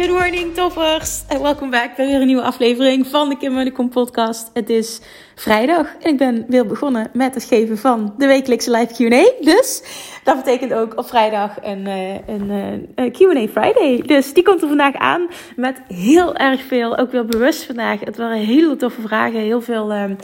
[0.00, 3.88] Good morning toppers en welkom back bij weer een nieuwe aflevering van de Kim Munnekom
[3.88, 4.50] podcast.
[4.54, 5.00] Het is
[5.34, 9.44] vrijdag en ik ben weer begonnen met het geven van de wekelijkse live Q&A.
[9.44, 9.82] Dus
[10.24, 12.50] dat betekent ook op vrijdag een, eh, een,
[12.94, 14.02] eh, Q&A Friday.
[14.06, 18.00] Dus die komt er vandaag aan met heel erg veel, ook weer bewust vandaag.
[18.00, 20.16] Het waren hele toffe vragen, heel veel um,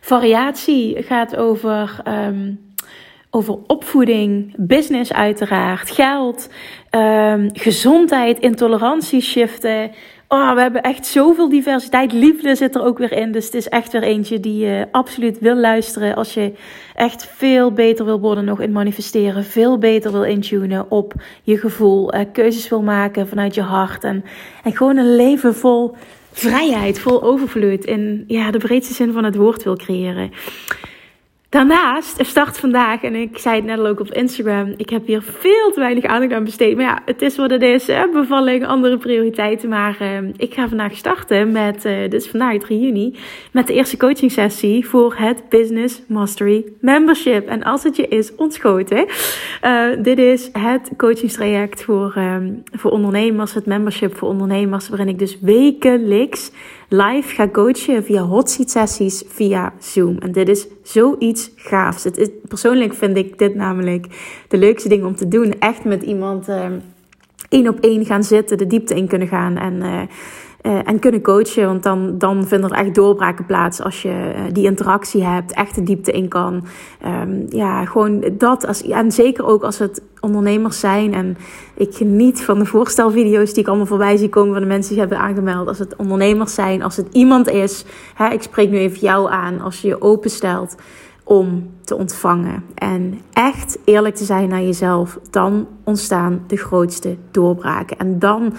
[0.00, 0.96] variatie.
[0.96, 2.02] Het gaat over...
[2.08, 2.70] Um,
[3.34, 6.48] over opvoeding, business uiteraard, geld,
[6.96, 9.90] um, gezondheid, intolerantie shiften.
[10.28, 12.12] Oh, we hebben echt zoveel diversiteit.
[12.12, 13.32] Liefde zit er ook weer in.
[13.32, 16.14] Dus het is echt weer eentje die je absoluut wil luisteren.
[16.14, 16.52] Als je
[16.94, 19.44] echt veel beter wil worden nog in manifesteren.
[19.44, 22.14] Veel beter wil intunen op je gevoel.
[22.14, 24.04] Uh, keuzes wil maken vanuit je hart.
[24.04, 24.24] En,
[24.64, 25.94] en gewoon een leven vol
[26.32, 27.84] vrijheid, vol overvloed.
[27.84, 30.30] In ja, de breedste zin van het woord wil creëren.
[31.52, 35.22] Daarnaast, start vandaag, en ik zei het net al ook op Instagram, ik heb hier
[35.22, 36.76] veel te weinig aandacht aan besteed.
[36.76, 38.08] Maar ja, het is wat het is, hè?
[38.08, 39.68] bevalling, andere prioriteiten.
[39.68, 43.16] Maar uh, ik ga vandaag starten met, uh, dus vandaag 3 juni,
[43.50, 47.48] met de eerste coaching sessie voor het Business Mastery Membership.
[47.48, 49.06] En als het je is ontschoten,
[49.64, 55.18] uh, dit is het coachingstraject voor, um, voor ondernemers, het membership voor ondernemers, waarin ik
[55.18, 56.52] dus wekelijks
[56.92, 60.18] live ga coachen via hot seat sessies via Zoom.
[60.18, 62.04] En dit is zoiets gaafs.
[62.04, 64.06] Het is, persoonlijk vind ik dit namelijk
[64.48, 65.58] de leukste ding om te doen.
[65.58, 66.66] Echt met iemand uh,
[67.48, 69.74] één op één gaan zitten, de diepte in kunnen gaan en...
[69.74, 70.00] Uh,
[70.62, 71.66] uh, en kunnen coachen.
[71.66, 75.74] Want dan, dan vinden er echt doorbraken plaats als je uh, die interactie hebt, echt
[75.74, 76.64] de diepte in kan.
[77.06, 78.66] Um, ja, gewoon dat.
[78.66, 81.14] Als, en zeker ook als het ondernemers zijn.
[81.14, 81.36] En
[81.74, 85.00] ik geniet van de voorstelvideo's die ik allemaal voorbij zie komen van de mensen die
[85.00, 85.68] hebben aangemeld.
[85.68, 87.84] Als het ondernemers zijn, als het iemand is.
[88.14, 89.60] Hè, ik spreek nu even jou aan.
[89.60, 90.76] Als je je openstelt
[91.24, 92.64] om te ontvangen.
[92.74, 97.98] En echt eerlijk te zijn naar jezelf, dan ontstaan de grootste doorbraken.
[97.98, 98.52] En dan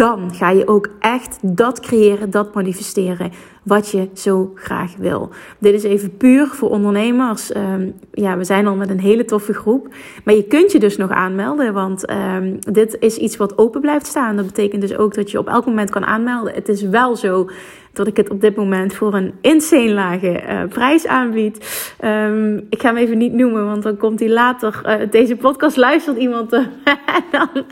[0.00, 3.32] dan ga je ook echt dat creëren, dat manifesteren
[3.70, 5.30] wat je zo graag wil.
[5.58, 7.56] Dit is even puur voor ondernemers.
[7.56, 9.88] Um, ja, we zijn al met een hele toffe groep.
[10.24, 14.06] Maar je kunt je dus nog aanmelden, want um, dit is iets wat open blijft
[14.06, 14.36] staan.
[14.36, 16.54] Dat betekent dus ook dat je op elk moment kan aanmelden.
[16.54, 17.48] Het is wel zo
[17.92, 21.88] dat ik het op dit moment voor een insane lage uh, prijs aanbied.
[22.04, 24.80] Um, ik ga hem even niet noemen, want dan komt hij later.
[24.86, 26.52] Uh, deze podcast luistert iemand.
[26.84, 27.64] Uh, dan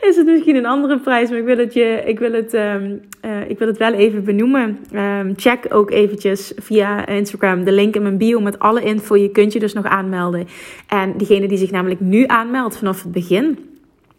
[0.00, 1.28] is het misschien een andere prijs.
[1.30, 2.52] Maar ik wil het, je, ik wil het,
[3.48, 4.78] ik wil het wel even benoemen.
[5.40, 9.16] Check ook eventjes via Instagram de link in mijn bio met alle info.
[9.16, 10.48] Je kunt je dus nog aanmelden.
[10.86, 13.58] En diegene die zich namelijk nu aanmeldt vanaf het begin,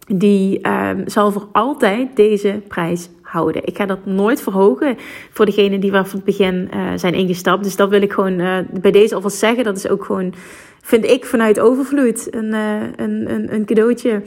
[0.07, 3.65] die um, zal voor altijd deze prijs houden.
[3.65, 4.97] Ik ga dat nooit verhogen
[5.31, 7.63] voor degene die vanaf het begin uh, zijn ingestapt.
[7.63, 9.63] Dus dat wil ik gewoon uh, bij deze alvast zeggen.
[9.63, 10.33] Dat is ook gewoon,
[10.81, 14.21] vind ik, vanuit overvloed een, uh, een, een, een cadeautje.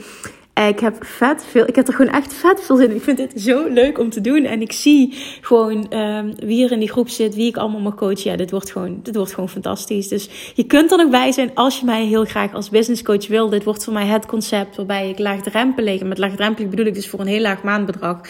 [0.55, 2.95] Ik heb vet veel, ik heb er gewoon echt vet veel zin in.
[2.95, 4.43] Ik vind dit zo leuk om te doen.
[4.43, 7.95] En ik zie gewoon um, wie er in die groep zit, wie ik allemaal mag
[7.95, 8.31] coachen.
[8.31, 10.07] Ja, dit wordt gewoon, dit wordt gewoon fantastisch.
[10.07, 13.27] Dus je kunt er nog bij zijn als je mij heel graag als business coach
[13.27, 13.49] wil.
[13.49, 17.19] Dit wordt voor mij het concept waarbij ik laagdrempelig, met laagdrempelig bedoel ik dus voor
[17.19, 18.21] een heel laag maandbedrag,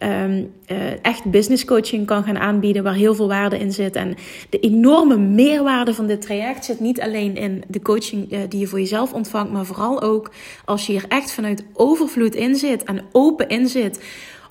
[0.00, 3.96] um, uh, echt business coaching kan gaan aanbieden waar heel veel waarde in zit.
[3.96, 4.14] En
[4.50, 8.66] de enorme meerwaarde van dit traject zit niet alleen in de coaching uh, die je
[8.66, 10.30] voor jezelf ontvangt, maar vooral ook
[10.64, 14.00] als je hier echt vanuit overvloed in zit en open in zit.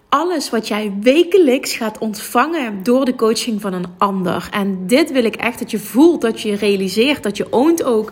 [0.10, 4.48] Alles wat jij wekelijks gaat ontvangen door de coaching van een ander.
[4.52, 8.12] En dit wil ik echt dat je voelt, dat je realiseert, dat je oont ook.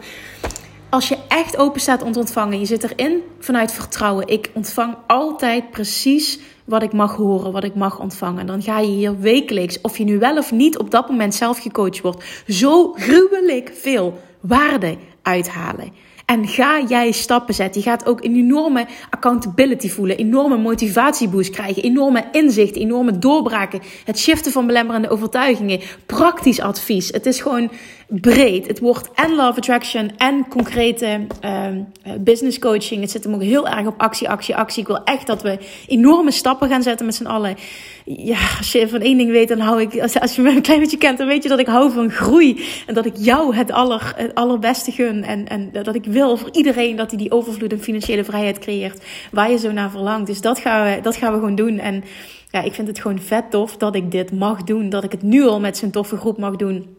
[0.89, 4.27] Als je echt open staat om te ontvangen, je zit erin vanuit vertrouwen.
[4.27, 8.45] Ik ontvang altijd precies wat ik mag horen, wat ik mag ontvangen.
[8.45, 11.59] Dan ga je hier wekelijks, of je nu wel of niet op dat moment zelf
[11.59, 15.94] gecoacht wordt, zo gruwelijk veel waarde uithalen.
[16.29, 17.81] En ga jij stappen zetten.
[17.81, 24.19] Je gaat ook een enorme accountability voelen, enorme motivatieboost krijgen, enorme inzicht, enorme doorbraken, het
[24.19, 27.07] shiften van belemmerende overtuigingen, praktisch advies.
[27.07, 27.71] Het is gewoon
[28.09, 28.67] breed.
[28.67, 31.81] Het wordt en love attraction en concrete ehm,
[32.19, 33.01] business coaching.
[33.01, 34.81] Het zit hem ook heel erg op actie, actie, actie.
[34.81, 35.57] Ik wil echt dat we
[35.88, 37.56] enorme stappen gaan zetten met z'n allen.
[38.06, 40.61] Ja, als je van één ding weet, dan hou ik, als, als je me een
[40.61, 42.65] klein beetje kent, dan weet je dat ik hou van groei.
[42.88, 45.23] En dat ik jou het, aller, het allerbeste gun.
[45.23, 49.03] En, en dat ik wil voor iedereen dat hij die overvloed en financiële vrijheid creëert.
[49.31, 50.27] Waar je zo naar verlangt.
[50.27, 51.79] Dus dat gaan we, dat gaan we gewoon doen.
[51.79, 52.03] En
[52.50, 54.89] ja, ik vind het gewoon vet tof dat ik dit mag doen.
[54.89, 56.97] Dat ik het nu al met zo'n toffe groep mag doen.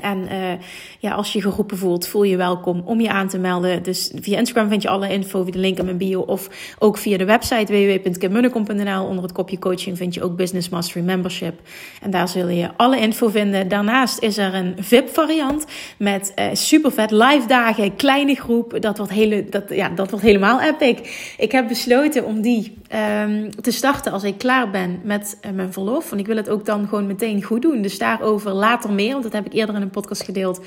[0.00, 0.52] En uh,
[0.98, 3.82] ja, als je geroepen voelt, voel je welkom om je aan te melden.
[3.82, 6.20] Dus via Instagram vind je alle info via de link in mijn bio.
[6.20, 6.48] Of
[6.78, 9.04] ook via de website www.kimmunnekom.nl.
[9.04, 11.60] Onder het kopje coaching vind je ook Business Mastery Membership.
[12.02, 13.68] En daar zul je alle info vinden.
[13.68, 15.66] Daarnaast is er een VIP variant
[15.98, 18.80] met uh, super vet live dagen, kleine groep.
[18.80, 20.98] Dat wordt, hele, dat, ja, dat wordt helemaal epic.
[21.38, 22.76] Ik heb besloten om die
[23.22, 26.08] um, te starten als ik klaar ben met uh, mijn verlof.
[26.08, 27.82] Want ik wil het ook dan gewoon meteen goed doen.
[27.82, 29.12] Dus daarover later meer.
[29.12, 30.60] Want dat heb ik eerder in een podcast gedeeld.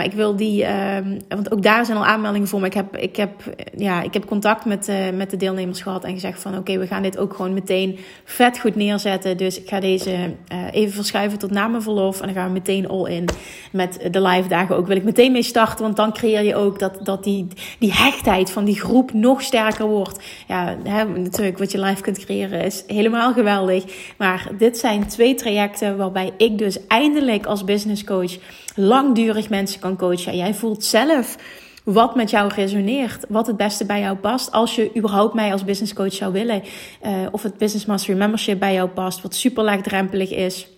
[0.00, 0.66] Maar ik wil die,
[0.96, 2.60] um, want ook daar zijn al aanmeldingen voor.
[2.60, 3.30] Maar ik heb, ik heb,
[3.76, 6.86] ja, ik heb contact met, uh, met de deelnemers gehad en gezegd van oké, we
[6.86, 9.36] gaan dit ook gewoon meteen vet goed neerzetten.
[9.36, 12.20] Dus ik ga deze uh, even verschuiven tot na mijn verlof.
[12.20, 13.28] En dan gaan we meteen all in
[13.72, 14.86] met de live dagen ook.
[14.86, 17.46] Wil ik meteen mee starten, want dan creëer je ook dat, dat die,
[17.78, 20.24] die hechtheid van die groep nog sterker wordt.
[20.48, 23.84] Ja, hè, natuurlijk wat je live kunt creëren is helemaal geweldig.
[24.16, 28.38] Maar dit zijn twee trajecten waarbij ik dus eindelijk als business coach
[28.80, 30.36] langdurig mensen kan coachen.
[30.36, 31.36] Jij voelt zelf
[31.84, 34.52] wat met jou resoneert, wat het beste bij jou past.
[34.52, 36.62] Als je überhaupt mij als business coach zou willen,
[37.06, 40.68] uh, of het Business Mastery Membership bij jou past, wat super laagdrempelig is.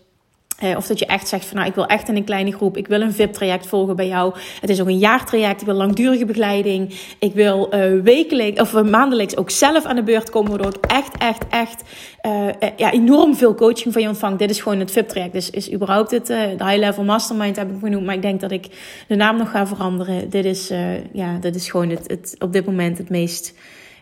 [0.63, 2.77] Uh, of dat je echt zegt van nou, ik wil echt in een kleine groep.
[2.77, 4.35] Ik wil een VIP-traject volgen bij jou.
[4.61, 5.61] Het is ook een jaartraject.
[5.61, 6.95] Ik wil langdurige begeleiding.
[7.19, 10.51] Ik wil uh, wekelijks of maandelijks ook zelf aan de beurt komen.
[10.51, 11.83] Waardoor ik echt, echt, echt
[12.77, 14.39] ja, enorm veel coaching van je ontvang.
[14.39, 15.33] Dit is gewoon het VIP-traject.
[15.33, 18.07] Dus is überhaupt het de high-level mastermind heb ik genoemd.
[18.07, 18.67] Maar ik denk dat ik
[19.09, 20.31] de naam nog ga veranderen.
[20.31, 20.73] Dit is,
[21.13, 23.55] ja, dit is gewoon het, op dit moment het meest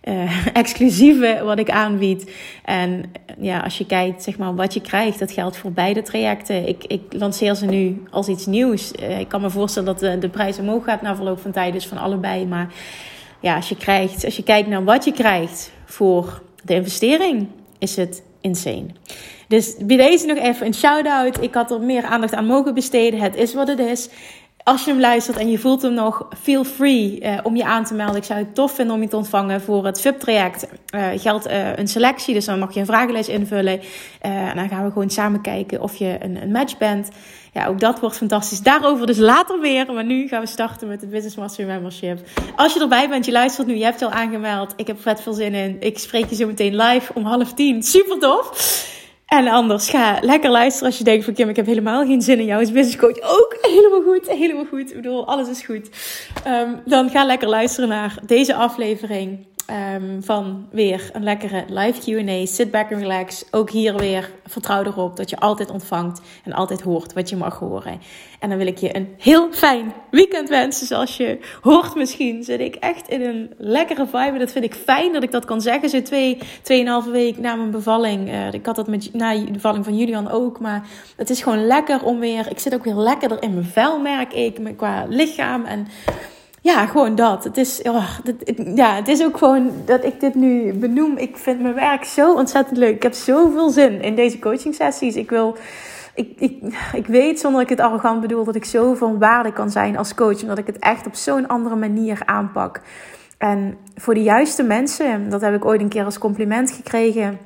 [0.05, 2.31] uh, exclusieve wat ik aanbied.
[2.65, 6.69] En ja, als je kijkt, zeg maar, wat je krijgt, dat geldt voor beide trajecten.
[6.69, 8.93] Ik, ik lanceer ze nu als iets nieuws.
[9.01, 11.73] Uh, ik kan me voorstellen dat de, de prijs omhoog gaat na verloop van tijd,
[11.73, 12.47] dus van allebei.
[12.47, 12.73] Maar
[13.41, 17.49] ja, als je, krijgt, als je kijkt naar wat je krijgt voor de investering,
[17.79, 18.87] is het insane.
[19.49, 21.43] Dus bij deze nog even een shout-out.
[21.43, 23.21] Ik had er meer aandacht aan mogen besteden.
[23.21, 24.09] Het is wat het is
[24.71, 27.85] als je hem luistert en je voelt hem nog, feel free uh, om je aan
[27.85, 28.17] te melden.
[28.17, 30.67] Ik zou het tof vinden om je te ontvangen voor het VIP-traject.
[30.95, 33.81] Uh, geldt uh, een selectie, dus dan mag je een vragenlijst invullen.
[34.21, 37.09] en dan gaan we gewoon samen kijken of je een, een, match bent.
[37.53, 38.61] Ja, ook dat wordt fantastisch.
[38.61, 39.93] Daarover dus later meer.
[39.93, 42.19] Maar nu gaan we starten met het Business Mastery Membership.
[42.57, 44.73] Als je erbij bent, je luistert nu, je hebt je al aangemeld.
[44.77, 45.77] Ik heb vet veel zin in.
[45.81, 47.83] Ik spreek je zo meteen live om half tien.
[47.83, 48.99] Super tof!
[49.31, 52.39] En anders ga lekker luisteren als je denkt van Kim, ik heb helemaal geen zin
[52.39, 53.21] in jou als business coach.
[53.21, 54.91] Ook helemaal goed, helemaal goed.
[54.91, 55.91] Ik bedoel, alles is goed.
[56.47, 59.47] Um, dan ga lekker luisteren naar deze aflevering.
[59.71, 62.47] Um, van weer een lekkere live QA.
[62.47, 63.45] Sit back and relax.
[63.51, 67.59] Ook hier weer vertrouw erop dat je altijd ontvangt en altijd hoort wat je mag
[67.59, 68.01] horen.
[68.39, 70.87] En dan wil ik je een heel fijn weekend wensen.
[70.87, 74.39] Zoals je hoort misschien, zit ik echt in een lekkere vibe.
[74.39, 75.89] Dat vind ik fijn dat ik dat kan zeggen.
[75.89, 78.29] Zo twee, tweeënhalve week na mijn bevalling.
[78.29, 80.61] Uh, ik had dat met, na de bevalling van Julian ook.
[80.61, 80.87] Maar
[81.17, 82.51] het is gewoon lekker om weer...
[82.51, 84.59] Ik zit ook weer lekkerder in mijn vel, merk ik.
[84.77, 85.87] Qua lichaam en
[86.61, 87.45] ja, gewoon dat.
[87.45, 88.19] Het is, oh,
[88.75, 91.17] ja, het is ook gewoon dat ik dit nu benoem.
[91.17, 92.95] Ik vind mijn werk zo ontzettend leuk.
[92.95, 95.17] Ik heb zoveel zin in deze coaching sessies.
[95.17, 95.57] Ik wil.
[96.15, 96.63] Ik, ik,
[96.93, 99.97] ik weet zonder dat ik het arrogant bedoel dat ik zo van waarde kan zijn
[99.97, 100.43] als coach.
[100.43, 102.81] Omdat ik het echt op zo'n andere manier aanpak.
[103.39, 107.39] En voor de juiste mensen, dat heb ik ooit een keer als compliment gekregen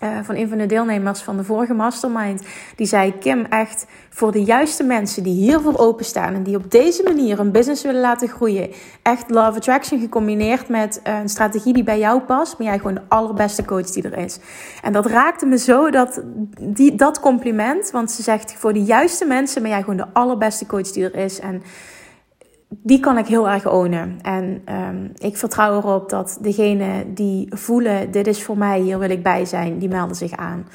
[0.00, 2.42] uh, van een van de deelnemers van de vorige mastermind.
[2.76, 7.02] Die zei: Kim, echt voor de juiste mensen die hiervoor openstaan en die op deze
[7.02, 8.70] manier een business willen laten groeien.
[9.02, 12.56] Echt love attraction gecombineerd met uh, een strategie die bij jou past.
[12.56, 14.38] Ben jij gewoon de allerbeste coach die er is.
[14.82, 16.22] En dat raakte me zo dat
[16.60, 17.90] die, dat compliment.
[17.90, 21.14] Want ze zegt: voor de juiste mensen ben jij gewoon de allerbeste coach die er
[21.14, 21.40] is.
[21.40, 21.62] En
[22.70, 24.18] die kan ik heel erg ownen.
[24.22, 29.10] En um, ik vertrouw erop dat degene die voelen, dit is voor mij, hier wil
[29.10, 30.66] ik bij zijn, die melden zich aan.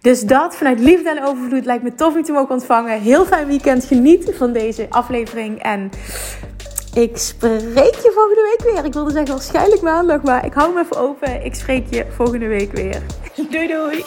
[0.00, 3.00] Dus dat vanuit liefde en overvloed lijkt me tof om te mogen ontvangen.
[3.00, 3.84] Heel fijn weekend.
[3.84, 5.62] Geniet van deze aflevering.
[5.62, 5.90] En
[6.94, 8.84] ik spreek je volgende week weer.
[8.84, 11.44] Ik wilde zeggen waarschijnlijk maandag, maar ik hou me even open.
[11.44, 13.02] Ik spreek je volgende week weer.
[13.50, 14.04] Doei doei.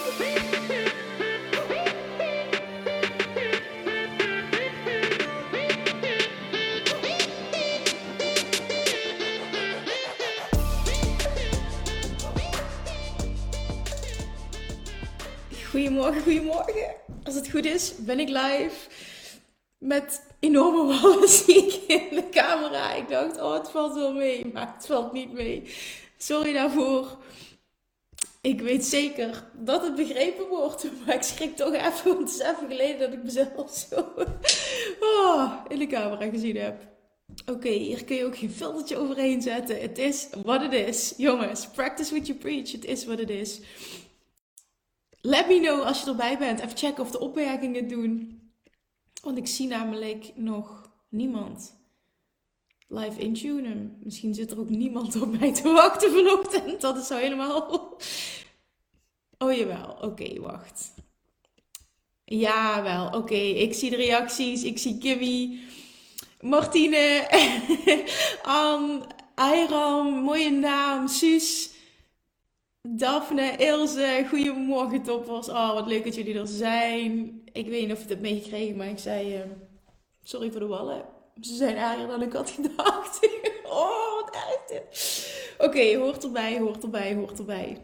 [15.75, 16.96] Goedemorgen, goedemorgen.
[17.24, 18.89] Als het goed is, ben ik live.
[19.77, 22.94] met enorme wallen zie ik in de camera.
[22.94, 25.63] Ik dacht, oh, het valt wel mee, maar het valt niet mee.
[26.17, 27.17] Sorry daarvoor.
[28.41, 32.39] Ik weet zeker dat het begrepen wordt, maar ik schrik toch even, want het is
[32.39, 34.13] even geleden dat ik mezelf zo
[35.00, 36.75] oh, in de camera gezien heb.
[37.51, 39.82] Oké, hier kun je ook geen filtertje overheen zetten.
[39.82, 41.13] Het is wat het is.
[41.17, 42.72] Jongens, practice what you preach.
[42.72, 43.60] Het is wat het is.
[45.25, 46.60] Let me know als je erbij bent.
[46.60, 48.39] Even checken of de opmerkingen doen.
[49.22, 51.75] Want ik zie namelijk nog niemand
[52.88, 53.98] live intunen.
[54.03, 56.82] Misschien zit er ook niemand op mij te wachten vanochtend.
[56.82, 57.98] Dat is zo helemaal.
[59.38, 60.94] Oh jawel, oké, wacht.
[62.25, 63.36] Ja, wel, oké.
[63.36, 64.63] Ik zie de reacties.
[64.63, 65.60] Ik zie Kimmy,
[66.41, 67.27] Martine,
[68.44, 69.01] Anne,
[69.36, 71.75] Ayram, mooie naam, Suus.
[72.88, 75.50] Daphne, Ilse, goedemorgen toppers.
[75.50, 77.42] Oh, wat leuk dat jullie er zijn.
[77.51, 79.38] Ik weet niet of je het hebt meegekregen, maar ik zei...
[79.38, 79.42] Uh,
[80.24, 81.06] sorry voor de wallen.
[81.42, 83.30] Ze zijn erger dan ik had gedacht.
[83.63, 85.56] oh, wat erg dit.
[85.58, 87.77] Oké, hoort erbij, hoort erbij, hoort erbij.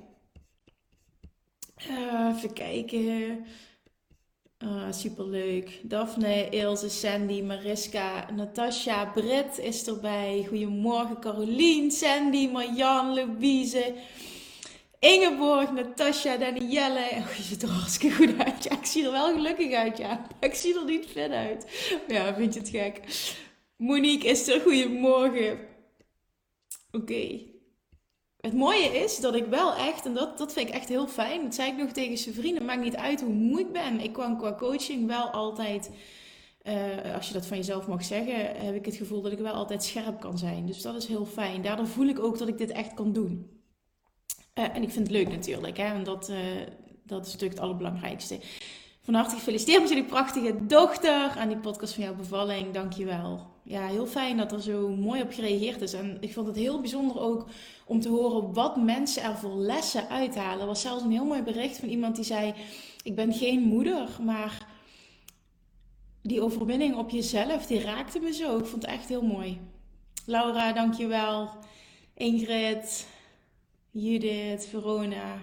[1.89, 3.46] Uh, even kijken.
[4.63, 5.79] Uh, superleuk.
[5.84, 10.46] Daphne, Ilse, Sandy, Mariska, Natasha, Britt is erbij.
[10.48, 13.93] Goedemorgen, Carolien, Sandy, Marjan, Louise.
[15.01, 17.08] Ingeborg, Natasja, Danielle.
[17.17, 18.65] Oh, je ziet er hartstikke goed uit.
[18.72, 20.27] Ik zie er wel gelukkig uit, ja.
[20.39, 21.91] ik zie er niet fit uit.
[22.08, 23.01] Ja, vind je het gek?
[23.77, 24.62] Monique is er.
[24.62, 25.60] Goedemorgen.
[26.91, 27.39] Oké.
[28.38, 31.43] Het mooie is dat ik wel echt, en dat, dat vind ik echt heel fijn.
[31.43, 32.65] Dat zei ik nog tegen zijn vrienden.
[32.65, 34.00] Maakt niet uit hoe moe ik ben.
[34.00, 35.91] Ik kwam qua coaching wel altijd...
[36.63, 39.53] Uh, als je dat van jezelf mag zeggen, heb ik het gevoel dat ik wel
[39.53, 40.65] altijd scherp kan zijn.
[40.65, 41.62] Dus dat is heel fijn.
[41.62, 43.61] Daardoor voel ik ook dat ik dit echt kan doen.
[44.62, 46.38] Uh, en ik vind het leuk natuurlijk, hè, en dat, uh,
[47.06, 48.39] dat is natuurlijk het allerbelangrijkste.
[49.03, 52.74] Van harte gefeliciteerd met jullie prachtige dochter aan die podcast van jouw bevalling.
[52.74, 53.48] Dankjewel.
[53.63, 55.94] Ja, heel fijn dat er zo mooi op gereageerd is.
[55.94, 57.48] En ik vond het heel bijzonder ook
[57.86, 60.60] om te horen wat mensen er voor lessen uithalen.
[60.60, 62.53] Er was zelfs een heel mooi bericht van iemand die zei:
[63.03, 64.68] Ik ben geen moeder, maar
[66.22, 68.58] die overwinning op jezelf, die raakte me zo.
[68.58, 69.60] Ik vond het echt heel mooi.
[70.25, 71.50] Laura, dankjewel.
[72.13, 73.08] Ingrid,
[73.91, 75.39] Judith, Verona.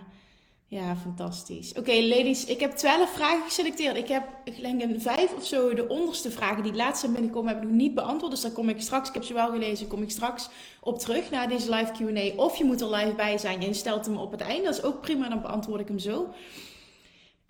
[0.67, 1.73] Ja, fantastisch.
[1.73, 3.97] Oké, ladies, ik heb 12 vragen geselecteerd.
[3.97, 7.53] Ik heb, ik een vijf of zo, de onderste vragen die het laatst zijn binnenkomen,
[7.53, 8.33] heb ik nog niet beantwoord.
[8.33, 10.49] Dus daar kom ik straks, ik heb ze wel gelezen, kom ik straks
[10.81, 12.43] op terug naar deze live Q&A.
[12.43, 14.65] Of je moet er live bij zijn en je stelt hem op het einde.
[14.65, 16.35] Dat is ook prima, dan beantwoord ik hem zo.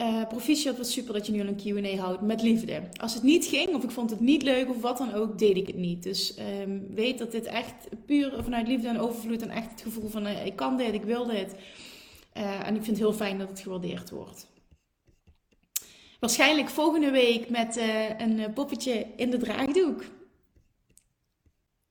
[0.03, 2.83] Uh, proficiat, wat super dat je nu al een Q&A houdt met liefde.
[3.01, 5.57] Als het niet ging, of ik vond het niet leuk, of wat dan ook, deed
[5.57, 6.03] ik het niet.
[6.03, 10.09] Dus um, weet dat dit echt puur vanuit liefde en overvloed en echt het gevoel
[10.09, 11.55] van uh, ik kan dit, ik wil dit.
[12.37, 14.47] Uh, en ik vind het heel fijn dat het gewaardeerd wordt.
[16.21, 17.81] Waarschijnlijk volgende week met
[18.19, 20.05] een poppetje in de draagdoek.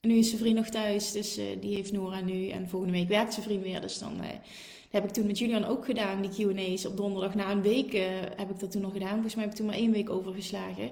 [0.02, 2.50] Nu is zijn vriend nog thuis, dus die heeft Nora nu.
[2.50, 4.22] En volgende week werkt zijn vriend weer, dus dan
[4.90, 7.36] heb ik toen met Julian ook gedaan, die Q&A's op donderdag.
[7.36, 8.02] Na een week uh,
[8.36, 9.14] heb ik dat toen nog gedaan.
[9.14, 10.92] Volgens mij heb ik toen maar één week overgeslagen.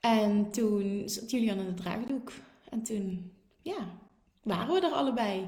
[0.00, 2.32] En toen zat Julian in de draagdoek.
[2.70, 3.98] En toen, ja,
[4.42, 5.44] waren we er allebei.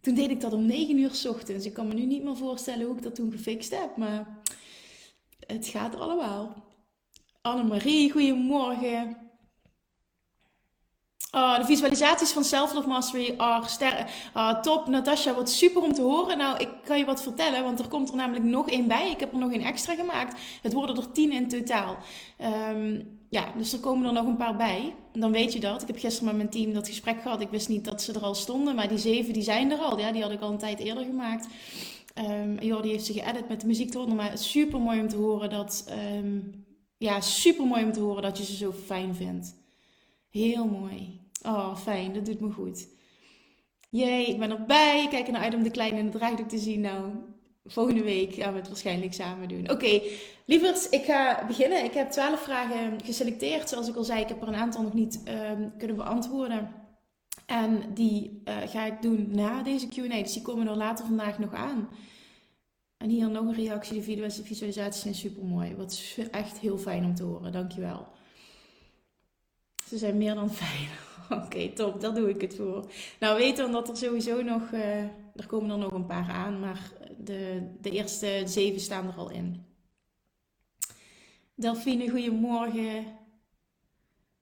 [0.00, 1.66] Toen deed ik dat om 9 uur s ochtends.
[1.66, 3.96] Ik kan me nu niet meer voorstellen hoe ik dat toen gefixt heb.
[3.96, 4.40] Maar
[5.46, 6.64] het gaat er allemaal.
[7.40, 9.16] Annemarie, goedemorgen.
[11.34, 14.06] Uh, de visualisaties van Self-Love Mastery are sterren.
[14.36, 16.38] Uh, top, Natasha, wat super om te horen.
[16.38, 19.10] Nou, ik kan je wat vertellen, want er komt er namelijk nog één bij.
[19.10, 20.40] Ik heb er nog één extra gemaakt.
[20.62, 21.96] Het worden er tien in totaal.
[22.70, 24.94] Um, ja, dus er komen er nog een paar bij.
[25.12, 25.82] Dan weet je dat.
[25.82, 27.40] Ik heb gisteren met mijn team dat gesprek gehad.
[27.40, 29.98] Ik wist niet dat ze er al stonden, maar die zeven die zijn er al.
[29.98, 31.46] Ja, die had ik al een tijd eerder gemaakt.
[32.14, 34.06] Um, Jordi heeft ze geëdit met de muziek.
[34.06, 35.92] Maar super mooi om te horen dat...
[36.16, 36.64] Um,
[36.98, 39.54] ja, super mooi om te horen dat je ze zo fijn vindt.
[40.30, 41.20] Heel mooi.
[41.42, 42.12] Oh, fijn.
[42.12, 42.88] Dat doet me goed.
[43.90, 45.06] Jee, ik ben erbij.
[45.10, 46.80] Kijk er naar uit om de kleine in het draagdoek te zien.
[46.80, 47.10] Nou,
[47.64, 49.62] volgende week gaan we het waarschijnlijk samen doen.
[49.62, 50.02] Oké, okay,
[50.44, 51.84] lievers, ik ga beginnen.
[51.84, 53.68] Ik heb twaalf vragen geselecteerd.
[53.68, 56.70] Zoals ik al zei, ik heb er een aantal nog niet uh, kunnen beantwoorden.
[57.46, 60.22] En die uh, ga ik doen na deze Q&A.
[60.22, 61.88] Dus die komen er later vandaag nog aan.
[62.96, 64.16] En hier nog een reactie.
[64.16, 65.74] De visualisaties zijn super mooi.
[65.76, 67.52] Wat echt heel fijn om te horen.
[67.52, 68.06] Dankjewel.
[69.88, 70.88] Ze zijn meer dan fijn.
[71.44, 72.00] Oké, top.
[72.00, 72.90] Daar doe ik het voor.
[73.20, 74.70] Nou, weet dan dat er sowieso nog...
[74.72, 75.00] Uh,
[75.36, 76.60] er komen er nog een paar aan.
[76.60, 79.64] Maar de, de eerste zeven staan er al in.
[81.54, 83.04] Delphine, goedemorgen.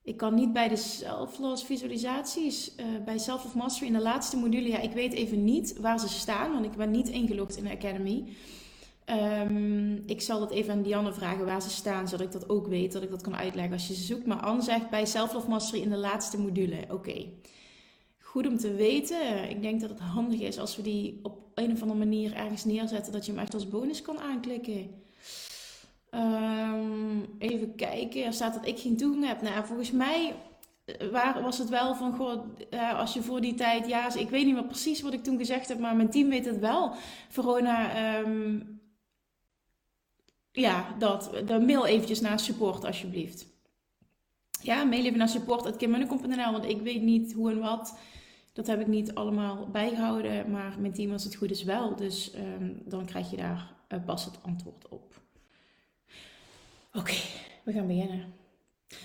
[0.03, 4.37] Ik kan niet bij de self-loss visualisaties, uh, bij Self of Mastery in de laatste
[4.37, 4.69] module.
[4.69, 7.71] Ja, ik weet even niet waar ze staan, want ik ben niet ingelogd in de
[7.71, 8.25] Academy.
[9.05, 12.67] Ehm, ik zal dat even aan Dianne vragen waar ze staan, zodat ik dat ook
[12.67, 14.27] weet, dat ik dat kan uitleggen als je ze zoekt.
[14.27, 16.85] Maar Anne zegt bij Self in de laatste module.
[16.91, 17.27] Oké,
[18.19, 19.51] goed om te weten.
[19.51, 22.65] Ik denk dat het handig is als we die op een of andere manier ergens
[22.65, 24.91] neerzetten, dat je hem echt als bonus kan aanklikken.
[26.15, 29.43] Um, even kijken, er staat dat ik geen toegang heb.
[29.43, 30.35] Nou, volgens mij
[30.85, 34.31] eh, waar, was het wel van, goh, uh, als je voor die tijd, ja, ik
[34.31, 36.93] weet niet meer precies wat ik toen gezegd heb, maar mijn team weet het wel.
[37.29, 38.80] Verona, um,
[40.53, 43.47] ja, dat, de mail eventjes naar support alsjeblieft.
[44.63, 47.99] Ja, mail even naar support.kimmunnekom.nl, want ik weet niet hoe en wat.
[48.53, 51.97] Dat heb ik niet allemaal bijgehouden, maar mijn team als het goed is wel.
[51.97, 55.21] Dus um, dan krijg je daar uh, pas het antwoord op.
[56.93, 57.15] Oké,
[57.65, 58.35] we gaan beginnen.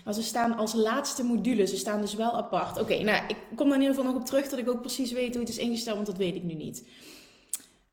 [0.03, 2.79] Maar ze staan als laatste module, ze staan dus wel apart.
[2.79, 5.11] Oké, nou, ik kom er in ieder geval nog op terug dat ik ook precies
[5.11, 6.87] weet hoe het is ingesteld, want dat weet ik nu niet.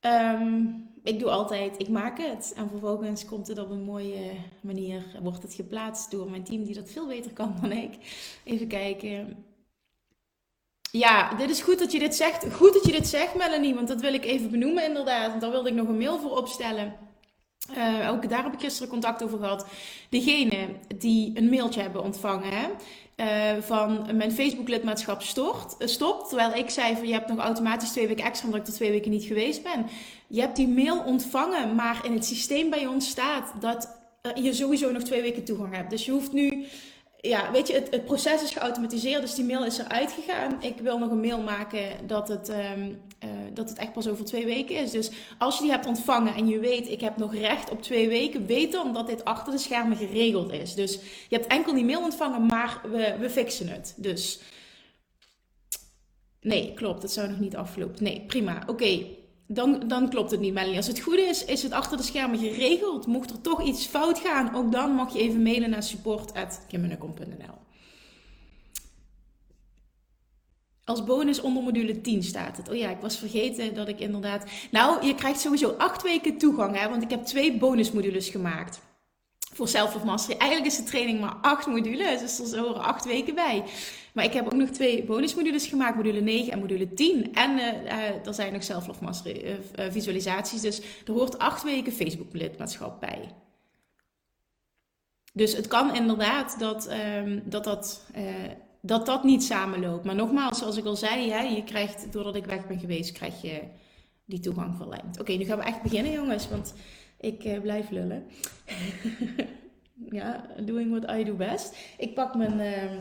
[0.06, 2.52] Um, ik doe altijd, ik maak het.
[2.56, 4.30] En vervolgens komt het op een mooie
[4.60, 7.94] manier, wordt het geplaatst door mijn team die dat veel beter kan dan ik.
[8.44, 9.44] Even kijken.
[10.90, 12.54] Ja, dit is goed dat je dit zegt.
[12.54, 15.40] Goed dat je dit zegt, Melanie, want dat wil ik even benoemen inderdaad.
[15.40, 16.94] Daar wilde ik nog een mail voor opstellen.
[17.76, 19.66] Uh, ook daar heb ik gisteren contact over gehad.
[20.08, 22.70] Degene die een mailtje hebben ontvangen
[23.16, 23.26] uh,
[23.60, 26.28] van mijn Facebook lidmaatschap stort, uh, stopt.
[26.28, 28.90] Terwijl ik zei van je hebt nog automatisch twee weken extra omdat ik er twee
[28.90, 29.86] weken niet geweest ben.
[30.26, 34.00] Je hebt die mail ontvangen, maar in het systeem bij ons staat dat
[34.34, 35.90] je sowieso nog twee weken toegang hebt.
[35.90, 36.66] Dus je hoeft nu
[37.22, 40.62] ja, weet je, het, proces is geautomatiseerd, dus die mail is eruit gegaan.
[40.62, 44.24] Ik wil nog een mail maken dat het, um, uh, dat het echt pas over
[44.24, 44.90] twee weken is.
[44.90, 48.08] Dus als je die hebt ontvangen en je weet, ik heb nog recht op twee
[48.08, 50.74] weken, weet dan dat dit achter de schermen geregeld is.
[50.74, 50.92] Dus
[51.28, 53.94] je hebt enkel die mail ontvangen, maar we, we fixen het.
[53.96, 54.40] Dus
[56.40, 58.04] nee, klopt, het zou nog niet afgelopen.
[58.04, 58.62] Nee, prima.
[58.66, 59.06] Oké.
[59.46, 60.76] Dan, dan klopt het niet, Melanie.
[60.76, 63.06] Als het goed is, is het achter de schermen geregeld.
[63.06, 67.61] Mocht er toch iets fout gaan, ook dan mag je even mailen naar support.kimmunnekom.nl.
[70.92, 72.68] Als bonus onder module 10 staat het.
[72.68, 74.44] Oh ja, ik was vergeten dat ik inderdaad...
[74.70, 78.80] Nou, je krijgt sowieso acht weken toegang, hè, want ik heb twee bonusmodules gemaakt
[79.52, 80.38] voor Self of Mastery.
[80.38, 83.64] Eigenlijk is de training maar acht modules, dus er horen acht weken bij.
[84.12, 87.34] Maar ik heb ook nog twee bonusmodules gemaakt, module 9 en module 10.
[87.34, 91.92] En uh, er zijn nog Self of Mastery uh, visualisaties, dus er hoort acht weken
[91.92, 93.28] Facebook lidmaatschap bij.
[95.32, 96.90] Dus het kan inderdaad dat
[97.24, 98.06] um, dat, dat,
[98.84, 100.04] dat, dat niet samenloopt.
[100.04, 103.42] Maar nogmaals, zoals ik al zei, hè, je krijgt, doordat ik weg ben geweest, krijg
[103.42, 103.62] je
[104.24, 105.20] die toegang verlengd.
[105.20, 106.74] Oké, nu gaan we echt beginnen jongens, want
[107.20, 108.26] ik uh, blijf lullen.
[110.10, 111.76] ja, doing what I do best.
[111.98, 112.98] Ik pak mijn, uh,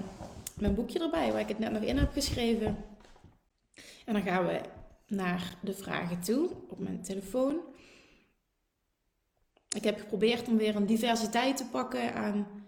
[0.60, 2.78] mijn boekje erbij, waar ik het net nog in heb geschreven.
[4.06, 4.62] En dan gaan we
[5.08, 7.60] naar de vragen toe op mijn telefoon.
[9.76, 12.61] Ik heb geprobeerd om weer een diversiteit te pakken aan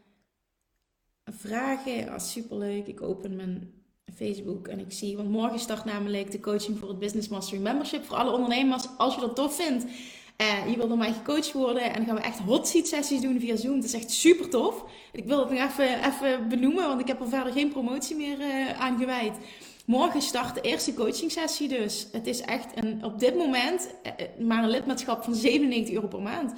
[1.25, 2.09] vragen.
[2.09, 2.87] Ah, superleuk.
[2.87, 3.71] Ik open mijn
[4.15, 8.05] Facebook en ik zie, want morgen start namelijk de coaching voor het Business Mastery Membership
[8.05, 8.87] voor alle ondernemers.
[8.97, 9.85] Als je dat tof vindt,
[10.67, 11.83] je wil door mij gecoacht worden.
[11.83, 13.75] En dan gaan we echt hot seat sessies doen via Zoom.
[13.75, 14.85] Het is echt super tof.
[15.11, 18.39] Ik wil het nog even, even benoemen, want ik heb er verder geen promotie meer
[18.39, 19.37] uh, aan gewijd.
[19.85, 22.07] Morgen start de eerste coaching sessie dus.
[22.11, 26.21] Het is echt een, op dit moment uh, maar een lidmaatschap van 97 euro per
[26.21, 26.53] maand.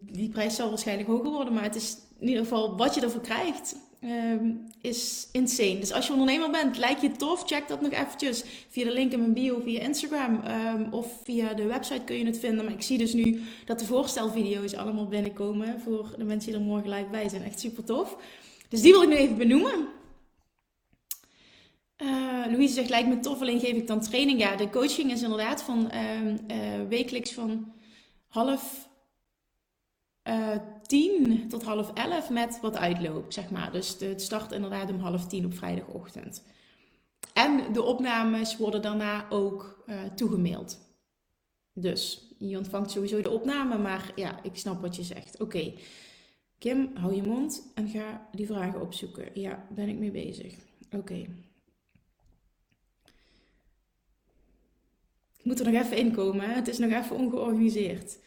[0.00, 3.20] Die prijs zal waarschijnlijk hoger worden, maar het is in ieder geval wat je ervoor
[3.20, 3.76] krijgt.
[4.04, 5.78] Um, is insane.
[5.78, 9.12] Dus als je ondernemer bent, lijkt je tof, check dat nog eventjes via de link
[9.12, 12.64] in mijn bio, via Instagram um, of via de website kun je het vinden.
[12.64, 16.66] Maar ik zie dus nu dat de voorstelvideo's allemaal binnenkomen voor de mensen die er
[16.66, 17.42] morgen live bij zijn.
[17.42, 18.16] Echt super tof.
[18.68, 19.86] Dus die wil ik nu even benoemen.
[22.02, 24.38] Uh, Louise zegt, lijkt me tof, alleen geef ik dan training.
[24.38, 27.72] Ja, de coaching is inderdaad van uh, uh, wekelijks van
[28.28, 28.85] half
[30.28, 33.72] uh, tien tot half elf met wat uitloop, zeg maar.
[33.72, 36.42] Dus het start inderdaad om half tien op vrijdagochtend.
[37.32, 40.78] En de opnames worden daarna ook uh, toegemaild.
[41.72, 45.40] Dus je ontvangt sowieso de opname, maar ja, ik snap wat je zegt.
[45.40, 45.72] Oké.
[46.58, 49.40] Kim, hou je mond en ga die vragen opzoeken.
[49.40, 50.54] Ja, ben ik mee bezig.
[50.90, 51.26] Oké.
[55.38, 58.18] Ik moet er nog even inkomen, het is nog even ongeorganiseerd.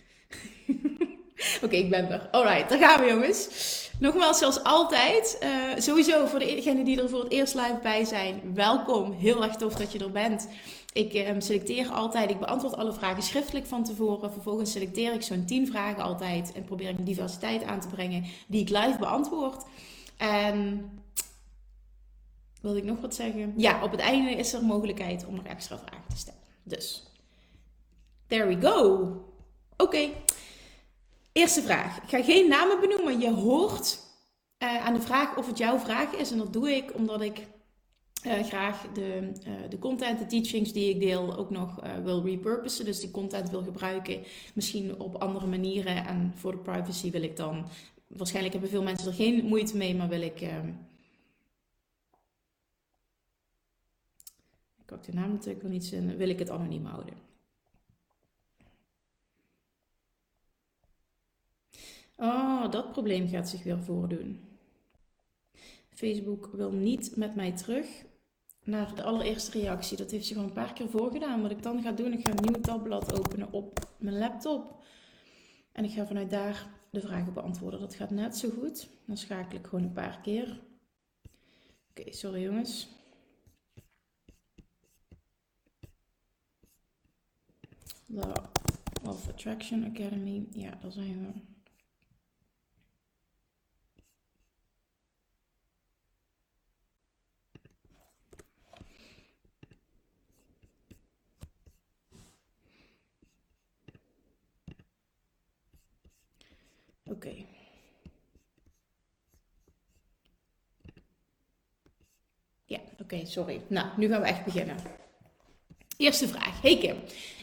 [1.64, 2.28] Oké, ik ben er.
[2.32, 3.48] Alright, daar gaan we jongens.
[4.00, 8.42] Nogmaals, zoals altijd, uh, sowieso voor degenen die er voor het eerst live bij zijn,
[8.54, 9.12] welkom.
[9.12, 10.48] Heel erg tof dat je er bent.
[10.94, 14.32] Ik um, selecteer altijd, ik beantwoord alle vragen schriftelijk van tevoren.
[14.32, 18.62] Vervolgens selecteer ik zo'n 10 vragen altijd en probeer ik diversiteit aan te brengen die
[18.62, 19.64] ik live beantwoord.
[20.18, 20.90] En
[22.62, 23.54] wilde ik nog wat zeggen?
[23.58, 26.40] Ja, op het einde is er mogelijkheid om nog extra vragen te stellen.
[26.64, 27.04] Dus,
[28.28, 29.08] there we go.
[29.78, 30.10] Oké.
[31.32, 32.02] Eerste vraag.
[32.04, 33.20] Ik ga geen namen benoemen.
[33.20, 34.00] Je hoort
[34.64, 36.32] uh, aan de vraag of het jouw vraag is.
[36.32, 37.48] En dat doe ik omdat ik
[38.26, 42.86] uh, graag de, uh, de content, de teachings die ik deel ook nog wil repurposen.
[42.86, 44.24] Dus die content wil gebruiken.
[44.54, 46.06] Misschien op andere manieren.
[46.06, 47.66] En voor de privacy wil ik dan...
[48.08, 50.42] Waarschijnlijk hebben veel mensen er geen moeite mee, maar wil ik...
[50.42, 50.68] Ehm,
[54.84, 56.18] ik heb de naam natuurlijk wel niet zin.
[56.18, 57.29] Wil ik het anoniem houden.
[62.20, 64.40] Oh, dat probleem gaat zich weer voordoen.
[65.90, 68.06] Facebook wil niet met mij terug
[68.64, 69.98] naar de allereerste reactie.
[69.98, 71.42] Dat heeft zich al een paar keer voorgedaan.
[71.42, 74.84] Wat ik dan ga doen, ik ga een nieuw tabblad openen op mijn laptop.
[75.72, 77.80] En ik ga vanuit daar de vragen beantwoorden.
[77.80, 78.90] Dat gaat net zo goed.
[79.06, 80.62] Dan schakel ik gewoon een paar keer.
[81.90, 82.88] Oké, sorry jongens.
[88.06, 88.36] Law
[89.04, 90.48] of Attraction Academy.
[90.52, 91.49] Ja, daar zijn we.
[107.10, 107.32] Oké.
[112.66, 113.62] Ja, oké, sorry.
[113.68, 114.76] Nou, nu gaan we echt beginnen.
[115.98, 116.62] Eerste vraag.
[116.62, 116.96] Hey Kim,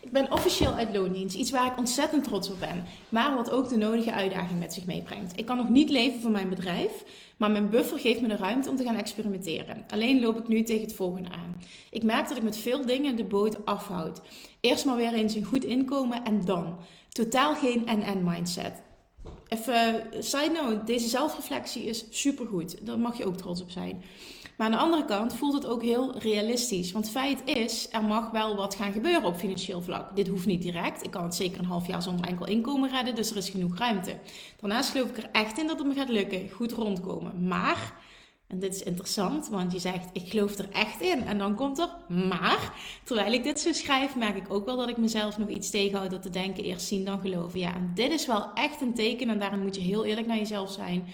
[0.02, 3.68] ik ben officieel uit loondienst, iets waar ik ontzettend trots op ben, maar wat ook
[3.68, 5.38] de nodige uitdaging met zich meebrengt.
[5.38, 7.04] Ik kan nog niet leven van mijn bedrijf,
[7.36, 9.84] maar mijn buffer geeft me de ruimte om te gaan experimenteren.
[9.88, 11.60] Alleen loop ik nu tegen het volgende aan.
[11.90, 14.20] Ik merk dat ik met veel dingen de boot afhoud.
[14.60, 16.78] Eerst maar weer eens een goed inkomen en dan.
[17.08, 18.82] Totaal geen NN mindset.
[19.48, 22.86] Even side note, deze zelfreflectie is supergoed.
[22.86, 24.02] Daar mag je ook trots op zijn.
[24.56, 26.92] Maar aan de andere kant voelt het ook heel realistisch.
[26.92, 30.16] Want feit is, er mag wel wat gaan gebeuren op financieel vlak.
[30.16, 31.04] Dit hoeft niet direct.
[31.04, 33.78] Ik kan het zeker een half jaar zonder enkel inkomen redden, dus er is genoeg
[33.78, 34.18] ruimte.
[34.60, 37.46] Daarnaast geloof ik er echt in dat het me gaat lukken, goed rondkomen.
[37.46, 37.94] Maar
[38.46, 41.22] en dit is interessant, want je zegt, ik geloof er echt in.
[41.22, 42.72] En dan komt er, maar,
[43.04, 46.10] terwijl ik dit zo schrijf, merk ik ook wel dat ik mezelf nog iets tegenhoud
[46.10, 47.58] dat te denken, eerst zien dan geloven.
[47.58, 50.36] Ja, en dit is wel echt een teken en daarin moet je heel eerlijk naar
[50.36, 51.04] jezelf zijn.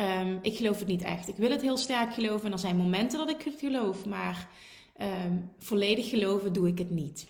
[0.00, 1.28] Um, ik geloof het niet echt.
[1.28, 4.48] Ik wil het heel sterk geloven en er zijn momenten dat ik het geloof, maar
[5.00, 7.26] um, volledig geloven doe ik het niet.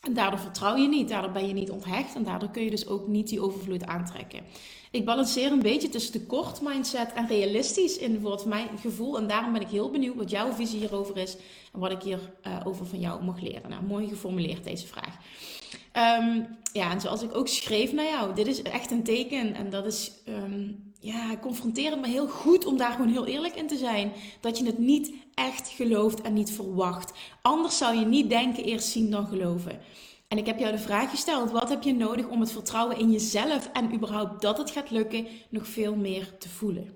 [0.00, 2.86] En daardoor vertrouw je niet, daardoor ben je niet onthecht en daardoor kun je dus
[2.86, 4.44] ook niet die overvloed aantrekken.
[4.92, 9.18] Ik balanceer een beetje tussen de kort mindset en realistisch in voor mijn gevoel.
[9.18, 11.36] En daarom ben ik heel benieuwd wat jouw visie hierover is
[11.72, 13.70] en wat ik hierover uh, over van jou mag leren.
[13.70, 15.16] Nou, mooi geformuleerd deze vraag.
[16.20, 19.70] Um, ja, en zoals ik ook schreef naar jou, dit is echt een teken en
[19.70, 23.76] dat is, um, ja, confronterend, maar heel goed om daar gewoon heel eerlijk in te
[23.76, 24.12] zijn.
[24.40, 27.12] Dat je het niet echt gelooft en niet verwacht.
[27.42, 29.80] Anders zou je niet denken, eerst zien dan geloven.
[30.32, 33.10] En ik heb jou de vraag gesteld: wat heb je nodig om het vertrouwen in
[33.10, 36.94] jezelf en überhaupt dat het gaat lukken nog veel meer te voelen?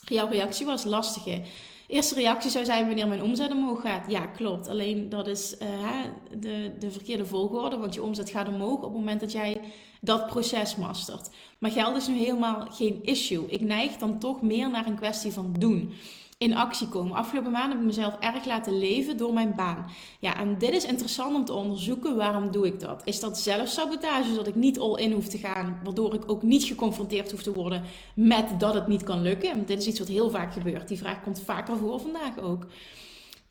[0.00, 1.42] Jouw reactie was lastige.
[1.86, 4.10] Eerste reactie zou zijn wanneer mijn omzet omhoog gaat.
[4.10, 4.68] Ja, klopt.
[4.68, 6.00] Alleen dat is uh,
[6.38, 9.60] de, de verkeerde volgorde, want je omzet gaat omhoog op het moment dat jij
[10.00, 11.30] dat proces mastert.
[11.58, 13.46] Maar geld is nu helemaal geen issue.
[13.46, 15.92] Ik neig dan toch meer naar een kwestie van doen
[16.38, 17.16] in actie komen.
[17.16, 19.86] Afgelopen maanden heb ik mezelf erg laten leven door mijn baan.
[20.20, 22.16] Ja, en dit is interessant om te onderzoeken.
[22.16, 23.02] Waarom doe ik dat?
[23.04, 26.64] Is dat zelfsabotage, zodat ik niet all in hoef te gaan, waardoor ik ook niet
[26.64, 27.82] geconfronteerd hoef te worden
[28.14, 29.54] met dat het niet kan lukken?
[29.54, 30.88] Want dit is iets wat heel vaak gebeurt.
[30.88, 32.66] Die vraag komt vaker voor vandaag ook.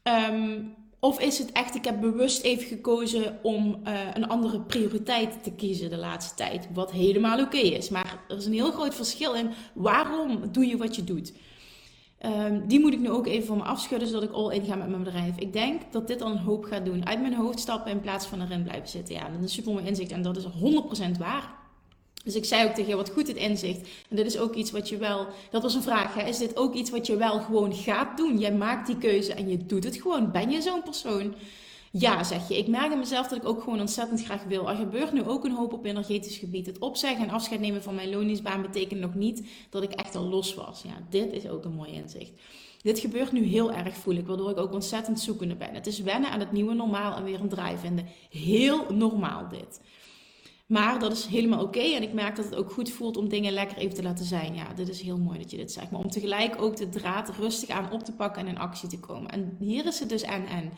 [0.03, 0.61] Ehm,
[0.99, 5.51] of is het echt, ik heb bewust even gekozen om uh, een andere prioriteit te
[5.51, 6.67] kiezen de laatste tijd.
[6.73, 7.89] Wat helemaal oké is.
[7.89, 11.33] Maar er is een heel groot verschil in waarom doe je wat je doet.
[12.25, 14.75] Um, die moet ik nu ook even van me afschudden, zodat ik all in ga
[14.75, 15.37] met mijn bedrijf.
[15.37, 17.05] Ik denk dat dit al een hoop gaat doen.
[17.05, 19.15] Uit mijn hoofd stappen in plaats van erin blijven zitten.
[19.15, 21.53] Ja, dat is super mooi inzicht en dat is 100% waar.
[22.23, 23.79] Dus ik zei ook tegen je, wat goed het inzicht.
[24.09, 26.27] En dit is ook iets wat je wel, dat was een vraag, hè?
[26.27, 28.39] is dit ook iets wat je wel gewoon gaat doen?
[28.39, 30.31] Jij maakt die keuze en je doet het gewoon.
[30.31, 31.33] Ben je zo'n persoon?
[31.97, 32.57] Ja, zeg je.
[32.57, 34.69] Ik merk in mezelf dat ik ook gewoon ontzettend graag wil.
[34.69, 36.65] Er gebeurt nu ook een hoop op energetisch gebied.
[36.65, 40.23] Het opzeggen en afscheid nemen van mijn loondienstbaan betekent nog niet dat ik echt al
[40.23, 40.81] los was.
[40.81, 42.31] Ja, dit is ook een mooi inzicht.
[42.81, 45.73] Dit gebeurt nu heel erg, voel ik, waardoor ik ook ontzettend zoekende ben.
[45.73, 48.07] Het is wennen aan het nieuwe normaal en weer een draai vinden.
[48.29, 49.81] Heel normaal dit.
[50.65, 51.79] Maar dat is helemaal oké.
[51.79, 54.55] En ik merk dat het ook goed voelt om dingen lekker even te laten zijn.
[54.55, 55.91] Ja, dit is heel mooi dat je dit zegt.
[55.91, 58.99] Maar om tegelijk ook de draad rustig aan op te pakken en in actie te
[58.99, 59.31] komen.
[59.31, 60.71] En hier is het dus en en.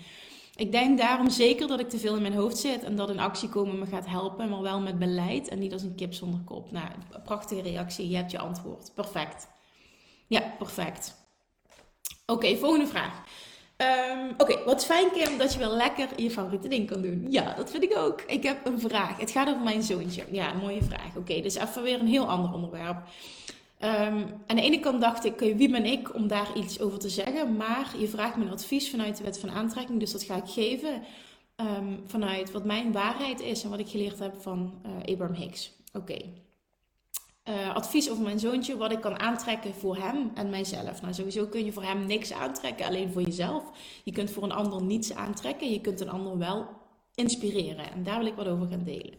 [0.57, 3.19] Ik denk daarom zeker dat ik te veel in mijn hoofd zit en dat in
[3.19, 6.39] actie komen me gaat helpen, maar wel met beleid en niet als een kip zonder
[6.45, 6.71] kop.
[6.71, 6.87] Nou,
[7.23, 8.91] prachtige reactie, je hebt je antwoord.
[8.93, 9.47] Perfect.
[10.27, 11.15] Ja, perfect.
[12.25, 13.23] Oké, volgende vraag.
[13.77, 17.25] Ehm, oké, wat fijn Kim dat je wel lekker je favoriete ding kan doen.
[17.29, 18.21] Ja, dat vind ik ook.
[18.21, 19.17] Ik heb een vraag.
[19.19, 20.23] Het gaat over mijn zoontje.
[20.31, 21.15] Ja, een mooie vraag.
[21.15, 22.97] Oké, dus even weer een heel ander onderwerp.
[23.83, 27.09] Um, aan de ene kant dacht ik, wie ben ik om daar iets over te
[27.09, 27.55] zeggen?
[27.55, 30.47] Maar je vraagt me een advies vanuit de wet van aantrekking, dus dat ga ik
[30.47, 31.03] geven
[31.55, 35.71] um, vanuit wat mijn waarheid is en wat ik geleerd heb van uh, Abraham Hicks.
[35.93, 36.17] Oké.
[37.49, 41.01] Uh, advies over mijn zoontje, wat ik kan aantrekken voor hem en mijzelf.
[41.01, 43.63] Nou, sowieso kun je voor hem niks aantrekken, alleen voor jezelf.
[44.03, 46.67] Je kunt voor een ander niets aantrekken, je kunt een ander wel
[47.15, 47.91] inspireren.
[47.91, 49.13] En daar wil ik wat over gaan delen.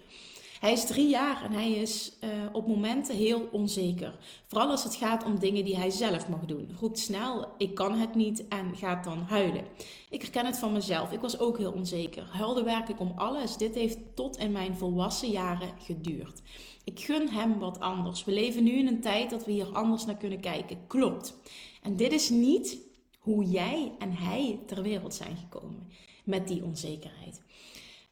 [0.61, 4.19] Hij is drie jaar en hij is uh, op momenten heel onzeker.
[4.47, 6.71] Vooral als het gaat om dingen die hij zelf mag doen.
[6.81, 9.65] Roept snel, ik kan het niet en gaat dan huilen.
[10.11, 11.13] Ik herken het van mezelf.
[11.13, 12.29] Ik was ook heel onzeker.
[12.31, 13.57] Huilde werkelijk om alles.
[13.57, 16.43] Dit heeft tot in mijn volwassen jaren geduurd.
[16.85, 18.25] Ik gun hem wat anders.
[18.25, 20.87] We leven nu in een tijd dat we hier anders naar kunnen kijken.
[20.87, 21.39] Klopt.
[21.83, 22.79] En dit is niet
[23.19, 25.89] hoe jij en hij ter wereld zijn gekomen
[26.25, 27.43] met die onzekerheid.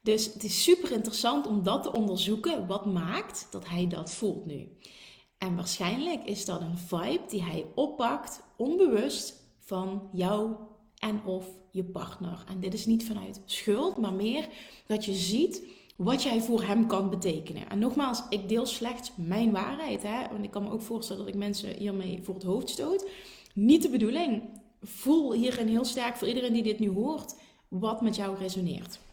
[0.06, 2.66] Dus het is super interessant om dat te onderzoeken.
[2.66, 4.68] Wat maakt dat hij dat voelt nu?
[5.38, 10.54] En waarschijnlijk is dat een vibe die hij oppakt, onbewust, van jou
[10.98, 12.44] en of je partner.
[12.48, 14.48] En dit is niet vanuit schuld, maar meer
[14.86, 15.62] dat je ziet
[15.96, 17.68] wat jij voor hem kan betekenen.
[17.68, 20.02] En nogmaals, ik deel slechts mijn waarheid.
[20.02, 20.28] Hè?
[20.30, 23.10] Want ik kan me ook voorstellen dat ik mensen hiermee voor het hoofd stoot.
[23.54, 24.42] Niet de bedoeling.
[24.82, 27.34] Voel hierin heel sterk voor iedereen die dit nu hoort,
[27.68, 29.04] wat met jou resoneert.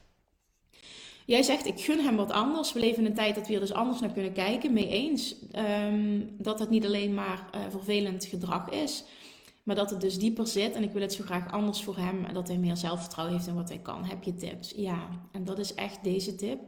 [1.26, 2.74] Jij zegt, ik gun hem wat anders.
[2.74, 4.74] We leven in een tijd dat we er dus anders naar kunnen kijken.
[4.74, 5.36] Mee eens
[5.92, 9.04] um, dat het niet alleen maar uh, vervelend gedrag is.
[9.64, 10.76] Maar dat het dus dieper zit.
[10.76, 12.34] En ik wil het zo graag anders voor hem.
[12.34, 14.06] Dat hij meer zelfvertrouwen heeft in wat hij kan.
[14.06, 14.74] Heb je tips?
[14.76, 15.08] Ja.
[15.32, 16.60] En dat is echt deze tip.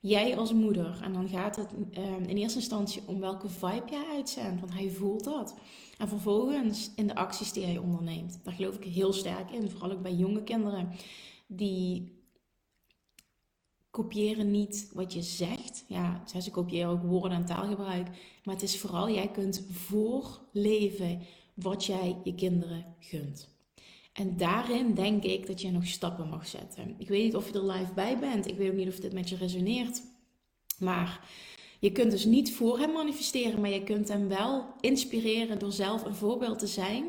[0.00, 1.00] Jij als moeder.
[1.02, 4.60] En dan gaat het um, in eerste instantie om welke vibe jij uitzendt.
[4.60, 5.54] Want hij voelt dat.
[5.98, 8.40] En vervolgens in de acties die hij onderneemt.
[8.42, 9.70] Daar geloof ik heel sterk in.
[9.70, 10.88] Vooral ook bij jonge kinderen.
[11.46, 12.17] Die
[13.90, 15.84] kopiëren niet wat je zegt.
[15.88, 18.08] Ja, ze kopiëren ook woorden en taalgebruik.
[18.44, 21.20] Maar het is vooral, jij kunt voorleven
[21.54, 23.48] wat jij je kinderen gunt.
[24.12, 26.94] En daarin denk ik dat je nog stappen mag zetten.
[26.98, 28.46] Ik weet niet of je er live bij bent.
[28.46, 30.02] Ik weet ook niet of dit met je resoneert.
[30.78, 31.28] Maar
[31.80, 36.04] je kunt dus niet voor hem manifesteren, maar je kunt hem wel inspireren door zelf
[36.04, 37.04] een voorbeeld te zijn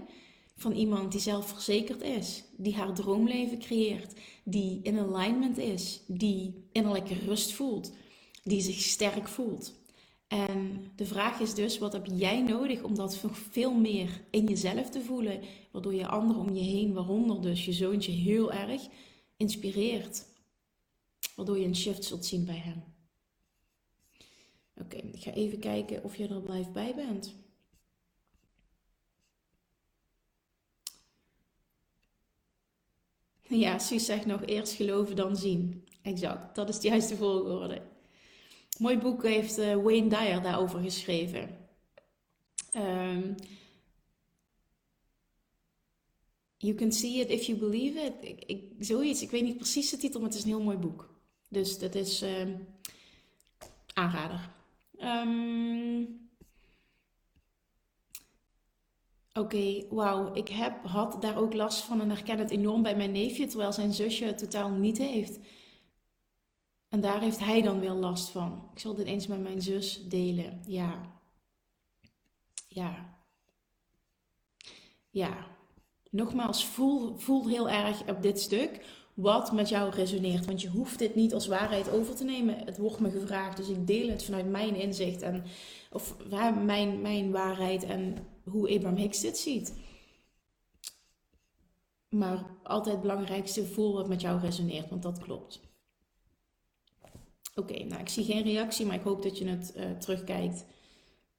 [0.56, 4.14] van iemand die zelfverzekerd is, die haar droomleven creëert,
[4.50, 7.92] die in alignment is, die innerlijke rust voelt,
[8.44, 9.74] die zich sterk voelt.
[10.28, 14.90] En de vraag is dus, wat heb jij nodig om dat veel meer in jezelf
[14.90, 18.88] te voelen, waardoor je anderen om je heen, waaronder dus je zoontje, heel erg
[19.38, 20.26] inspireert,
[21.36, 22.84] waardoor je een shift zult zien bij hem.
[24.76, 27.36] Oké, ik ga even kijken of je er blijft bij bent.
[33.50, 35.84] Ja, Suus zegt nog eerst geloven dan zien.
[36.02, 37.82] Exact, dat is de juiste volgorde.
[38.78, 41.58] Mooi boek heeft uh, Wayne Dyer daarover geschreven.
[42.76, 43.36] Um,
[46.58, 48.14] you can see it if you believe it.
[48.22, 50.78] Ik, ik, zoiets, ik weet niet precies de titel, maar het is een heel mooi
[50.78, 51.14] boek.
[51.48, 52.48] Dus dat is uh,
[53.94, 54.50] aanrader.
[55.00, 56.29] Um,
[59.34, 60.34] Oké, wauw.
[60.34, 63.74] Ik heb, had daar ook last van en herken het enorm bij mijn neefje, terwijl
[63.74, 65.40] zijn zusje het totaal niet heeft.
[66.90, 68.70] En daar heeft hij dan weer last van.
[68.74, 70.62] Ik zal dit eens met mijn zus delen.
[70.66, 71.02] Ja.
[72.68, 73.18] Ja.
[75.10, 75.48] Ja.
[76.10, 78.82] Nogmaals, voel, voel heel erg op dit stuk
[79.14, 80.46] wat met jou resoneert.
[80.46, 82.58] Want je hoeft dit niet als waarheid over te nemen.
[82.66, 85.44] Het wordt me gevraagd, dus ik deel het vanuit mijn inzicht en
[85.92, 86.16] of
[86.66, 88.18] mijn, mijn waarheid en
[88.50, 89.74] hoe Abraham Hicks dit ziet.
[92.10, 95.60] Maar altijd het belangrijkste, voel wat met jou resoneert, want dat klopt.
[97.56, 100.66] Oké, nou ik zie geen reactie, maar ik hoop dat je het uh, terugkijkt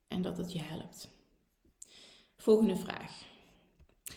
[0.09, 1.09] en dat het je helpt.
[2.37, 3.29] Volgende vraag.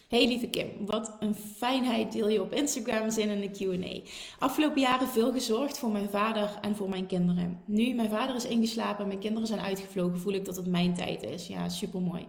[0.07, 4.09] Hey lieve Kim, wat een fijnheid deel je op Instagram zin in de Q&A.
[4.39, 7.61] Afgelopen jaren veel gezorgd voor mijn vader en voor mijn kinderen.
[7.65, 10.93] Nu mijn vader is ingeslapen en mijn kinderen zijn uitgevlogen, voel ik dat het mijn
[10.93, 11.47] tijd is.
[11.47, 12.27] Ja, super mooi.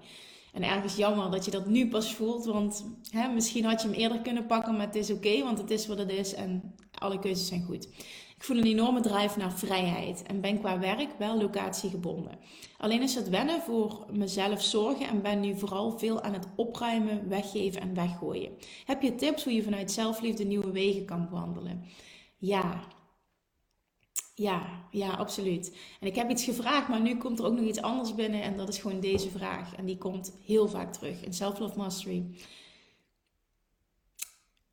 [0.55, 3.97] En ergens jammer dat je dat nu pas voelt, want hè, misschien had je hem
[3.97, 7.19] eerder kunnen pakken, maar het is oké, want het is wat het is en alle
[7.19, 7.89] keuzes zijn goed.
[8.37, 12.39] Ik voel een enorme drive naar vrijheid en ben qua werk wel locatiegebonden.
[12.79, 17.29] Alleen is het wennen voor mezelf zorgen en ben nu vooral veel aan het opruimen,
[17.29, 18.53] weggeven en weggooien.
[18.85, 21.85] Heb je tips hoe je vanuit zelfliefde nieuwe wegen kan wandelen?
[22.39, 22.81] Ja,
[24.35, 25.77] ja, ja, absoluut.
[26.01, 28.43] En ik heb iets gevraagd, maar nu komt er ook nog iets anders binnen.
[28.43, 29.75] En dat is gewoon deze vraag.
[29.75, 32.25] En die komt heel vaak terug in Self-Love Mastery.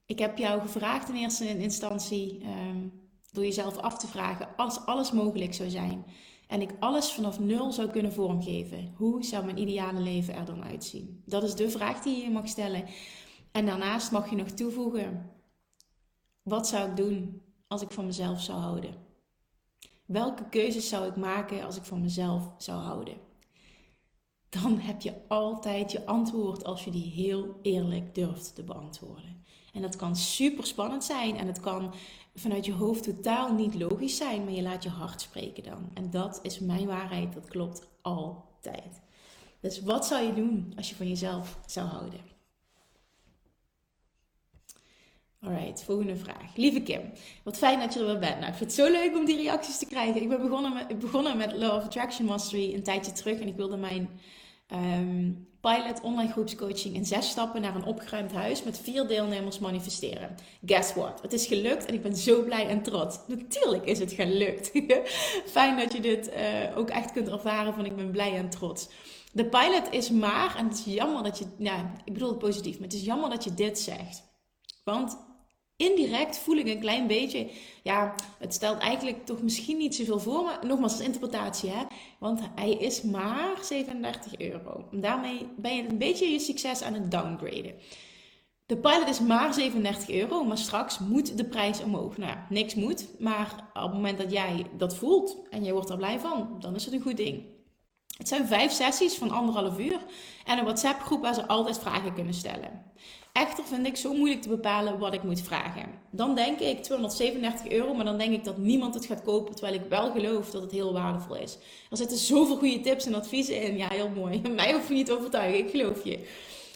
[0.06, 5.12] ik heb jou gevraagd in eerste instantie um, door jezelf af te vragen, als alles
[5.12, 6.06] mogelijk zou zijn
[6.52, 10.64] en ik alles vanaf nul zou kunnen vormgeven, hoe zou mijn ideale leven er dan
[10.64, 11.24] uitzien?
[11.26, 12.86] Dat is de vraag die je mag stellen.
[13.52, 15.32] En daarnaast mag je nog toevoegen,
[16.42, 18.96] wat zou ik doen als ik van mezelf zou houden?
[20.12, 23.14] Welke keuzes zou ik maken als ik van mezelf zou houden?
[24.50, 29.44] Dan heb je altijd je antwoord als je die heel eerlijk durft te beantwoorden.
[29.74, 31.94] En dat kan super spannend zijn en het kan
[32.36, 35.90] vanuit je hoofd totaal niet logisch zijn, maar je laat je hart spreken dan.
[35.94, 39.02] En dat is mijn waarheid, dat klopt altijd.
[39.60, 42.31] Dus wat zou je doen als je van jezelf zou houden?
[45.46, 46.56] Alright, volgende vraag.
[46.56, 47.02] Lieve Kim,
[47.44, 48.40] wat fijn dat je er weer bent.
[48.40, 50.22] Nou, ik vind het zo leuk om die reacties te krijgen.
[50.22, 53.56] Ik ben begonnen met, begonnen met Law of Attraction Mastery een tijdje terug en ik
[53.56, 54.10] wilde mijn
[54.74, 60.36] um, pilot online groepscoaching in zes stappen naar een opgeruimd huis met vier deelnemers manifesteren.
[60.66, 61.22] Guess what?
[61.22, 63.20] Het is gelukt en ik ben zo blij en trots.
[63.28, 64.72] Natuurlijk is het gelukt.
[65.58, 68.90] Fijn dat je dit uh, ook echt kunt ervaren van ik ben blij en trots.
[69.32, 72.74] De pilot is maar, en het is jammer dat je, ja, ik bedoel het positief,
[72.74, 74.24] maar het is jammer dat je dit zegt.
[74.84, 75.18] Want
[75.82, 77.50] indirect voel ik een klein beetje,
[77.84, 81.84] ja, het stelt eigenlijk toch misschien niet zoveel voor, maar nogmaals, als interpretatie, hè.
[82.20, 84.88] Want hij is maar 37 euro.
[84.92, 87.74] Daarmee ben je een beetje je succes aan het downgraden.
[88.66, 92.18] De pilot is maar 37 euro, maar straks moet de prijs omhoog.
[92.18, 95.98] Nou niks moet, maar op het moment dat jij dat voelt en je wordt er
[95.98, 97.44] blij van, dan is het een goed ding.
[98.18, 100.00] Het zijn vijf sessies van anderhalf uur
[100.46, 102.84] en een WhatsApp groep waar ze altijd vragen kunnen stellen.
[103.34, 105.86] Echter vind ik zo moeilijk te bepalen wat ik moet vragen.
[106.10, 109.80] Dan denk ik 237 euro, maar dan denk ik dat niemand het gaat kopen, terwijl
[109.80, 111.58] ik wel geloof dat het heel waardevol is.
[111.90, 113.78] Er zitten zoveel goede tips en adviezen in.
[113.78, 114.42] Ja, heel mooi.
[114.56, 116.28] Mij hoef je niet te overtuigen, ik geloof je.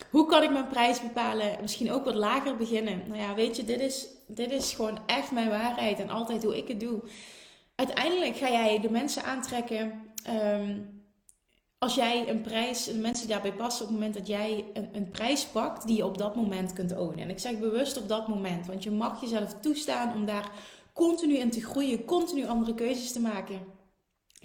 [0.09, 1.57] Hoe kan ik mijn prijs bepalen?
[1.61, 3.03] Misschien ook wat lager beginnen.
[3.07, 6.57] Nou ja, weet je, dit is, dit is gewoon echt mijn waarheid en altijd hoe
[6.57, 7.01] ik het doe.
[7.75, 10.77] Uiteindelijk ga jij de mensen aantrekken ehm,
[11.77, 15.45] als jij een prijs, mensen daarbij passen op het moment dat jij een, een, prijs
[15.45, 17.19] pakt die je op dat moment kunt ownen.
[17.19, 20.51] En ik zeg bewust op dat moment, want je mag jezelf toestaan om daar
[20.93, 23.59] continu in te groeien, continu andere keuzes te maken.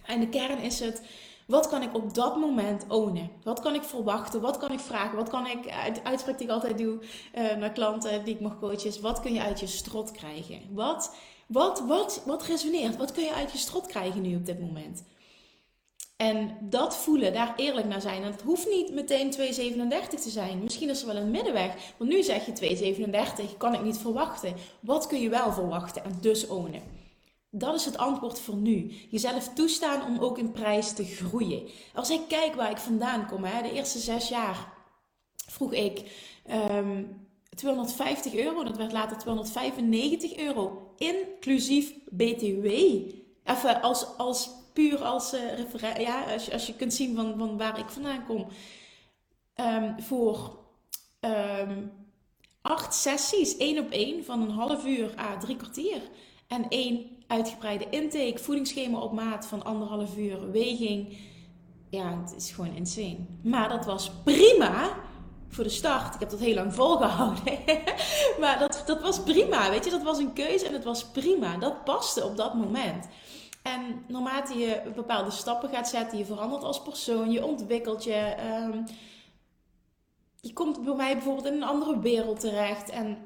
[0.05, 1.03] En de kern is het,
[1.47, 3.31] wat kan ik op dat moment ownen?
[3.43, 4.41] Wat kan ik verwachten?
[4.41, 5.17] Wat kan ik vragen?
[5.17, 5.69] Wat kan ik,
[6.03, 6.99] uitspraak die ik altijd doe
[7.35, 10.61] uh, naar klanten die ik mag coachen, wat kun je uit je strot krijgen?
[10.71, 11.15] Wat,
[11.47, 12.97] wat, wat, wat resoneert?
[12.97, 15.05] Wat kun je uit je strot krijgen nu op dit moment?
[16.21, 18.23] En dat voelen, daar eerlijk naar zijn.
[18.23, 20.63] En het hoeft niet meteen 2,37 te zijn.
[20.63, 21.75] Misschien is er wel een middenweg.
[21.97, 22.95] Want nu zeg je
[23.45, 24.55] 2,37, kan ik niet verwachten.
[24.81, 26.83] Wat kun je wel verwachten en dus ownen?
[27.51, 28.93] Dat is het antwoord voor nu.
[29.11, 31.69] Jezelf toestaan om ook in prijs te groeien.
[31.95, 34.73] Als ik kijk waar ik vandaan kom, hè, de eerste zes jaar
[35.47, 37.05] vroeg ik um, ehm,
[37.55, 38.65] 250 euro.
[38.65, 42.67] Dat werd later 295 euro, inclusief BTW.
[43.45, 47.79] Even als, als puur als uh, ja, als als je kunt zien van, van waar
[47.79, 48.47] ik vandaan kom.
[49.57, 50.59] Um, voor
[51.21, 51.93] um,
[52.63, 56.01] acht sessies, één op één, van een half uur à drie kwartier.
[56.47, 61.19] En één uitgebreide intake, voedingsschema op maat van anderhalf uur, weging.
[61.89, 63.19] Ja, het is gewoon insane.
[63.43, 64.95] Maar dat was prima
[65.49, 66.15] voor de start.
[66.15, 67.59] Ik heb dat heel lang volgehouden.
[68.41, 69.91] maar dat, dat was prima, weet je.
[69.91, 71.57] Dat was een keuze en het was prima.
[71.57, 73.09] Dat paste op dat moment.
[73.63, 78.35] En naarmate je bepaalde stappen gaat zetten, je verandert als persoon, je ontwikkelt je.
[78.39, 78.83] Ehm,
[80.41, 82.91] je komt bij mij bijvoorbeeld in een andere wereld terecht.
[82.91, 83.19] En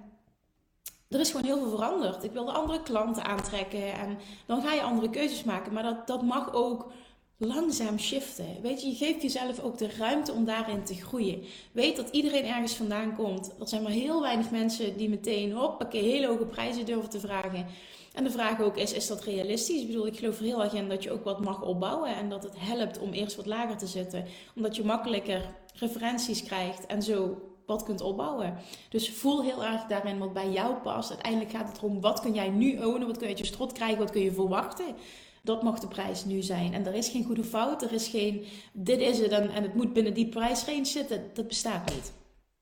[1.09, 2.25] er is gewoon heel veel veranderd.
[2.25, 3.92] Ik wilde andere klanten aantrekken.
[3.92, 5.73] En dan ga je andere keuzes maken.
[5.73, 6.92] Maar dat, dat mag ook
[7.37, 8.62] langzaam shiften.
[8.62, 11.42] Weet je, je geeft jezelf ook de ruimte om daarin te groeien.
[11.73, 13.53] Weet dat iedereen ergens vandaan komt.
[13.61, 17.66] Er zijn maar heel weinig mensen die meteen, hoppakee, hele hoge prijzen durven te vragen.
[18.14, 19.81] En de vraag ook is, is dat realistisch?
[19.81, 22.29] Ik bedoel, ik geloof er heel erg in dat je ook wat mag opbouwen en
[22.29, 24.24] dat het helpt om eerst wat lager te zitten.
[24.57, 28.57] Omdat je makkelijker referenties krijgt en zo wat kunt opbouwen.
[28.88, 31.11] Dus voel heel erg daarin wat bij jou past.
[31.11, 33.07] Uiteindelijk gaat het erom, wat kun jij nu ownen?
[33.07, 33.98] Wat kun je uit je strot krijgen?
[33.98, 34.94] Wat kun je verwachten?
[35.42, 36.74] Dat mag de prijs nu zijn.
[36.74, 37.82] En er is geen goede fout.
[37.82, 41.30] Er is geen, dit is het en, en het moet binnen die prijsrange zitten.
[41.34, 42.12] Dat bestaat niet.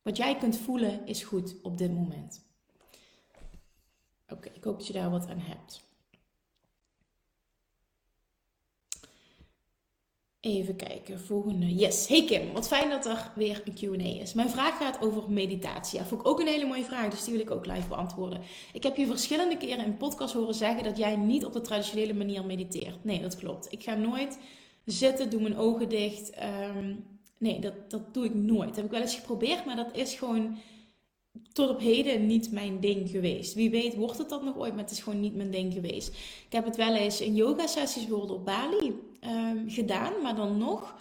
[0.02, 2.51] Wat jij kunt voelen is goed op dit moment.
[4.32, 5.90] Oké, ik hoop dat je daar wat aan hebt.
[10.40, 11.74] Even kijken, volgende.
[11.74, 14.34] Yes, hey Kim, wat fijn dat er weer een Q&A is.
[14.34, 15.98] Mijn vraag gaat over meditatie.
[15.98, 18.40] Ja, vond ik ook een hele mooie vraag, dus die wil ik ook live beantwoorden.
[18.72, 22.14] Ik heb je verschillende keren in podcast horen zeggen dat jij niet op de traditionele
[22.14, 23.04] manier mediteert.
[23.04, 23.72] Nee, dat klopt.
[23.72, 24.38] Ik ga nooit
[24.84, 26.30] zitten, doe mijn ogen dicht.
[26.30, 26.94] Ehm,
[27.38, 28.68] nee, dat, dat doe ik nooit.
[28.68, 30.58] Dat heb ik wel eens geprobeerd, maar dat is gewoon
[31.52, 33.54] tot op heden niet mijn ding geweest.
[33.54, 36.08] Wie weet wordt het dat nog ooit, maar het is gewoon niet mijn ding geweest.
[36.46, 40.58] Ik heb het wel eens in yoga sessies bijvoorbeeld op Bali um, gedaan, maar dan
[40.58, 40.94] nog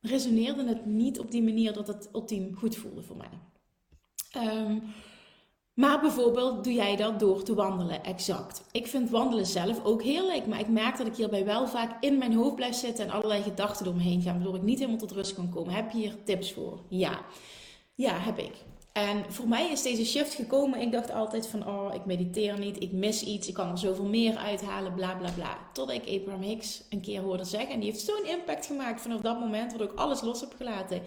[0.00, 3.38] resoneerde het niet op die manier dat het ultiem goed voelde voor mij.
[4.44, 4.82] Um,
[5.74, 8.64] maar bijvoorbeeld doe jij dat door te wandelen, exact.
[8.72, 12.18] Ik vind wandelen zelf ook heerlijk, maar ik merk dat ik hierbij wel vaak in
[12.18, 15.34] mijn hoofd blijf zitten en allerlei gedachten door gaan, waardoor ik niet helemaal tot rust
[15.34, 15.74] kan komen.
[15.74, 16.80] Heb je hier tips voor?
[16.88, 17.20] Ja.
[17.94, 18.52] Ja, heb ik.
[18.94, 20.80] En voor mij is deze shift gekomen.
[20.80, 24.04] Ik dacht altijd van, oh, ik mediteer niet, ik mis iets, ik kan er zoveel
[24.04, 25.58] meer uithalen, bla bla bla.
[25.72, 27.70] Tot ik Abraham Hicks een keer hoorde zeggen.
[27.70, 31.02] En die heeft zo'n impact gemaakt vanaf dat moment, waardoor ik alles los heb gelaten.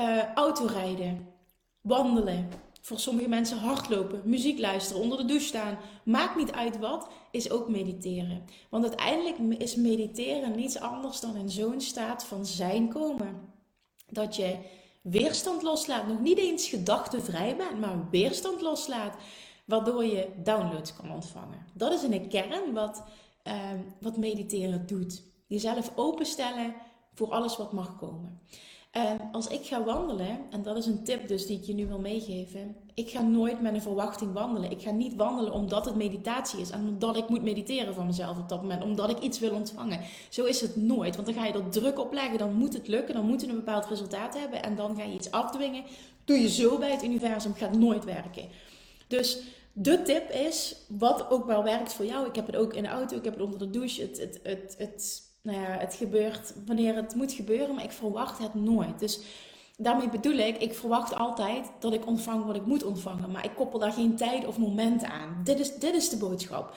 [0.00, 1.28] Uh, autorijden,
[1.80, 2.48] wandelen,
[2.80, 5.78] voor sommige mensen hardlopen, muziek luisteren, onder de douche staan.
[6.04, 8.44] Maakt niet uit wat, is ook mediteren.
[8.68, 13.40] Want uiteindelijk is mediteren niets anders dan in zo'n staat van zijn komen.
[14.08, 16.06] Dat je weerstand loslaat.
[16.06, 19.16] Nog niet eens gedachtenvrij bent, maar weerstand loslaat.
[19.64, 21.66] Waardoor je downloads kan ontvangen.
[21.74, 23.02] Dat is in de kern wat,
[23.44, 23.54] uh,
[24.00, 25.22] wat mediteren doet.
[25.46, 26.74] Jezelf openstellen
[27.14, 28.40] voor alles wat mag komen.
[28.90, 31.86] En als ik ga wandelen, en dat is een tip dus die ik je nu
[31.86, 32.76] wil meegeven.
[33.00, 34.70] Ik ga nooit met een verwachting wandelen.
[34.70, 36.70] Ik ga niet wandelen omdat het meditatie is.
[36.70, 38.82] En omdat ik moet mediteren van mezelf op dat moment.
[38.82, 40.00] Omdat ik iets wil ontvangen.
[40.28, 41.14] Zo is het nooit.
[41.14, 42.38] Want dan ga je er druk op leggen.
[42.38, 43.14] Dan moet het lukken.
[43.14, 44.62] Dan moet je een bepaald resultaat hebben.
[44.62, 45.84] En dan ga je iets afdwingen.
[46.24, 47.54] Doe je zo bij het universum.
[47.54, 48.48] Gaat nooit werken.
[49.06, 49.38] Dus
[49.72, 52.26] de tip is, wat ook wel werkt voor jou.
[52.26, 53.16] Ik heb het ook in de auto.
[53.16, 54.02] Ik heb het onder de douche.
[54.02, 58.38] Het, het, het, het nou ja, het gebeurt wanneer het moet gebeuren, maar ik verwacht
[58.38, 58.98] het nooit.
[58.98, 59.20] Dus
[59.82, 63.54] daarmee bedoel ik, ik verwacht altijd dat ik ontvang wat ik moet ontvangen, maar ik
[63.54, 65.40] koppel daar geen tijd of moment aan.
[65.44, 66.74] Dit is, dit is de boodschap.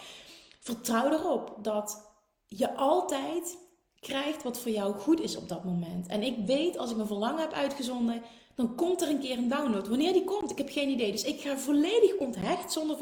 [0.60, 2.12] Vertrouw erop dat
[2.48, 3.58] je altijd
[4.00, 6.08] krijgt wat voor jou goed is op dat moment.
[6.08, 8.22] En ik weet, als ik een verlangen heb uitgezonden,
[8.56, 9.88] dan komt er een keer een download.
[9.88, 11.12] Wanneer die komt, ik heb geen idee.
[11.12, 12.98] Dus ik ga volledig onthecht, zonder,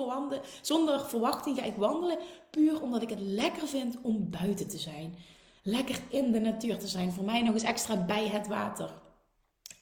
[0.62, 2.18] zonder verwachting ga ik wandelen.
[2.50, 5.16] Puur omdat ik het lekker vind om buiten te zijn
[5.64, 7.12] lekker in de natuur te zijn.
[7.12, 8.94] Voor mij nog eens extra bij het water.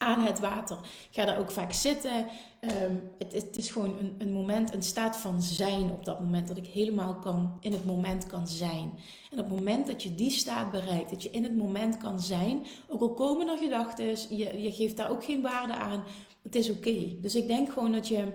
[0.02, 0.78] Aan het water.
[0.82, 2.28] Ik ga daar ook vaak zitten.
[2.60, 6.48] Ehm, het, het, is gewoon een, een, moment, een staat van zijn op dat moment.
[6.48, 8.94] Dat ik helemaal kan, in het moment kan zijn.
[9.32, 12.20] En op het moment dat je die staat bereikt, dat je in het moment kan
[12.20, 12.66] zijn.
[12.88, 14.06] Ook al komen er gedachten,
[14.38, 16.04] je, je geeft daar ook geen waarde aan.
[16.44, 17.20] Het is oké.
[17.22, 18.34] Dus ik denk gewoon dat je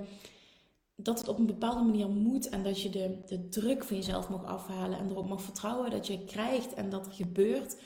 [0.97, 4.29] dat het op een bepaalde manier moet en dat je de, de druk van jezelf
[4.29, 7.77] mag afhalen en erop mag vertrouwen dat je krijgt en dat er gebeurt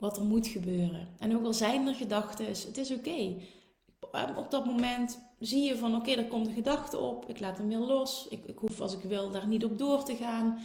[0.00, 1.08] wat er moet gebeuren.
[1.18, 3.34] En ook al zijn er gedachten, het is oké.
[4.36, 7.68] Op dat moment zie je van oké, er komt een gedachte op, ik laat hem
[7.68, 10.58] weer los, ik, ik hoef als ik wil daar niet op door te gaan.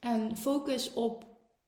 [0.00, 1.24] En focus op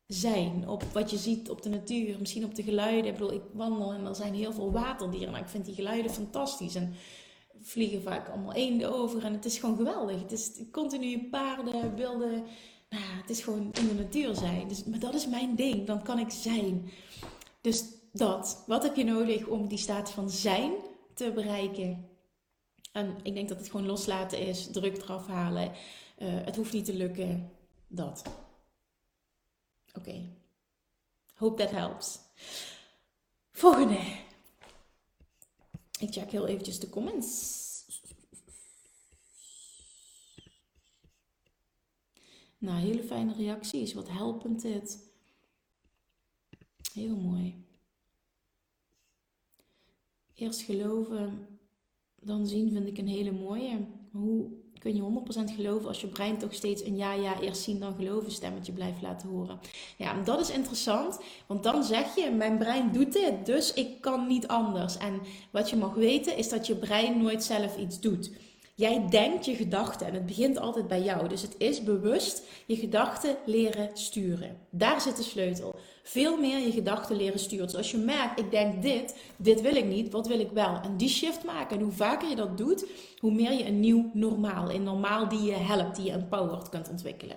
[0.07, 3.07] zijn, op wat je ziet op de natuur, misschien op de geluiden.
[3.07, 6.11] Ik bedoel, ik wandel en er zijn heel veel waterdieren, maar ik vind die geluiden
[6.11, 6.75] fantastisch.
[6.75, 6.95] En
[7.61, 10.21] vliegen vaak allemaal eenden over en het is gewoon geweldig.
[10.21, 12.43] Het is continu paarden, wilde.
[12.95, 14.69] Nou, het is gewoon in de natuur zijn.
[14.69, 16.91] Dus, maar dat is mijn ding, dan kan ik zijn.
[17.61, 18.65] Dus dat.
[18.67, 20.73] Wat heb je nodig om die staat van zijn
[21.15, 22.09] te bereiken?
[22.93, 25.73] En ik denk dat het gewoon loslaten is, druk eraf halen.
[26.19, 27.51] Uh, het hoeft niet te lukken.
[27.89, 28.23] Dat.
[29.89, 30.09] Oké.
[30.09, 30.29] Okay.
[31.35, 32.19] Hope that helps.
[33.53, 33.99] Volgende.
[35.99, 37.63] Ik check heel eventjes de comments.
[42.65, 43.93] Nou, hele fijne reacties.
[43.93, 44.99] Wat helpend dit.
[46.93, 47.65] Heel mooi.
[50.35, 51.47] Eerst geloven,
[52.21, 53.87] dan zien vind ik een hele mooie.
[54.11, 57.81] Hoe kun je 100% geloven als je brein toch steeds een ja, ja, eerst zien
[57.81, 59.61] dan geloven stemmetje blijft laten horen.
[59.97, 64.27] Ja, dat is interessant, want dan zeg je, mijn brein doet dit, dus ik kan
[64.27, 64.97] niet anders.
[64.97, 68.31] En wat je mag weten is dat je brein nooit zelf iets doet.
[68.77, 71.29] Jij denkt je gedachten en het begint altijd bij jou.
[71.29, 74.59] Dus het is bewust je gedachten leren sturen.
[74.71, 75.75] Daar zit de sleutel.
[76.03, 77.67] Veel meer je gedachten leren sturen.
[77.67, 80.81] Dus als je merkt, ik denk dit, dit wil ik niet, wat wil ik wel?
[80.81, 81.77] En die shift maken.
[81.77, 82.87] En hoe vaker je dat doet,
[83.19, 86.91] hoe meer je een nieuw normaal, een normaal die je helpt, die je empowered kunt
[86.91, 87.37] ontwikkelen.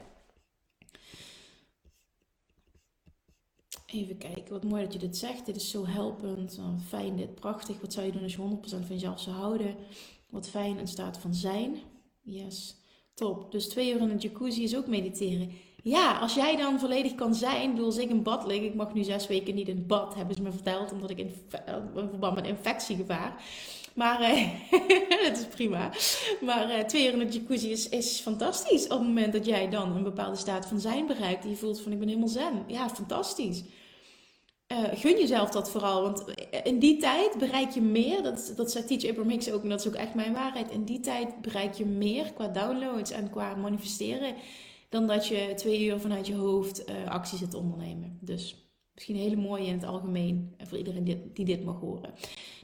[3.86, 5.46] Even kijken, wat mooi dat je dit zegt.
[5.46, 6.60] Dit is zo helpend.
[6.88, 7.82] Fijn, dit prachtig.
[7.82, 9.76] Wat zou je doen als je 100% van jezelf zou houden?
[10.30, 11.78] Wat fijn, een staat van zijn.
[12.22, 12.76] Yes,
[13.14, 13.52] top.
[13.52, 15.52] Dus twee uur in een jacuzzi is ook mediteren.
[15.84, 18.94] Ja, als jij dan volledig kan zijn, bedoel, als ik in bad lig, ik mag
[18.94, 21.32] nu zes weken niet in bad, hebben ze me verteld, omdat ik in,
[21.94, 23.44] verband met infectiegevaar.
[23.94, 24.50] Maar uh,
[25.10, 25.92] dat is prima.
[26.42, 28.84] Maar uh, twee uur in een jacuzzi is, is fantastisch.
[28.84, 31.44] Op het moment dat jij dan een bepaalde staat van zijn bereikt.
[31.44, 32.64] En je voelt van ik ben helemaal zen.
[32.68, 33.64] Ja, fantastisch.
[34.72, 36.02] Uh, gun jezelf dat vooral.
[36.02, 36.24] Want
[36.64, 38.24] in die tijd bereik je meer.
[38.24, 39.64] Dat, dat zei Teach Abraham Hicks ook.
[39.64, 40.72] En dat is ook echt mijn waarheid.
[40.72, 44.36] In die tijd bereik je meer qua downloads en qua manifesteren.
[44.90, 48.18] Dan dat je twee uur vanuit je hoofd uh, actie zit ondernemen.
[48.22, 50.56] Dus misschien een hele mooie in het algemeen.
[50.64, 52.14] Voor iedereen die, die dit mag horen.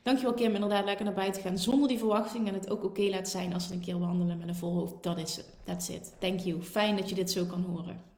[0.04, 0.54] Dankjewel Kim.
[0.54, 1.58] Inderdaad lekker naar buiten gaan.
[1.58, 2.47] Zonder die verwachting.
[2.47, 5.04] En het ook oké laat zijn als we een keer wandelen met een vol hoofd.
[5.04, 5.58] Dat is het.
[5.64, 6.16] That's it.
[6.20, 6.62] Thank you.
[6.62, 8.12] Fijn dat je dit zo kan horen.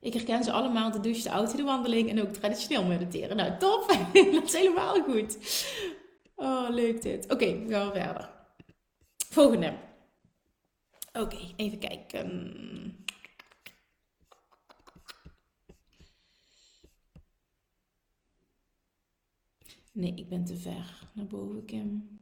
[0.00, 3.36] Ik herken ze allemaal, de douche, de auto, de wandeling en ook traditioneel mediteren.
[3.36, 3.88] Nou, top!
[4.32, 5.38] dat is helemaal goed.
[6.34, 7.32] Oh, leuk dit.
[7.32, 8.30] Oké, we gaan verder.
[9.30, 9.74] Volgende.
[11.12, 13.06] Oké, even kijken.
[19.92, 22.20] Nee, ik ben te ver naar boven, Kim.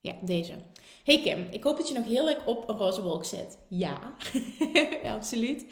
[0.00, 0.54] Ja, deze.
[1.04, 3.58] Hey Kim, ik hoop dat je nog heel leuk op een roze wolk zit.
[3.68, 3.98] Ja,
[5.16, 5.64] absoluut.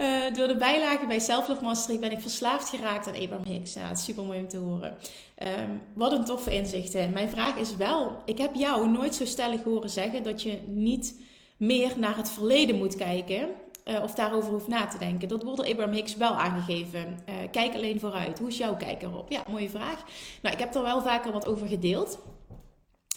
[0.00, 3.74] Uh, door de bijlage bij Self Mastery ben ik verslaafd geraakt aan Abraham Hicks.
[3.74, 4.96] Ja, het is super mooi om te horen.
[5.42, 7.12] Um, wat een toffe inzichten.
[7.12, 11.20] Mijn vraag is wel, ik heb jou nooit zo stellig horen zeggen dat je niet
[11.56, 13.48] meer naar het verleden moet kijken.
[13.84, 15.28] Uh, of daarover hoeft na te denken.
[15.28, 17.18] Dat wordt door Abraham Hicks wel aangegeven.
[17.28, 18.38] Uh, kijk alleen vooruit.
[18.38, 19.30] Hoe is jouw kijk erop?
[19.30, 20.04] Ja, mooie vraag.
[20.42, 22.18] Nou, ik heb er wel vaker wat over gedeeld.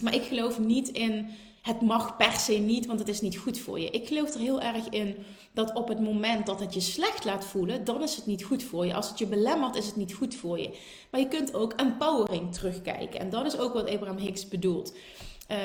[0.01, 1.29] Maar ik geloof niet in
[1.69, 3.89] het mag per se niet, want het is niet goed voor je.
[3.89, 5.15] Ik geloof er heel erg in
[5.53, 8.63] dat op het moment dat het je slecht laat voelen, dan is het niet goed
[8.63, 8.93] voor je.
[8.93, 10.77] Als het je belemmert, is het niet goed voor je.
[11.11, 13.19] Maar je kunt ook empowering terugkijken.
[13.19, 14.93] En dat is ook wat Abraham Hicks bedoelt.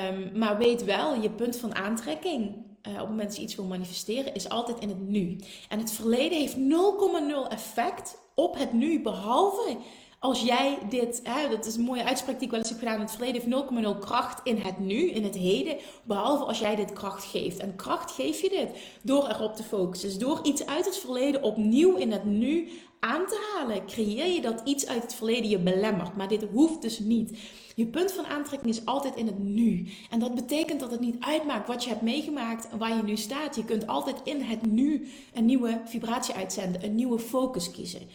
[0.09, 2.41] Um, maar weet wel, je punt van aantrekking
[2.87, 5.35] uh, op het moment dat je iets wil manifesteren, is altijd in het nu.
[5.69, 9.77] En het verleden heeft 0,0 effect op het nu, behalve
[10.25, 12.99] als jij dit, hè, dat is een mooie uitspraak die ik wel eens heb gedaan,
[12.99, 16.93] het verleden heeft 0,0 kracht in het nu, in het heden, behalve als jij dit
[16.93, 17.59] kracht geeft.
[17.59, 18.69] En kracht geef je dit
[19.03, 20.09] door erop te focussen.
[20.09, 22.69] Dus door iets uit het verleden opnieuw in het nu
[22.99, 26.15] aan te halen, creëer je dat iets uit het verleden je belemmert.
[26.15, 27.37] Maar dit hoeft dus niet.
[27.75, 29.87] Je punt van aantrekking is altijd in het nu.
[30.09, 33.17] En dat betekent dat het niet uitmaakt wat je hebt meegemaakt en waar je nu
[33.17, 33.55] staat.
[33.55, 38.09] Je kunt altijd in het nu een nieuwe vibratie uitzenden, een nieuwe focus kiezen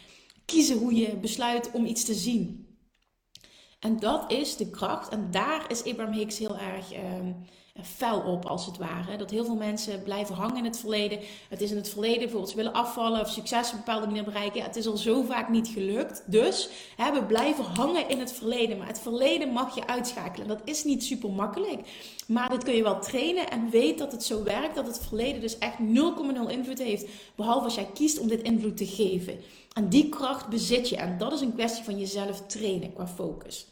[0.51, 2.69] kiezen hoe je besluit om iets te zien.
[3.81, 5.09] En dat is de kracht.
[5.09, 7.37] En daar is Abraham Hicks heel erg um,
[7.85, 9.17] fel op, als het ware.
[9.17, 11.19] Dat heel veel mensen blijven hangen in het verleden.
[11.49, 14.25] Het is in het verleden bijvoorbeeld ze willen afvallen of succes op een bepaalde manier
[14.25, 14.63] bereiken.
[14.63, 16.23] Het is al zo vaak niet gelukt.
[16.27, 18.79] Dus hè, we blijven hangen in het verleden.
[18.79, 20.49] Maar het verleden mag je uitschakelen.
[20.49, 21.81] Dat is niet super makkelijk.
[22.27, 24.75] Maar dat kun je wel trainen en weet dat het zo werkt.
[24.75, 27.07] Dat het verleden dus echt 0,0 invloed heeft.
[27.35, 29.41] Behalve als jij kiest om dit invloed te geven.
[29.73, 30.97] En die kracht bezit je.
[30.97, 33.67] En dat is een kwestie van jezelf trainen qua focus.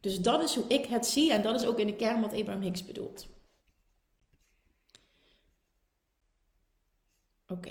[0.00, 1.32] Dus dat is hoe ik het zie.
[1.32, 3.26] En dat is ook in de kern wat Abraham Hicks bedoelt.
[7.52, 7.70] Oké.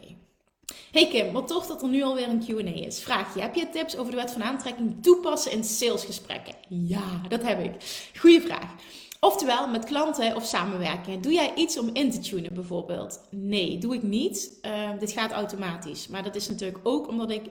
[0.92, 3.02] Hey Kim, wat tof dat er nu alweer een Q&A is.
[3.04, 6.56] Vraag je, heb je tips over de wet van aantrekking toepassen in salesgesprekken?
[6.70, 8.10] Ja, dat heb ik.
[8.20, 8.76] Goeie vraag.
[9.20, 11.22] Oftewel, met klanten of samenwerkingen.
[11.22, 13.22] Doe jij iets om in te tunen bijvoorbeeld?
[13.30, 14.60] Nee, doe ik niet.
[14.62, 16.08] Uh, dit gaat automatisch.
[16.08, 17.44] Maar dat is natuurlijk ook omdat ik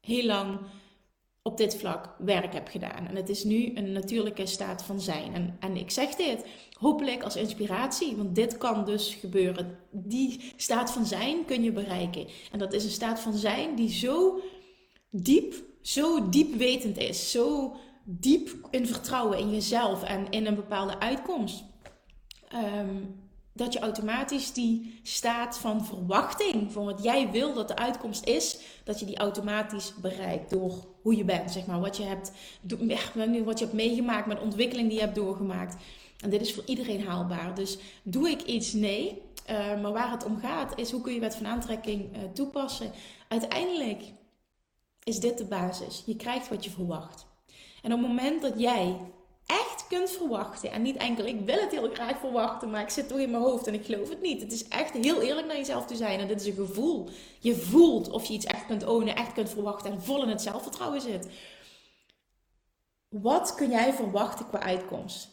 [0.00, 0.58] heel lang
[1.46, 3.06] op dit vlak werk heb gedaan.
[3.08, 5.34] En het is nu een natuurlijke staat van zijn.
[5.34, 6.46] En, en ik zeg dit
[6.78, 9.78] hopelijk als inspiratie, want dit kan dus gebeuren.
[9.90, 12.26] Die staat van zijn kun je bereiken.
[12.52, 14.40] En dat is een staat van zijn die zo
[15.10, 17.30] diep, zo diep wetend is.
[17.30, 21.64] Zo diep in vertrouwen in jezelf en in een bepaalde uitkomst.
[22.48, 22.96] Ehm,
[23.52, 28.58] dat je automatisch die staat van verwachting van wat jij wil dat de uitkomst is,
[28.84, 32.32] dat je die automatisch bereikt door hoe je bent, zeg maar, wat je hebt,
[33.44, 35.76] wat je hebt meegemaakt de ontwikkeling die je hebt doorgemaakt.
[36.20, 37.54] En dit is voor iedereen haalbaar.
[37.54, 38.72] Dus doe ik iets?
[38.72, 39.22] Nee.
[39.50, 42.90] Uh, maar waar het om gaat is hoe kun je wet van aantrekking uh, toepassen.
[43.28, 44.02] Uiteindelijk
[45.02, 46.02] is dit de basis.
[46.06, 47.26] Je krijgt wat je verwacht.
[47.82, 48.96] En op het moment dat jij
[49.46, 50.70] echt kunt verwachten.
[50.70, 53.42] En niet enkel, ik wil het heel graag verwachten, maar ik zit toch in mijn
[53.42, 54.40] hoofd en ik geloof het niet.
[54.40, 56.20] Het is echt heel eerlijk naar jezelf te zijn.
[56.20, 57.08] En dit is een gevoel.
[57.38, 60.42] Je voelt of je iets echt kunt ownen, echt kunt verwachten en vol in het
[60.42, 61.28] zelfvertrouwen zit.
[63.08, 65.28] Wat kun jij verwachten qua uitkomst?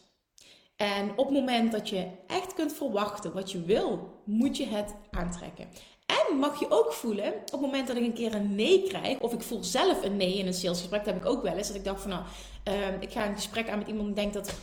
[0.76, 4.96] En op het moment dat je echt kunt verwachten wat je wil, moet je het
[5.12, 5.68] aantrekken.
[6.06, 9.20] En mag je ook voelen, op het moment dat ik een keer een nee krijg,
[9.20, 11.68] of ik voel zelf een nee in een salesgesprek, dat heb ik ook wel eens,
[11.68, 12.24] dat ik dacht van nou,
[12.64, 14.60] Ehm, ik ga een gesprek aan met iemand en denk dat het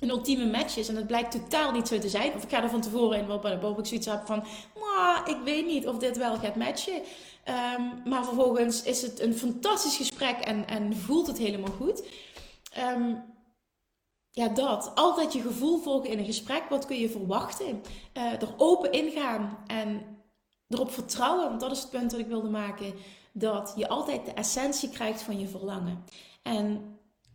[0.00, 2.34] een ultieme match is en het blijkt totaal niet zo te zijn.
[2.34, 4.44] Of ik ga er van tevoren in waarop ik zoiets heb van,
[5.24, 7.02] ik weet niet of dit wel gaat matchen.
[7.44, 12.02] Ehm, maar vervolgens is het een fantastisch gesprek en, en voelt het helemaal goed.
[12.72, 13.14] Ehm,
[14.30, 14.92] ja, dat.
[14.94, 16.62] Altijd je gevoel volgen in een gesprek.
[16.68, 17.82] Wat kun je verwachten?
[18.16, 20.02] Uh, er open ingaan en
[20.68, 22.94] erop vertrouwen, want dat is het punt dat ik wilde maken,
[23.32, 26.04] dat je altijd de essentie krijgt van je verlangen.
[26.42, 26.91] En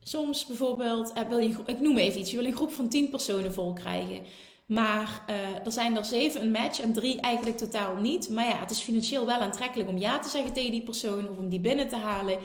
[0.07, 3.09] soms bijvoorbeeld, eh, wil je, ik noem even iets, je wil een groep van 10
[3.09, 4.25] personen vol krijgen.
[4.65, 8.29] Maar uh, er zijn er zeven een match en drie eigenlijk totaal niet.
[8.29, 11.37] Maar ja, het is financieel wel aantrekkelijk om ja te zeggen tegen die persoon of
[11.37, 12.39] om die binnen te halen.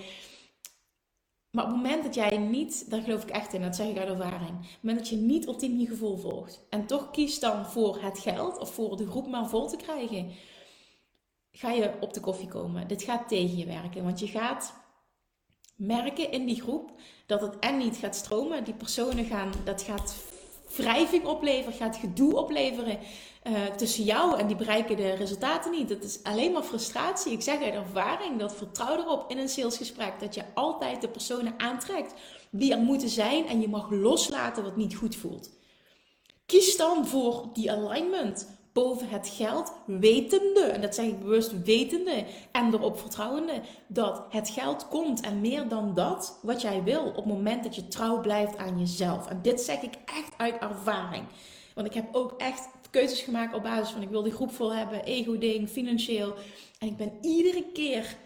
[1.51, 3.99] Maar op het moment dat jij niet, daar geloof ik echt in, dat zeg ik
[3.99, 4.51] uit ervaring.
[4.51, 8.03] Op het moment dat je niet ultiem je gevoel volgt en toch kiest dan voor
[8.03, 10.31] het geld of voor de groep maar vol te krijgen,
[11.51, 12.89] ga je op de koffie komen.
[12.89, 14.75] Dit gaat tegen je werken, want je gaat
[15.77, 16.93] merken in die groep
[17.33, 18.65] dat het en niet gaat stromen.
[18.65, 20.15] Die personen gaan, dat gaat
[20.77, 25.89] wrijving opleveren, gaat gedoe opleveren uh, tussen jou en die bereiken de resultaten niet.
[25.89, 27.33] Dat is alleen maar frustratie.
[27.33, 31.55] Ik zeg uit ervaring dat vertrouw erop in een salesgesprek dat je altijd de personen
[31.57, 32.15] aantrekt
[32.51, 35.51] die er moeten zijn en je mag loslaten wat niet goed voelt.
[36.47, 42.25] Kies dan voor die alignment boven het geld, wetende, en dat zeg ik bewust wetende
[42.53, 47.17] en erop vertrouwende, dat het geld komt en meer dan dat wat jij wil op
[47.17, 49.27] het moment dat je trouw blijft aan jezelf.
[49.27, 51.25] En dit zeg ik echt uit ervaring.
[51.75, 54.75] Want ik heb ook echt keuzes gemaakt op basis van ik wil die groep vol
[54.75, 56.35] hebben, ego-ding, financieel.
[56.79, 58.17] En ik ben iedere keer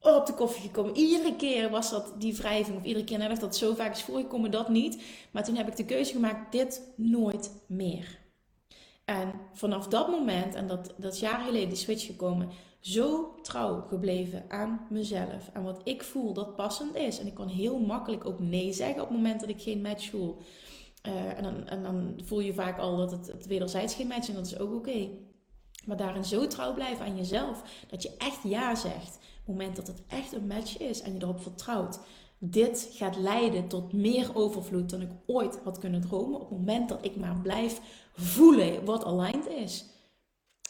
[0.00, 0.96] op de koffie gekomen.
[0.96, 2.76] Iedere keer was dat die wrijving.
[2.76, 5.02] Of iedere keer nadat dat zo vaak is voorgekomen, dat niet.
[5.30, 8.22] Maar toen heb ik de keuze gemaakt, dit nooit meer.
[9.04, 12.48] En vanaf dat moment, en dat, dat is jaren geleden die switch gekomen,
[12.80, 15.50] zo trouw gebleven aan mezelf.
[15.52, 17.18] En wat ik voel dat passend is.
[17.18, 20.10] En ik kan heel makkelijk ook nee zeggen op het moment dat ik geen match
[20.10, 20.36] voel.
[21.06, 24.20] Uh, en, dan, en, dan, voel je vaak al dat het, het wederzijds geen match
[24.20, 25.08] is en dat is ook oké.
[25.84, 29.16] Maar daarin zo trouw blijven aan jezelf, dat je echt ja zegt.
[29.16, 32.00] Op het moment dat het echt een match is en je erop vertrouwt.
[32.46, 36.40] Dit gaat leiden tot meer overvloed dan ik ooit had kunnen dromen.
[36.40, 37.80] Op het moment dat ik maar blijf
[38.12, 39.84] voelen wat aligned is.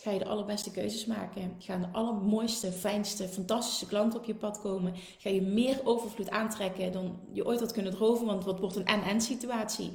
[0.00, 1.54] Ga je de allerbeste keuzes maken.
[1.58, 4.92] Gaan de allermooiste, fijnste, fantastische klanten op je pad komen.
[5.18, 8.26] Ga je meer overvloed aantrekken dan je ooit had kunnen dromen.
[8.26, 9.92] Want wat wordt een en-en situatie.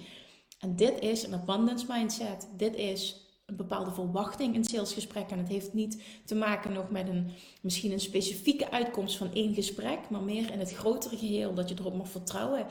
[0.59, 2.49] En dit is een abundance mindset.
[2.57, 5.37] Dit is een bepaalde verwachting in salesgesprekken.
[5.37, 7.31] En het heeft niet te maken nog met een,
[7.61, 11.75] misschien een specifieke uitkomst van één gesprek, maar meer in het grotere geheel, dat je
[11.79, 12.65] erop mag vertrouwen.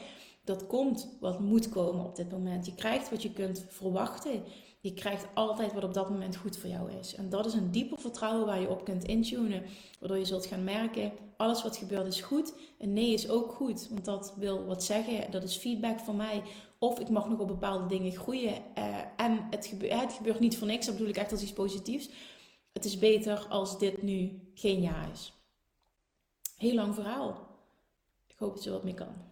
[0.45, 2.67] Dat komt wat moet komen op dit moment.
[2.67, 4.43] Je krijgt wat je kunt verwachten.
[4.81, 7.15] Je krijgt altijd wat op dat moment goed voor jou is.
[7.15, 9.63] En dat is een dieper vertrouwen waar je op kunt intunen.
[10.01, 12.55] Waardoor je zult gaan merken, alles wat gebeurt is goed.
[12.79, 13.89] En nee is ook goed.
[13.91, 15.31] Want dat wil wat zeggen.
[15.31, 16.43] Dat is feedback van mij.
[16.79, 18.63] Of ik mag nog op bepaalde dingen groeien.
[18.79, 20.87] Uh, en het, gebeurt, het gebeurt niet voor niks.
[20.87, 22.11] Dat bedoel ik echt als iets positiefs.
[22.73, 25.33] Het is beter als dit nu geen ja is.
[26.57, 27.47] Heel lang verhaal.
[28.27, 29.28] Ik hoop dat je wat meer kan.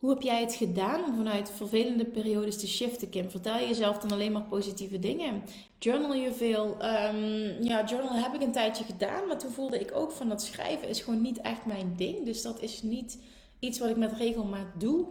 [0.00, 3.30] Hoe heb jij het gedaan om vanuit vervelende periodes te shiften, Kim?
[3.30, 5.42] Vertel je jezelf dan alleen maar positieve dingen?
[5.78, 6.76] Journal je veel?
[6.84, 10.42] Um, ja, journal heb ik een tijdje gedaan, maar toen voelde ik ook van dat
[10.42, 12.24] schrijven is gewoon niet echt mijn ding.
[12.24, 13.18] Dus dat is niet
[13.58, 15.06] iets wat ik met regelmaat doe.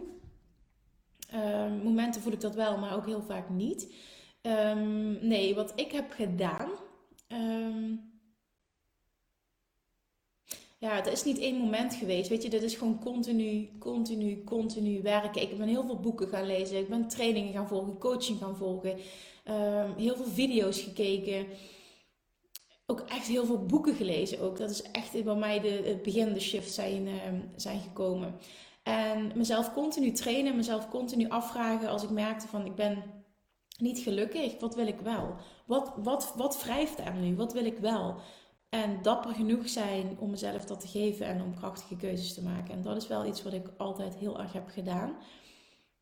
[1.34, 3.94] Um, momenten voel ik dat wel, maar ook heel vaak niet.
[4.42, 6.70] Um, nee, wat ik heb gedaan.
[10.80, 12.28] Ja, het is niet één moment geweest.
[12.28, 15.42] Weet je, dit is gewoon continu, continu, continu werken.
[15.42, 16.78] Ik ben heel veel boeken gaan lezen.
[16.78, 18.98] Ik ben trainingen gaan volgen, coaching gaan volgen.
[19.44, 21.46] Ehm, heel veel video's gekeken.
[22.86, 24.56] Ook echt heel veel boeken gelezen ook.
[24.56, 28.34] Dat is echt bij mij de, het begin, de shift zijn, ehm, zijn gekomen.
[28.82, 33.02] En mezelf continu trainen, mezelf continu afvragen als ik merkte van ik ben
[33.78, 34.60] niet gelukkig.
[34.60, 35.34] Wat wil ik wel?
[35.66, 37.36] Wat, wat, wat wrijft er nu?
[37.36, 38.20] Wat wil ik wel?
[38.70, 42.74] En dapper genoeg zijn om mezelf dat te geven en om krachtige keuzes te maken.
[42.74, 45.16] En dat is wel iets wat ik altijd heel erg heb gedaan.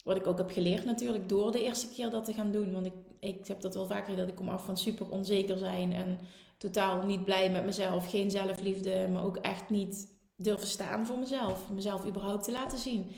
[0.04, 2.72] Wat ik ook heb geleerd natuurlijk door de eerste keer dat te gaan doen.
[2.72, 5.92] Want ik, ik heb dat wel vaker dat ik kom af van super onzeker zijn
[5.92, 6.18] en
[6.58, 8.10] totaal niet blij met mezelf.
[8.10, 11.70] Geen zelfliefde, maar ook echt niet durven staan voor mezelf.
[11.70, 13.12] Mezelf überhaupt te laten zien.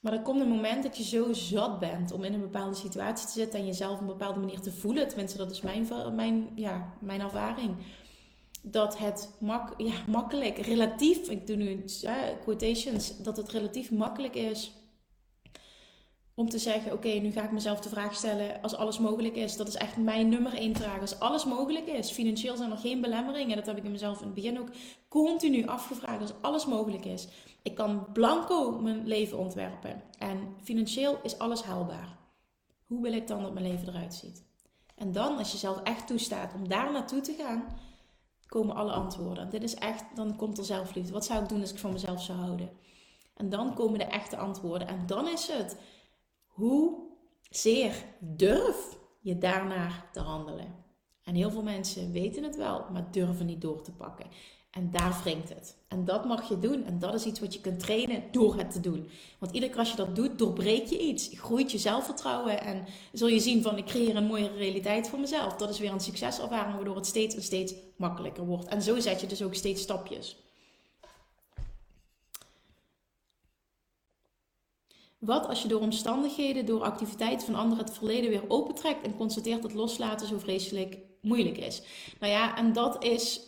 [0.00, 3.26] Maar er komt een moment dat je zo zat bent om in een bepaalde situatie
[3.26, 5.08] te zitten en jezelf op een bepaalde manier te voelen.
[5.08, 7.76] Tenminste, dat is mijn, mijn, ja, mijn ervaring
[8.62, 11.84] dat het mak ja, makkelijk, relatief, ik doe nu
[12.42, 14.72] quotations, dat het relatief makkelijk is
[16.38, 19.56] om te zeggen: Oké, nu ga ik mezelf de vraag stellen als alles mogelijk is.
[19.56, 21.00] Dat is echt mijn nummer één vraag.
[21.00, 23.56] Als alles mogelijk is, financieel zijn er geen belemmeringen.
[23.56, 24.68] Dat heb ik mezelf in het begin ook
[25.08, 26.20] continu afgevraagd.
[26.20, 27.28] Als alles mogelijk is,
[27.62, 32.16] ik kan blanco mijn leven ontwerpen en financieel is alles haalbaar.
[32.86, 34.44] Hoe wil ik dan dat mijn leven eruit ziet?
[34.96, 37.64] En dan, als je zelf echt toestaat om daar naartoe te gaan,
[38.48, 39.50] komen alle antwoorden.
[39.50, 41.12] Dit is echt, dan komt er zelfliefde.
[41.12, 42.70] Wat zou ik doen als ik van mezelf zou houden?
[43.34, 44.88] En dan komen de echte antwoorden.
[44.88, 45.76] En dan is het,
[46.46, 46.98] hoe
[47.50, 50.74] zeer durf je daarnaar te handelen.
[51.22, 54.26] En heel veel mensen weten het wel, maar durven niet door te pakken.
[54.78, 55.76] En daar wringt het.
[55.88, 56.84] En dat mag je doen.
[56.84, 59.08] En dat is iets wat je kunt trainen door het te doen.
[59.38, 61.30] Want iedere keer als je dat doet, doorbreek je iets.
[61.32, 62.60] Groeit je zelfvertrouwen.
[62.60, 65.56] En zul je zien van ik creëer een mooiere realiteit voor mezelf.
[65.56, 68.68] Dat is weer een succeservaring waardoor het steeds en steeds makkelijker wordt.
[68.68, 70.36] En zo zet je dus ook steeds stapjes.
[75.18, 79.62] Wat als je door omstandigheden, door activiteiten van anderen het verleden weer opentrekt en constateert
[79.62, 81.82] dat loslaten zo vreselijk moeilijk is?
[82.20, 83.47] Nou ja, en dat is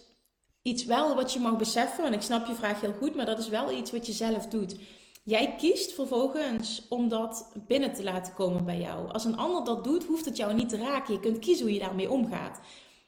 [0.62, 2.04] iets wel wat je mag beseffen.
[2.04, 4.46] En ik snap je vraag heel goed, maar dat is wel iets wat je zelf
[4.46, 4.76] doet.
[5.22, 9.12] Jij kiest vervolgens om dat binnen te laten komen bij jou.
[9.12, 11.14] Als een ander dat doet, hoeft het jou niet te raken.
[11.14, 12.61] Je kunt kiezen hoe je daarmee omgaat.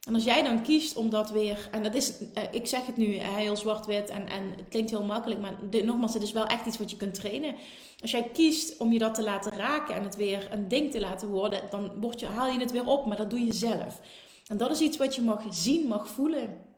[0.06, 2.96] En als jij dan kiest om dat weer, en dat is, eh, ik zeg het
[2.96, 6.66] nu heel zwart-wit en, en het klinkt heel makkelijk, maar nogmaals, het is wel echt
[6.66, 7.54] iets wat je kunt trainen.
[8.00, 11.00] Als jij kiest om je dat te laten raken en het weer een ding te
[11.00, 14.00] laten worden, dan je, haal je het weer op, maar dat doe je zelf.
[14.46, 16.70] En dat is iets wat je mag zien, mag voelen.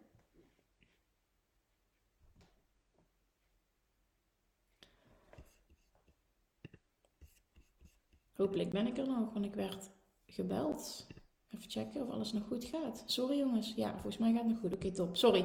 [8.36, 9.90] Hopelijk ben ik er nog, want ik werd
[10.26, 11.06] gebeld.
[11.50, 13.02] Even checken of alles nog goed gaat.
[13.06, 13.72] Sorry jongens.
[13.76, 14.74] Ja, volgens mij gaat het nog goed.
[14.74, 15.16] Oké, top.
[15.16, 15.40] Sorry.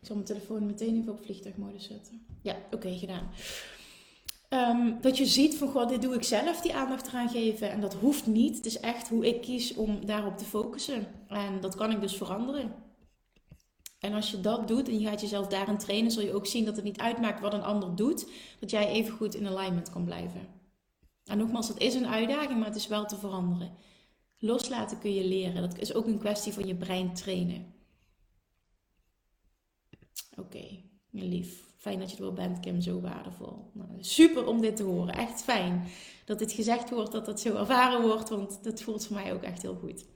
[0.00, 2.26] Ik zal mijn telefoon meteen even op vliegtuigmodus zetten.
[2.42, 3.30] Ja, oké, gedaan.
[4.48, 7.70] Ehm, dat je ziet van, god, dit doe ik zelf, die aandacht eraan geven.
[7.70, 8.56] En dat hoeft niet.
[8.56, 11.06] Het is echt hoe ik kies om daarop te focussen.
[11.28, 12.74] En dat kan ik dus veranderen.
[13.98, 16.64] En als je dat doet en je gaat jezelf daarin trainen, zul je ook zien
[16.64, 18.26] dat het niet uitmaakt wat een ander doet.
[18.60, 20.53] Dat jij even goed in alignment kan blijven.
[21.24, 23.76] En nogmaals, het is een uitdaging, maar het is wel te veranderen.
[24.38, 25.62] Loslaten kun je leren.
[25.62, 27.74] Dat is ook een kwestie van je brein trainen.
[30.36, 31.64] Oké, lief.
[31.76, 32.80] Fijn dat je er wel bent, Kim.
[32.80, 33.70] Zo waardevol.
[33.72, 35.14] Nou, super om dit te horen.
[35.14, 35.84] Echt fijn
[36.24, 38.28] dat dit gezegd wordt, dat dat zo ervaren wordt.
[38.28, 40.06] Want dat voelt voor mij ook echt heel goed.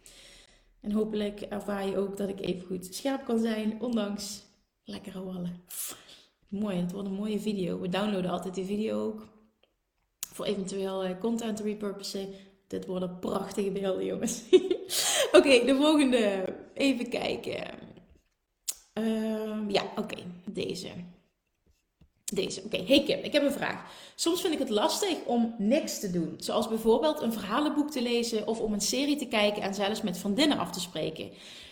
[0.81, 4.43] En hopelijk ervaar je ook dat ik even goed scherp kan zijn, ondanks
[4.85, 5.63] lekkere wallen.
[6.49, 7.81] Mooi, het wordt een mooie video.
[7.81, 9.27] We downloaden altijd die video ook
[10.39, 12.29] voor eventueel eh, content repurposen.
[12.67, 14.43] Dit worden prachtige beelden, jongens.
[15.39, 16.45] oké, de volgende.
[16.75, 17.65] Even kijken.
[18.93, 20.17] Ehm, ja, oké.
[20.45, 20.89] Deze.
[22.25, 22.63] Deze.
[22.65, 23.91] Oké, hey Kim, ik heb een vraag.
[24.15, 26.35] Soms vind ik het lastig om niks te doen.
[26.37, 30.19] Zoals bijvoorbeeld een verhalenboek te lezen of om een serie te kijken en zelfs met
[30.19, 31.31] vriendinnen af te spreken.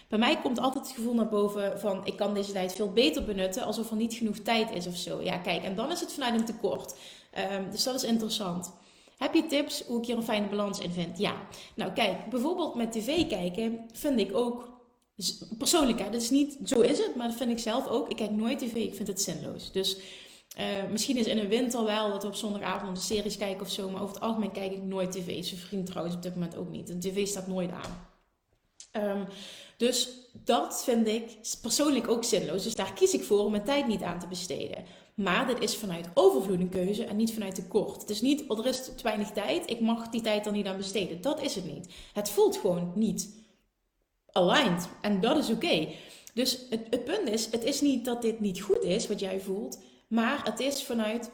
[0.09, 3.25] Bij mij komt altijd het gevoel naar boven van ik kan deze tijd veel beter
[3.25, 5.23] benutten alsof er niet genoeg tijd is of zo.
[5.23, 6.95] Ja, kijk, en dan is het vanuit een tekort.
[7.39, 8.73] Um, dus dat is interessant.
[9.19, 11.19] Heb je tips hoe ik hier een fijne balans in vind?
[11.19, 11.35] Ja.
[11.75, 14.69] Nou kijk, bijvoorbeeld met tv kijken vind ik ook
[15.59, 18.09] persoonlijk, hè, dat is niet, zo is het, maar dat vind ik zelf ook.
[18.09, 19.73] Ik kijk nooit tv, ik vind het zinloos.
[19.73, 19.97] Dus
[20.59, 23.71] uh, misschien is in een winter wel dat we op zondagavond een series kijken of
[23.71, 25.45] zo, maar over het algemeen kijk ik nooit tv.
[25.45, 26.87] Zijn vriend trouwens op dit moment ook niet.
[26.87, 28.09] De tv staat nooit aan.
[28.93, 29.27] Um,
[29.77, 32.63] dus dat vind ik persoonlijk ook zinloos.
[32.63, 34.85] Dus daar kies ik voor om mijn tijd niet aan te besteden.
[35.17, 38.01] Maar dit is vanuit overvloed een keuze en niet vanuit tekort.
[38.01, 40.67] Het is niet, oh, er is te weinig tijd, ik mag die tijd er niet
[40.67, 41.21] aan besteden.
[41.21, 41.95] Dat is het niet.
[42.13, 43.29] Het voelt gewoon niet
[44.33, 44.89] aligned.
[45.01, 45.89] En dat is oké.
[46.35, 49.83] Dus het, punt is, het is niet dat dit niet goed is, wat jij voelt.
[50.09, 51.31] Maar het is vanuit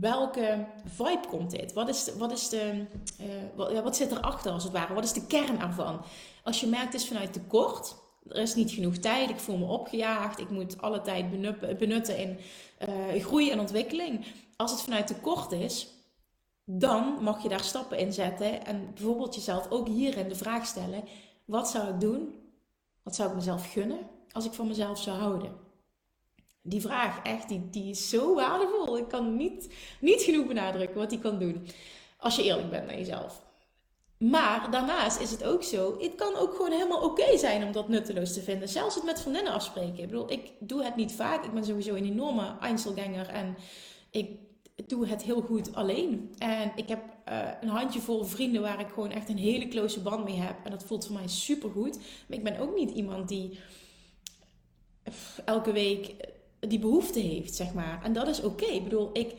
[0.00, 1.72] welke vibe komt dit?
[1.72, 2.86] Wat, is wat, is de,
[3.20, 4.94] uh, wat, wat, zit erachter als het ware?
[4.94, 6.00] Wat is de kern ervan?
[6.42, 7.96] Als je merkt het is vanuit tekort,
[8.28, 11.30] er is niet genoeg tijd, ik voel me opgejaagd, ik moet alle tijd
[11.78, 12.38] benutten in
[12.88, 14.24] uh, groei en ontwikkeling.
[14.56, 15.88] Als het vanuit tekort is,
[16.64, 21.04] dan mag je daar stappen in zetten en bijvoorbeeld jezelf ook hierin de vraag stellen:
[21.44, 22.34] wat zou ik doen?
[23.02, 23.98] Wat zou ik mezelf gunnen
[24.32, 25.56] als ik van mezelf zou houden?
[26.62, 28.98] Die vraag, echt, die, die is zo waardevol.
[28.98, 31.68] Ik kan niet, niet genoeg benadrukken wat die kan doen.
[32.18, 33.46] Als je eerlijk bent naar jezelf.
[34.18, 37.88] Maar daarnaast is het ook zo, het kan ook gewoon helemaal oké zijn om dat
[37.88, 38.68] nutteloos te vinden.
[38.68, 39.98] Zelfs het met vriendinnen afspreken.
[39.98, 41.44] Ik bedoel, ik doe het niet vaak.
[41.44, 43.56] Ik ben sowieso een enorme Einzelganger en
[44.10, 44.36] ik
[44.86, 46.34] doe het heel goed alleen.
[46.38, 50.24] En ik heb uh, een handjevol vrienden waar ik gewoon echt een hele close band
[50.24, 50.56] mee heb.
[50.64, 51.98] En dat voelt voor mij super goed.
[52.26, 53.58] Maar ik ben ook niet iemand die
[55.44, 56.14] elke week
[56.60, 58.00] die behoefte heeft, zeg maar.
[58.04, 58.64] En dat is oké.
[58.64, 59.34] Ik bedoel, ik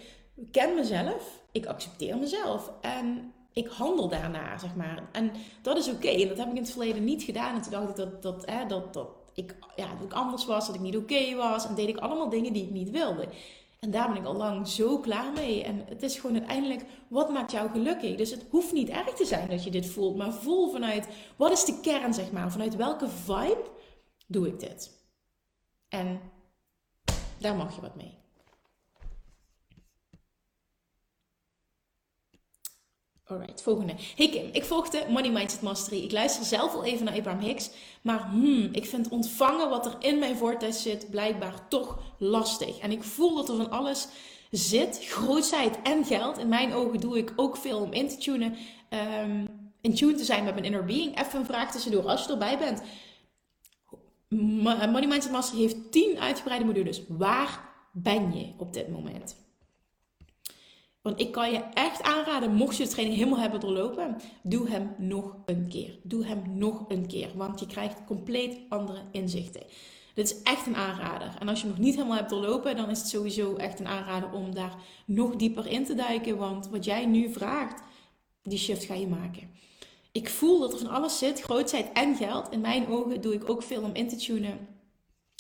[0.52, 5.10] ken mezelf, ik accepteer mezelf en ik handel daarna, zeg maar.
[5.12, 5.32] En
[5.62, 6.08] dat is oké.
[6.08, 7.56] En dat heb ik in het verleden niet gedaan.
[7.56, 10.66] En toen dacht ik dat, dat, hè, dat, dat, ik, ja, dat ik anders was,
[10.66, 11.68] dat ik niet oké was.
[11.68, 13.28] En deed ik allemaal dingen die ik niet wilde.
[13.80, 15.64] En daar ben ik al lang zo klaar mee.
[15.64, 18.16] En het is gewoon uiteindelijk, wat maakt jou gelukkig?
[18.16, 20.18] Dus het hoeft niet erg te zijn dat je dit voelt.
[20.18, 22.52] Maar voel vanuit, wat is de kern, zeg maar?
[22.52, 23.66] Vanuit welke vibe
[24.28, 24.98] doe ik dit?
[25.88, 26.20] En
[27.38, 28.19] daar mag je wat mee.
[33.30, 33.94] Alright, volgende.
[34.16, 36.04] Hey Kim, ik volgde Money Mindset Mastery.
[36.04, 37.70] Ik luister zelf al even naar Abraham Hicks.
[38.02, 42.80] Maar hmm, ik vind ontvangen wat er in mijn voortijds zit blijkbaar toch lastig.
[42.80, 44.08] En ik voel dat er van alles
[44.52, 45.00] zit.
[45.06, 46.38] Grootheid en geld.
[46.38, 48.56] In mijn ogen doe ik ook veel om in te tunen.
[49.24, 51.20] Um, in tune te zijn met mijn inner being.
[51.20, 52.82] Even een vraag tussendoor als je erbij bent.
[54.30, 57.02] Money Mindset Mastery heeft 10 uitgebreide modules.
[57.08, 59.36] Waar ben je op dit moment?
[61.02, 64.96] Want ik kan je echt aanraden, mocht je de training helemaal hebben doorlopen, doe hem
[64.98, 66.00] nog een keer.
[66.04, 69.64] Doe hem nog een keer, want je krijgt compleet andere inzichten.
[70.14, 71.36] Dit is echt een aanrader.
[71.40, 74.32] En als je nog niet helemaal hebt doorlopen, dan is het sowieso echt een aanrader
[74.32, 74.76] om daar
[75.06, 76.38] nog dieper in te duiken.
[76.38, 77.84] Want wat jij nu vraagt,
[78.44, 79.50] die shift ga je maken.
[80.12, 82.50] Ik voel dat er van alles zit, grootheid en geld.
[82.50, 84.79] In mijn ogen doe ik ook veel om in te tunen.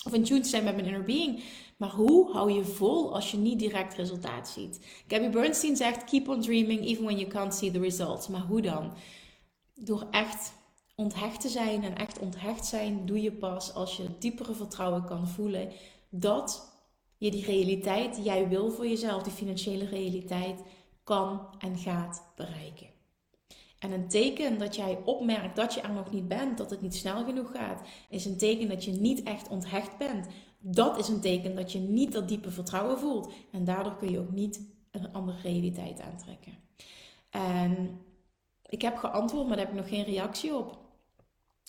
[0.06, 1.44] Of in tune zijn met mijn inner being.
[1.78, 4.80] Maar hoe hou je vol als je niet direct resultaat ziet?
[5.08, 8.28] Gabby Bernstein zegt: Keep on dreaming even when you can't see the results.
[8.28, 8.94] Maar hoe dan?
[9.76, 10.54] Door echt
[10.96, 15.28] onthecht te zijn en echt onthecht zijn doe je pas als je diepere vertrouwen kan
[15.28, 15.72] voelen
[16.10, 16.74] dat
[17.18, 20.62] je die realiteit die jij wil voor jezelf, die financiële realiteit,
[21.04, 22.99] kan en gaat bereiken.
[23.80, 26.96] En een teken dat jij opmerkt dat je er nog niet bent, dat het niet
[26.96, 30.28] snel genoeg gaat, is een teken dat je niet echt onthecht bent.
[30.60, 33.32] Dat is een teken dat je niet dat diepe vertrouwen voelt.
[33.52, 34.62] En daardoor kun je ook niet
[34.92, 36.58] een andere realiteit aantrekken.
[37.30, 38.02] En
[38.70, 40.78] ik heb geantwoord, maar daar heb ik nog geen reactie op.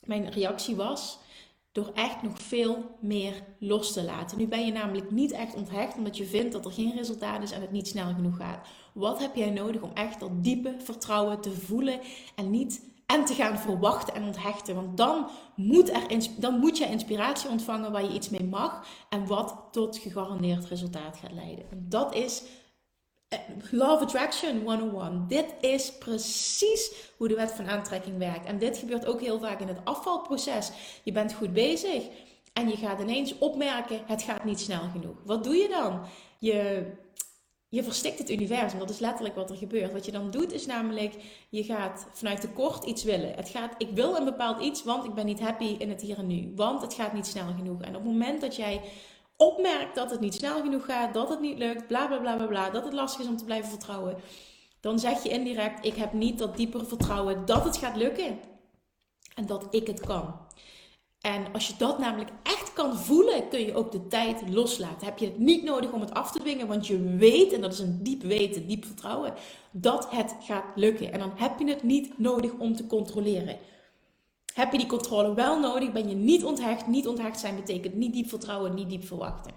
[0.04, 1.18] Mijn reactie was
[1.72, 4.38] door echt nog veel meer los te laten.
[4.38, 7.50] Nu ben je namelijk niet echt onthecht omdat je vindt dat er geen resultaat is
[7.50, 8.68] en het niet snel genoeg gaat.
[8.92, 12.00] Wat heb jij nodig om echt dat diepe vertrouwen te voelen
[12.34, 14.74] en niet en te gaan verwachten en onthechten.
[14.74, 19.26] Want dan moet, er, dan moet je inspiratie ontvangen waar je iets mee mag en
[19.26, 21.70] wat tot gegarandeerd resultaat gaat leiden.
[21.70, 22.42] En dat is
[23.28, 23.38] eh,
[23.70, 25.24] Love Attraction 101.
[25.28, 28.46] Dit is precies hoe de wet van aantrekking werkt.
[28.46, 30.70] En dit gebeurt ook heel vaak in het afvalproces.
[31.02, 32.02] Je bent goed bezig
[32.52, 35.16] en je gaat ineens opmerken: het gaat niet snel genoeg.
[35.24, 36.00] Wat doe je dan?
[36.38, 36.86] Je
[37.70, 38.78] je verstikt het universum.
[38.78, 39.92] Dat is letterlijk wat er gebeurt.
[39.92, 41.14] Wat je dan doet is namelijk,
[41.48, 43.34] je gaat vanuit tekort iets willen.
[43.34, 46.18] Het gaat, ik wil een bepaald iets, want ik ben niet happy in het hier
[46.18, 46.52] en nu.
[46.56, 47.80] Want het gaat niet snel genoeg.
[47.80, 48.80] En op het moment dat jij
[49.36, 52.46] opmerkt dat het niet snel genoeg gaat, dat het niet lukt, bla bla bla bla
[52.46, 54.16] bla, dat het lastig is om te blijven vertrouwen,
[54.80, 58.38] dan zeg je indirect: ik heb niet dat diepere vertrouwen dat het gaat lukken.
[59.34, 60.34] En dat ik het kan.
[61.20, 65.06] En als je dat namelijk echt kan voelen, kun je ook de tijd loslaten.
[65.06, 67.72] Heb je het niet nodig om het af te dwingen, want je weet, en dat
[67.72, 69.34] is een diep weten, diep vertrouwen,
[69.70, 71.12] dat het gaat lukken.
[71.12, 73.58] En dan heb je het niet nodig om te controleren.
[74.54, 76.86] Heb je die controle wel nodig, ben je niet onthecht.
[76.86, 79.52] Niet onthecht zijn betekent niet diep vertrouwen, niet diep verwachten.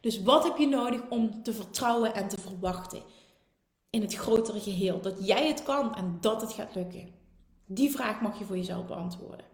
[0.00, 3.02] Dus wat heb je nodig om te vertrouwen en te verwachten?
[3.90, 5.00] In het grotere geheel.
[5.00, 7.08] Dat jij het kan en dat het gaat lukken.
[7.66, 9.47] Die vraag mag je voor jezelf beantwoorden.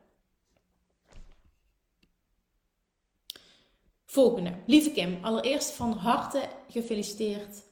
[4.14, 4.52] Volgende.
[4.66, 7.62] Lieve Kim, allereerst van harte gefeliciteerd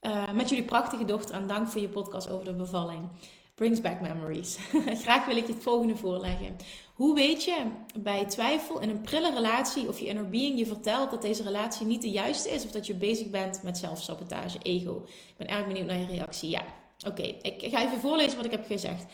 [0.00, 3.08] uh, met jullie prachtige dochter en dank voor je podcast over de bevalling.
[3.54, 4.58] Brings back memories.
[5.04, 6.56] Graag wil ik je het volgende voorleggen.
[6.94, 7.56] Hoe weet je
[8.00, 11.86] bij twijfel in een prille relatie of je inner being je vertelt dat deze relatie
[11.86, 15.02] niet de juiste is of dat je bezig bent met zelfsabotage, ego?
[15.06, 16.50] Ik ben erg benieuwd naar je reactie.
[16.50, 16.62] Ja,
[17.06, 17.22] oké.
[17.22, 19.04] Ik ga even voorlezen wat ik heb gezegd.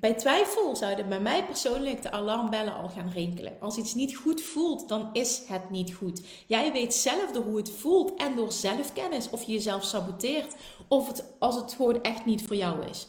[0.00, 3.56] Bij twijfel zouden bij mij persoonlijk de alarmbellen al gaan rinkelen.
[3.60, 6.22] Als iets niet goed voelt, dan is het niet goed.
[6.46, 10.56] Jij weet zelf door hoe het voelt en door zelfkennis of je jezelf saboteert
[10.88, 13.06] of het, als het gewoon echt niet voor jou is.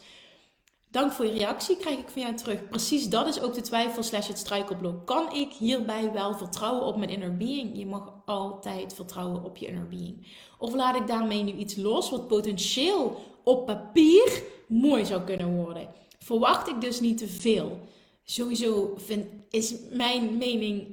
[0.90, 2.68] Dank voor je reactie, krijg ik van jou terug.
[2.68, 5.06] Precies dat is ook de twijfel slash het struikelblok.
[5.06, 7.78] Kan ik hierbij wel vertrouwen op mijn inner being?
[7.78, 10.26] Je mag altijd vertrouwen op je inner being.
[10.58, 15.88] Of laat ik daarmee nu iets los wat potentieel op papier mooi zou kunnen worden?
[16.24, 17.80] Verwacht ik dus niet te veel.
[18.24, 20.86] Sowieso vind, is mijn mening,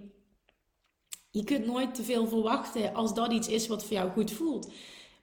[1.31, 4.71] je kunt nooit te veel verwachten als dat iets is wat voor jou goed voelt.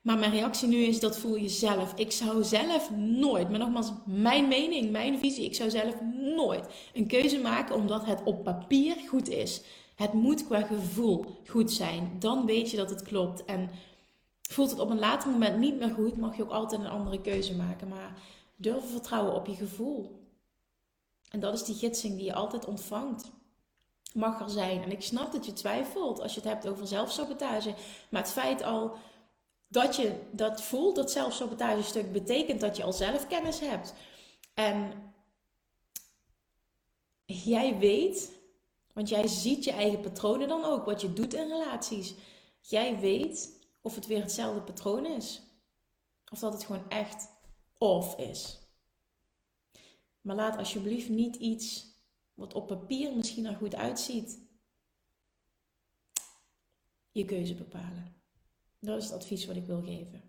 [0.05, 1.93] Maar mijn reactie nu is, dat voel je zelf.
[1.97, 5.95] Ik zou zelf nooit, maar nogmaals, mijn mening, mijn visie, ik zou zelf
[6.37, 9.63] nooit een keuze maken omdat het op papier goed is.
[9.95, 12.17] Het moet qua gevoel goed zijn.
[12.19, 13.45] Dan weet je dat het klopt.
[13.45, 13.71] En
[14.51, 17.21] voelt het op een later moment niet meer goed, mag je ook altijd een andere
[17.21, 17.89] keuze maken.
[17.89, 18.19] Maar
[18.57, 20.23] Durven vertrouwen op je gevoel.
[21.31, 23.31] En dat is die gidsing die je altijd ontvangt.
[24.13, 24.83] Mag er zijn.
[24.83, 27.75] En ik snap dat je twijfelt als je het hebt over zelfsabotage.
[28.09, 28.97] Maar het feit al
[29.69, 33.95] dat je dat voelt, dat zelfsabotage stuk, betekent dat je al zelfkennis hebt.
[34.55, 34.93] En
[37.25, 38.33] jij weet,
[38.93, 42.15] want jij ziet je eigen patronen dan ook, wat je doet in relaties.
[42.61, 45.43] Jij weet of het weer hetzelfde patroon is.
[46.33, 47.29] Of dat het gewoon echt
[47.79, 48.59] off is.
[50.21, 51.95] Maar laat alsjeblieft niet iets
[52.35, 54.43] wat op papier misschien er goed uitziet,
[57.11, 58.15] je keuze bepalen.
[58.79, 60.23] Dat is het advies wat ik wil geven.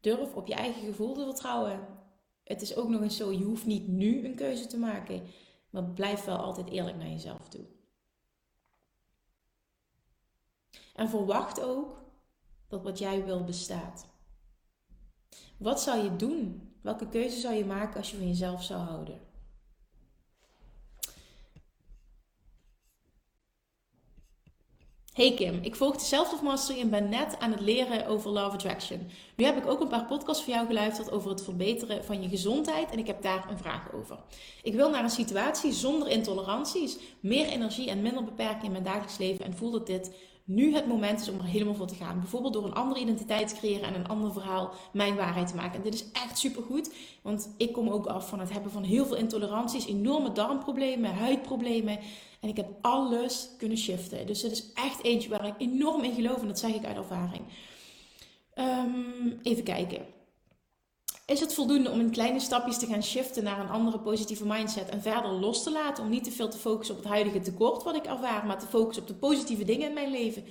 [0.00, 1.98] Durf op je eigen gevoel te vertrouwen.
[2.44, 5.22] Het is ook nog eens zo, je hoeft niet nu een keuze te maken,
[5.70, 7.64] maar blijf wel altijd eerlijk naar jezelf toe.
[10.94, 12.04] En verwacht ook
[12.68, 14.09] dat wat jij wil bestaat.
[15.56, 16.68] Wat zou je doen?
[16.80, 19.20] Welke keuze zou je maken als je van jezelf zou houden?
[25.12, 28.54] Hey Kim, ik volg de Self Mastery en ben net aan het leren over Love
[28.54, 29.10] Attraction.
[29.36, 32.28] Nu heb ik ook een paar podcasts voor jou geluisterd over het verbeteren van je
[32.28, 34.18] gezondheid en ik heb daar een vraag over.
[34.62, 39.18] Ik wil naar een situatie zonder intoleranties, meer energie en minder beperking in mijn dagelijks
[39.18, 40.10] leven en voel dat dit
[40.50, 42.20] nu het moment is om er helemaal voor te gaan.
[42.20, 45.76] Bijvoorbeeld door een andere identiteit te creëren en een ander verhaal mijn waarheid te maken.
[45.76, 49.06] En dit is echt supergoed, want ik kom ook af van het hebben van heel
[49.06, 51.98] veel intoleranties, enorme darmproblemen, huidproblemen.
[52.40, 54.26] En ik heb alles kunnen shiften.
[54.26, 56.96] Dus het is echt eentje waar ik enorm in geloof en dat zeg ik uit
[56.96, 57.42] ervaring.
[58.54, 60.19] Um, even kijken.
[61.30, 64.88] Is het voldoende om in kleine stapjes te gaan shiften naar een andere positieve mindset
[64.88, 66.04] en verder los te laten?
[66.04, 68.66] Om niet te veel te focussen op het huidige tekort wat ik ervaar, maar te
[68.66, 70.44] focussen op de positieve dingen in mijn leven?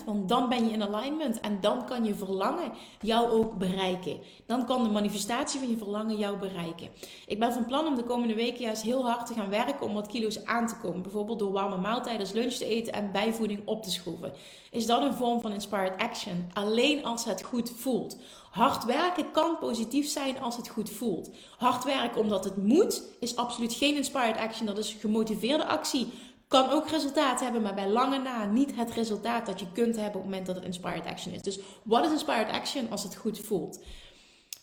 [0.00, 4.18] 100%, want dan ben je in alignment en dan kan je verlangen jou ook bereiken.
[4.46, 6.88] Dan kan de manifestatie van je verlangen jou bereiken.
[7.26, 9.94] Ik ben van plan om de komende weken juist heel hard te gaan werken om
[9.94, 11.02] wat kilo's aan te komen.
[11.02, 14.32] Bijvoorbeeld door warme maaltijden als lunch te eten en bijvoeding op te schroeven.
[14.70, 16.50] Is dat een vorm van inspired action?
[16.52, 18.16] Alleen als het goed voelt.
[18.54, 21.30] Hard werken kan positief zijn als het goed voelt.
[21.56, 24.66] Hard werken omdat het moet is absoluut geen inspired action.
[24.66, 26.12] Dat is gemotiveerde actie
[26.48, 30.14] kan ook resultaat hebben, maar bij lange na niet het resultaat dat je kunt hebben
[30.14, 31.42] op het moment dat het inspired action is.
[31.42, 33.84] Dus wat is inspired action als het goed voelt?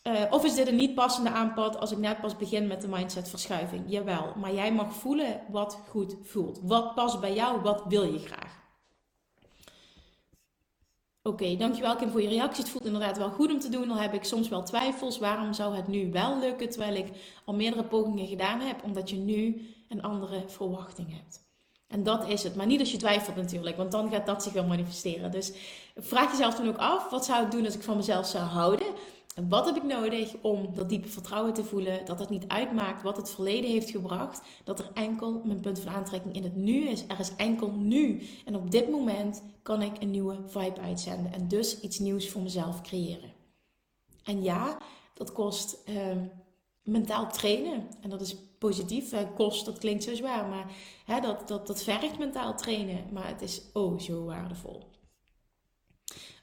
[0.03, 2.87] Uh, of is dit een niet passende aanpad als ik net pas begin met de
[2.87, 3.83] mindset verschuiving?
[3.87, 6.59] Jawel, maar jij mag voelen wat goed voelt.
[6.63, 7.61] Wat past bij jou?
[7.61, 8.60] Wat wil je graag?
[11.23, 12.63] Oké, dankjewel Kim voor je reactie.
[12.63, 13.91] Het voelt inderdaad wel goed om te doen.
[13.91, 15.19] Al heb ik soms wel twijfels.
[15.19, 17.07] Waarom zou het nu wel lukken terwijl ik
[17.45, 18.83] al meerdere pogingen gedaan heb?
[18.83, 21.49] Omdat je nu een andere verwachting hebt.
[21.87, 22.55] En dat is het.
[22.55, 25.31] Maar niet als je twijfelt natuurlijk, want dan gaat dat zich wel manifesteren.
[25.31, 25.51] Dus
[25.95, 28.87] vraag jezelf dan ook af, wat zou ik doen als ik van mezelf zou houden?
[29.35, 32.05] Wat heb ik nodig om dat diepe vertrouwen te voelen?
[32.05, 34.41] Dat het niet uitmaakt wat het verleden heeft gebracht.
[34.63, 37.03] Dat er enkel mijn punt van aantrekking in het nu is.
[37.07, 38.21] Er is enkel nu.
[38.45, 41.33] En op dit moment kan ik een nieuwe vibe uitzenden.
[41.33, 43.33] En dus iets nieuws voor mezelf creëren.
[44.23, 44.77] En ja,
[45.13, 46.25] dat kost ehm,
[46.83, 47.87] mentaal trainen.
[48.01, 49.13] En dat is positief.
[49.35, 50.71] kost, dat klinkt zo zwaar, maar
[51.05, 53.03] hè, dat, dat, dat vergt mentaal trainen.
[53.11, 54.90] Maar het is oh zo waardevol.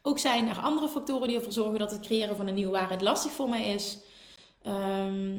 [0.08, 3.00] Ook zijn er andere factoren die ervoor zorgen dat het creëren van een nieuwe waarheid
[3.00, 3.98] lastig voor mij is.
[4.62, 5.38] Ehm,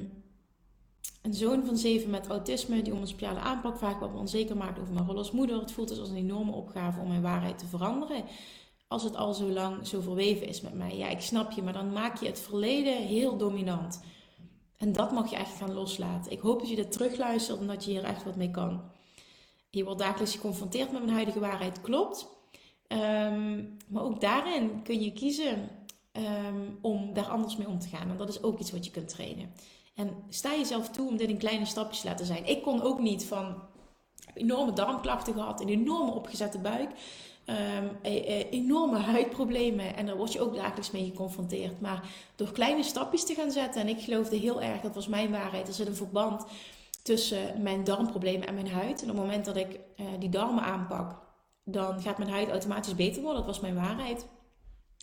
[1.21, 4.57] een zoon van zeven met autisme die om een speciale aanpak vaak wat me onzeker
[4.57, 5.59] maakt over mijn rol als moeder.
[5.59, 8.23] Het voelt dus als een enorme opgave om mijn waarheid te veranderen.
[8.87, 10.97] Als het al zo lang zo verweven is met mij.
[10.97, 14.03] Ja, ik snap je, maar dan maak je het verleden heel dominant.
[14.77, 16.31] En dat mag je echt gaan loslaten.
[16.31, 18.81] Ik hoop dat je dit terugluistert en dat je hier echt wat mee kan.
[19.69, 22.37] Je wordt dagelijks geconfronteerd met mijn huidige waarheid, klopt.
[22.89, 25.69] Ehm, maar ook daarin kun je kiezen
[26.11, 28.09] ehm, om daar anders mee om te gaan.
[28.09, 29.51] En dat is ook iets wat je kunt trainen.
[29.95, 32.45] En sta jezelf toe om dit in kleine stapjes te laten zijn.
[32.45, 33.61] Ik kon ook niet van
[34.33, 36.89] enorme darmklachten gehad, een enorme opgezette buik.
[37.45, 37.97] Um,
[38.49, 39.95] enorme huidproblemen.
[39.95, 41.81] En daar word je ook dagelijks mee geconfronteerd.
[41.81, 43.81] Maar door kleine stapjes te gaan zetten.
[43.81, 45.67] En ik geloofde heel erg, dat was mijn waarheid.
[45.67, 46.45] Er zit een verband
[47.03, 49.01] tussen mijn darmproblemen en mijn huid.
[49.01, 51.28] En op het moment dat ik uh, die darmen aanpak,
[51.71, 53.45] dan gaat mijn huid automatisch beter worden.
[53.45, 54.25] Dat was mijn waarheid.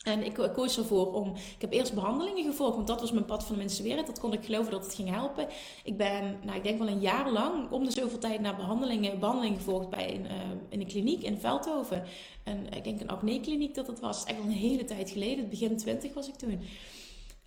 [0.06, 1.28] En ik, koos ervoor om.
[1.34, 4.06] Ik heb eerst behandelingen gevolgd, want dat was mijn pad van de minste wereld.
[4.06, 5.48] Dat kon ik geloven dat het ging helpen.
[5.84, 9.18] Ik ben, nou, ik denk wel een jaar lang, om de zoveel tijd naar behandelingen,
[9.18, 10.30] behandeling gevolgd bij een, uh,
[10.68, 12.04] in een kliniek in Veldhoven.
[12.44, 14.24] En ik denk een acne-kliniek dat het was.
[14.24, 15.48] Echt al een hele tijd geleden.
[15.48, 16.60] Begin twintig was ik toen.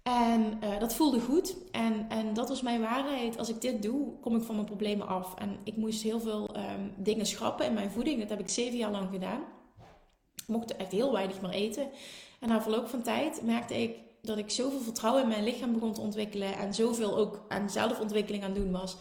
[0.09, 1.55] En uh, dat voelde goed.
[1.71, 3.37] En, en dat was mijn waarheid.
[3.37, 5.35] Als ik dit doe, kom ik van mijn problemen af.
[5.35, 8.19] En ik moest heel veel um, dingen schrappen in mijn voeding.
[8.19, 9.41] Dat heb ik zeven jaar lang gedaan.
[10.35, 11.89] Ik mocht echt heel weinig meer eten.
[12.39, 15.93] En na verloop van tijd merkte ik dat ik zoveel vertrouwen in mijn lichaam begon
[15.93, 16.53] te ontwikkelen.
[16.53, 18.97] En zoveel ook aan zelfontwikkeling aan doen was.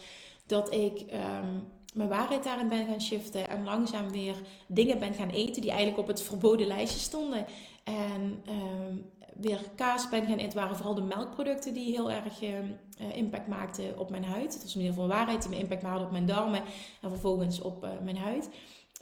[0.46, 3.48] Dat ik um, mijn waarheid daarin ben gaan shiften.
[3.48, 4.34] En langzaam weer
[4.66, 7.46] dingen ben gaan eten die eigenlijk op het verboden lijstje stonden.
[7.84, 10.58] En um, weer kaas ben gaan eten.
[10.58, 12.50] Waren vooral de melkproducten die heel erg uh,
[13.14, 14.52] impact maakten op mijn huid.
[14.52, 16.62] Het was in ieder geval waarheid die me impact maakte op mijn darmen.
[17.00, 18.48] En vervolgens op uh, mijn huid.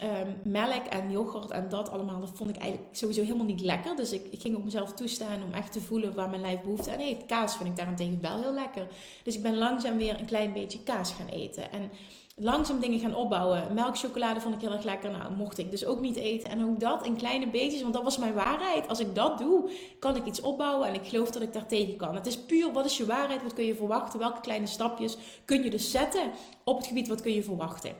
[0.02, 3.96] um, melk en yoghurt en dat allemaal, dat vond ik eigenlijk sowieso helemaal niet lekker.
[3.96, 6.92] Dus ik, ik ging op mezelf toestaan om echt te voelen waar mijn lijf behoefte
[6.92, 7.26] aan heeft.
[7.26, 8.88] Kaas vind ik daarentegen wel heel lekker.
[9.22, 11.72] Dus ik ben langzaam weer een klein beetje kaas gaan eten.
[11.72, 11.90] En
[12.38, 13.74] langzaam dingen gaan opbouwen.
[13.74, 15.10] Melkchocolade vond ik heel erg lekker.
[15.10, 16.50] Nou, mocht ik dus ook niet eten.
[16.50, 18.88] En ook dat in kleine beetjes, want dat was mijn waarheid.
[18.88, 21.96] Als ik dat doe, kan ik iets opbouwen en ik geloof dat ik daar tegen
[21.96, 22.14] kan.
[22.14, 23.42] Het is puur, wat is je waarheid?
[23.42, 24.18] Wat kun je verwachten?
[24.18, 26.30] Welke kleine stapjes kun je dus zetten
[26.64, 27.92] op het gebied wat kun je verwachten?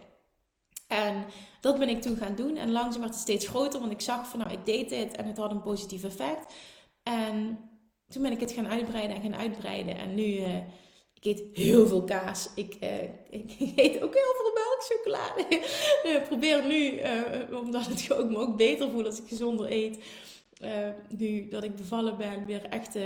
[0.86, 1.24] En
[1.60, 2.56] dat ben ik toen gaan doen.
[2.56, 5.26] En langzaam werd het steeds groter, want ik zag van nou, ik deed dit en
[5.26, 6.54] het had een positief effect.
[7.02, 7.58] En
[8.08, 9.98] toen ben ik het gaan uitbreiden en gaan uitbreiden.
[9.98, 10.64] En nu, ik
[11.26, 12.48] eet heel veel kaas.
[12.54, 13.02] Ik, uh,
[13.40, 15.44] ik, eet ook heel veel melkchocolade.
[16.18, 19.98] ik probeer nu, uh, omdat het ook, me ook beter voelt als ik gezonder eet.
[21.08, 22.96] nu dat ik bevallen ben, weer echt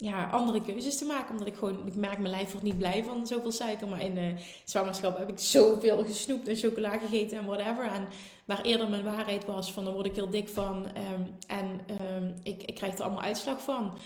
[0.00, 1.30] ja, andere keuzes te maken.
[1.30, 3.88] Omdat ik gewoon, ik merk mijn lijf wordt niet blij van zoveel suiker.
[3.88, 7.84] Maar in de zwangerschap heb ik zoveel gesnoept en chocola gegeten en whatever.
[7.84, 8.08] En
[8.44, 10.86] waar eerder mijn waarheid was van, dan word ik heel dik van.
[10.86, 11.80] Um, en
[12.14, 13.98] um, ik, ik krijg er allemaal uitslag van.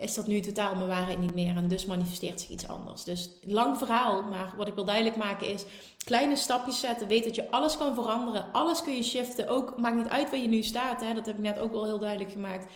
[0.00, 1.56] Is dat nu totaal mijn waarheid niet meer.
[1.56, 3.04] En dus manifesteert zich iets anders.
[3.04, 4.22] Dus lang verhaal.
[4.22, 5.64] Maar wat ik wil duidelijk maken is,
[6.04, 7.08] kleine stapjes zetten.
[7.08, 8.52] Weet dat je alles kan veranderen.
[8.52, 9.48] Alles kun je shiften.
[9.48, 11.00] Ook, maakt niet uit waar je nu staat.
[11.00, 11.14] Hè.
[11.14, 12.66] Dat heb ik net ook wel heel duidelijk gemaakt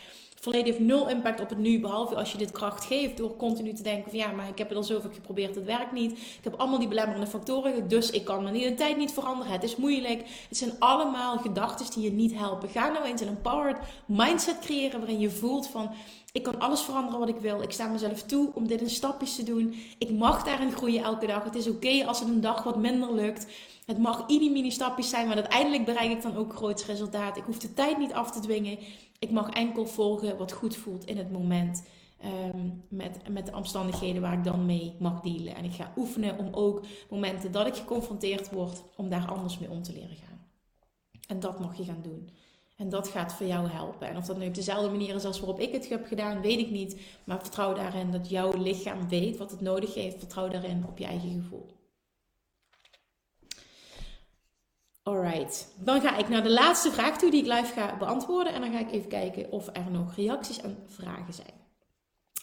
[0.45, 1.81] verleden heeft nul impact op het nu.
[1.81, 4.69] Behalve als je dit kracht geeft door continu te denken van ja, maar ik heb
[4.69, 6.13] het al zoveel geprobeerd, het werkt niet.
[6.13, 9.53] Ik heb allemaal die belemmerende factoren, dus ik kan mijn identiteit niet veranderen.
[9.53, 10.23] Het is moeilijk.
[10.49, 12.69] Het zijn allemaal gedachten die je niet helpen.
[12.69, 15.91] Ga nou eens een empowered mindset creëren waarin je voelt van
[16.35, 17.63] ik kan alles veranderen wat ik wil.
[17.63, 19.75] Ik sta mezelf toe om dit in stapjes te doen.
[19.99, 21.45] Ik mag daarin groeien elke dag.
[21.45, 23.47] Het is oké als het een dag wat minder lukt.
[23.87, 27.37] Het mag ieder mini stapjes zijn, maar uiteindelijk bereik ik dan ook groot resultaat.
[27.37, 28.79] Ik hoef de tijd niet af te dwingen.
[29.19, 31.87] Ik mag enkel volgen wat goed voelt in het moment.
[32.21, 35.55] Ehm, met, met de omstandigheden waar ik dan mee mag dealen.
[35.55, 39.71] En ik ga oefenen om ook momenten dat ik geconfronteerd word, om daar anders mee
[39.71, 40.47] om te leren gaan.
[41.29, 42.31] En dat mag je gaan doen.
[42.77, 44.09] En dat gaat voor jou helpen.
[44.09, 46.59] En of dat nu op dezelfde manier is als waarop ik het heb gedaan, weet
[46.59, 47.01] ik niet.
[47.25, 50.19] Maar vertrouw daarin dat jouw lichaam weet wat het nodig heeft.
[50.19, 51.67] Vertrouw daarin op je eigen gevoel.
[55.03, 58.53] Alright, dan ga ik naar de laatste vraag toe die ik live ga beantwoorden.
[58.53, 61.64] En dan ga ik even kijken of er nog reacties en vragen zijn.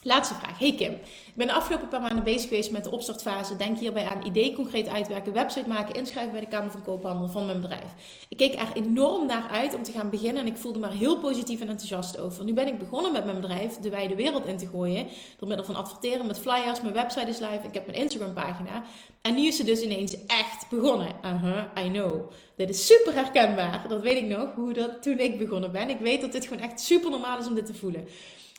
[0.04, 0.60] Laatste vraag.
[0.60, 3.56] Hey Kim, ik ben de afgelopen paar maanden bezig geweest met de opstartfase.
[3.56, 7.45] Denk hierbij aan idee concreet uitwerken, website maken, inschrijven bij de Kamer van Koophandel van
[7.45, 7.93] mijn bedrijf.
[8.30, 10.93] Ik keek er enorm naar uit om te gaan beginnen en ik voelde me er
[10.93, 12.43] heel positief en enthousiast over.
[12.43, 15.08] Nu ben ik begonnen met mijn bedrijf de wijde wereld in te gooien.
[15.38, 18.84] Door middel van adverteren met flyers, mijn website is live, ik heb mijn Instagram pagina.
[19.22, 21.12] En nu is ze dus ineens echt begonnen.
[21.22, 22.32] Aha, I know.
[22.56, 23.86] Dit is super herkenbaar.
[23.88, 25.89] Dat weet ik nog, hoe dat toen ik begonnen ben.
[25.89, 28.08] Ik weet dat dit gewoon echt super normaal is om dit te voelen.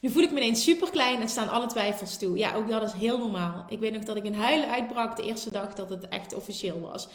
[0.03, 2.39] Nu voel ik me ineens super klein en staan alle twijfels toe.
[2.39, 3.65] Ja, ook dat is heel normaal.
[3.69, 6.81] Ik weet nog dat ik in huilen uitbrak de eerste dag dat het echt officieel
[6.81, 7.09] was.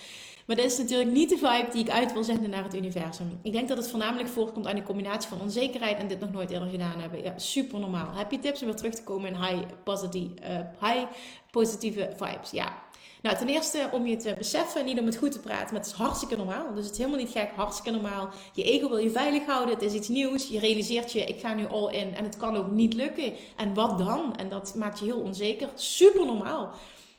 [0.46, 3.40] Maar dat is natuurlijk niet de vibe die ik uit wil zenden naar het universum.
[3.42, 6.50] Ik denk dat het voornamelijk voorkomt aan een combinatie van onzekerheid en dit nog nooit
[6.50, 7.24] eerder gedaan hebben.
[7.24, 8.16] Ja, super normaal.
[8.16, 11.06] Heb je tips om weer terug te komen in high, positive, uh, high
[11.52, 12.52] positieve vibes?
[12.52, 12.84] Ja,
[13.28, 15.92] nou, ten eerste om je te beseffen, niet om het goed te praten, maar het
[15.92, 16.74] is hartstikke normaal.
[16.74, 18.30] Dus het is helemaal niet gek, hartstikke normaal.
[18.54, 20.48] Je ego wil je veilig houden, het is iets nieuws.
[20.48, 23.34] Je realiseert je, ik ga nu all in en het kan ook niet lukken.
[23.56, 24.36] En wat dan?
[24.36, 25.70] En dat maakt je heel onzeker.
[25.76, 26.72] Super normaal.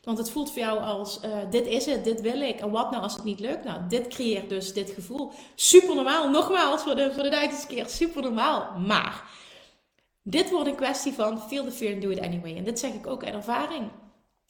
[0.03, 2.59] Want het voelt voor jou als, uh, dit is het, dit wil ik.
[2.59, 3.63] En wat nou als het niet lukt?
[3.63, 5.31] Nou, dit creëert dus dit gevoel.
[5.55, 6.29] Super normaal.
[6.29, 8.79] Nogmaals, voor de, voor de duizendste keer, super normaal.
[8.79, 9.23] Maar,
[10.23, 12.55] dit wordt een kwestie van feel the fear and do it anyway.
[12.55, 13.89] En dit zeg ik ook uit ervaring.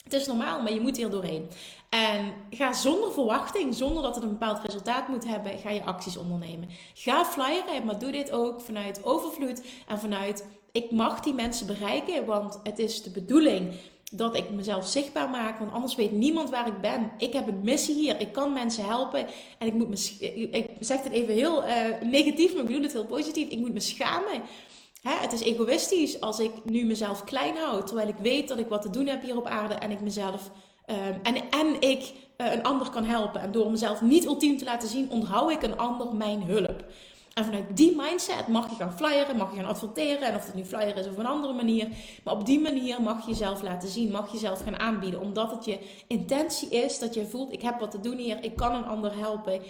[0.04, 1.50] Het is normaal, maar je moet hier doorheen.
[1.90, 6.18] En ga zonder verwachting, zonder dat het een bepaald resultaat moet hebben, ga je acties
[6.18, 6.70] ondernemen.
[6.94, 12.26] Ga flyeren, maar doe dit ook vanuit overvloed en vanuit ik mag die mensen bereiken,
[12.26, 13.74] want het is de bedoeling
[14.12, 17.12] dat ik mezelf zichtbaar maak, want anders weet niemand waar ik ben.
[17.18, 19.28] Ik heb een missie hier, ik kan mensen helpen
[19.58, 21.72] en ik moet me, ik zeg het even heel uh,
[22.02, 24.42] negatief, maar ik bedoel het heel positief, ik moet me schamen
[25.02, 28.68] Hè, het is egoïstisch als ik nu mezelf klein houd, terwijl ik weet dat ik
[28.68, 30.52] wat te doen heb hier op aarde en ik mezelf
[30.86, 33.42] ehm, en, en ik uh, een ander kan helpen.
[33.42, 36.86] En door mezelf niet ultiem te laten zien, onthoud ik een ander mijn hulp.
[37.34, 40.22] En vanuit die mindset mag je gaan flyeren, mag je gaan adverteren.
[40.22, 41.88] En of het nu flyer is of een andere manier.
[42.24, 45.20] Maar op die manier mag je jezelf laten zien, mag je jezelf gaan aanbieden.
[45.20, 48.56] Omdat het je intentie is dat je voelt, ik heb wat te doen hier, ik
[48.56, 49.62] kan een ander helpen.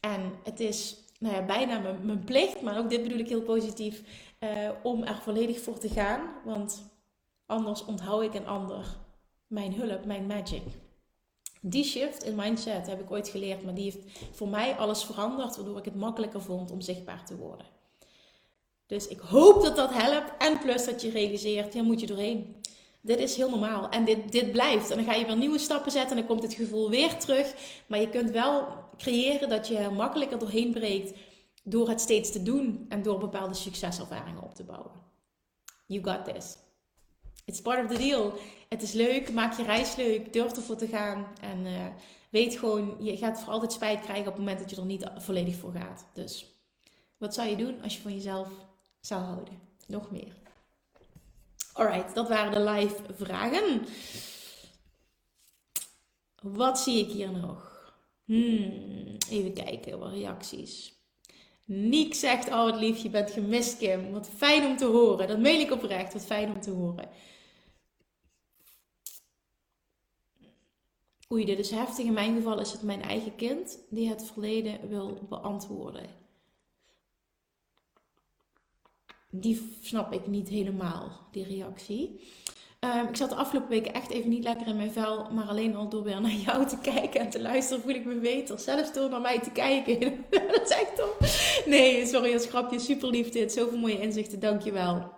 [0.00, 3.42] En het is nou ja, bijna mijn, mijn plicht, maar ook dit bedoel ik heel
[3.42, 4.02] positief
[4.40, 6.20] uh, om er volledig voor te gaan.
[6.44, 6.82] Want
[7.46, 8.96] anders onthoud ik een ander
[9.46, 10.62] mijn hulp, mijn magic.
[11.60, 15.56] Die shift in mindset heb ik ooit geleerd, maar die heeft voor mij alles veranderd,
[15.56, 17.66] waardoor ik het makkelijker vond om zichtbaar te worden.
[18.86, 20.32] Dus ik hoop dat dat helpt.
[20.38, 22.56] En plus dat je realiseert, hier moet je doorheen.
[23.00, 23.88] Dit is heel normaal.
[23.88, 24.90] En dit, dit blijft.
[24.90, 27.54] En dan ga je weer nieuwe stappen zetten en dan komt het gevoel weer terug.
[27.86, 31.18] Maar je kunt wel creëren dat je makkelijker doorheen breekt
[31.68, 34.92] door het steeds te doen en door bepaalde succeservaringen op te bouwen.
[35.86, 36.56] You got this.
[37.44, 38.32] It's part of the deal.
[38.68, 41.26] Het is leuk, maak je reis leuk, durf ervoor te gaan.
[41.40, 41.86] En uh,
[42.30, 45.10] weet gewoon, je gaat voor altijd spijt krijgen op het moment dat je er niet
[45.16, 46.06] volledig voor gaat.
[46.14, 46.46] Dus
[47.16, 48.48] wat zou je doen als je van jezelf
[49.00, 49.60] zou houden?
[49.86, 50.34] Nog meer.
[51.72, 53.86] Alright, dat waren de live vragen.
[56.42, 57.74] Wat zie ik hier nog?
[58.24, 60.95] Hmm, even kijken, wat reacties.
[61.66, 64.12] Niek zegt, oh wat lief, je bent gemist Kim.
[64.12, 65.28] Wat fijn om te horen.
[65.28, 67.08] Dat meen ik oprecht, wat fijn om te horen.
[71.32, 72.04] Oei, dit is heftig.
[72.04, 76.06] In mijn geval is het mijn eigen kind die het verleden wil beantwoorden.
[79.30, 82.20] Die snap ik niet helemaal, die reactie.
[82.80, 85.26] Ehm, ik zat de afgelopen weken echt even niet lekker in mijn vel.
[85.30, 88.14] Maar alleen al door weer naar jou te kijken en te luisteren voel ik me
[88.14, 88.58] beter.
[88.58, 90.00] Zelfs door naar mij te kijken.
[90.30, 91.16] dat is echt top.
[91.66, 92.78] Nee, sorry als grapje.
[92.78, 93.52] Super lief dit.
[93.52, 94.40] Zoveel mooie inzichten.
[94.40, 95.14] Dankjewel.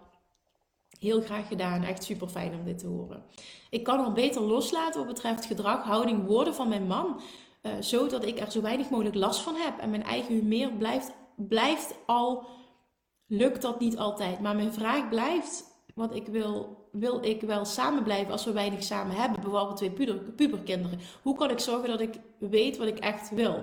[0.98, 1.82] Heel graag gedaan.
[1.82, 3.22] Echt super fijn om dit te horen.
[3.70, 7.20] Ik kan al beter loslaten wat betreft gedrag, houding, woorden van mijn man.
[7.62, 9.78] Uh, zodat ik er zo weinig mogelijk last van heb.
[9.78, 12.47] En mijn eigen humeur blijft, blijft al.
[13.26, 14.40] Lukt dat niet altijd.
[14.40, 15.64] Maar mijn vraag blijft.
[15.94, 19.41] Wat ik wil, wil ik wel samen blijven als we weinig samen hebben.
[19.41, 21.01] Bijvoorbeeld twee puber, puberkinderen.
[21.23, 23.62] Hoe kan ik zorgen dat ik weet wat ik echt wil?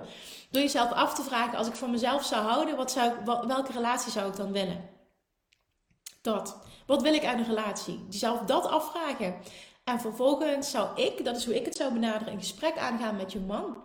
[0.50, 3.72] Door jezelf af te vragen, als ik van mezelf zou houden, wat zou ik, welke
[3.72, 4.88] relatie zou ik dan willen?
[6.20, 6.58] Dat.
[6.86, 8.04] Wat wil ik aan een relatie?
[8.08, 9.34] Jezelf dat afvragen.
[9.84, 13.32] En vervolgens zou ik, dat is hoe ik het zou benaderen, een gesprek aangaan met
[13.32, 13.76] je man.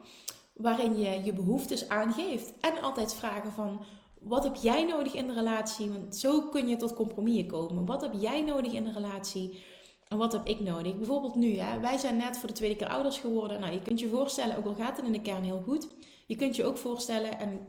[0.53, 2.53] Waarin je je behoeftes aangeeft.
[2.59, 3.85] En altijd vragen van,
[4.21, 5.91] wat heb jij nodig in de relatie?
[5.91, 7.85] Want zo kun je tot compromissen komen.
[7.85, 9.63] Wat heb jij nodig in de relatie?
[10.07, 10.97] En wat heb ik nodig?
[10.97, 11.79] Bijvoorbeeld nu, hè?
[11.79, 13.59] wij zijn net voor de tweede keer ouders geworden.
[13.59, 15.87] Nou, je kunt je voorstellen, ook al gaat het in de kern heel goed.
[16.27, 17.59] Je kunt je ook voorstellen, en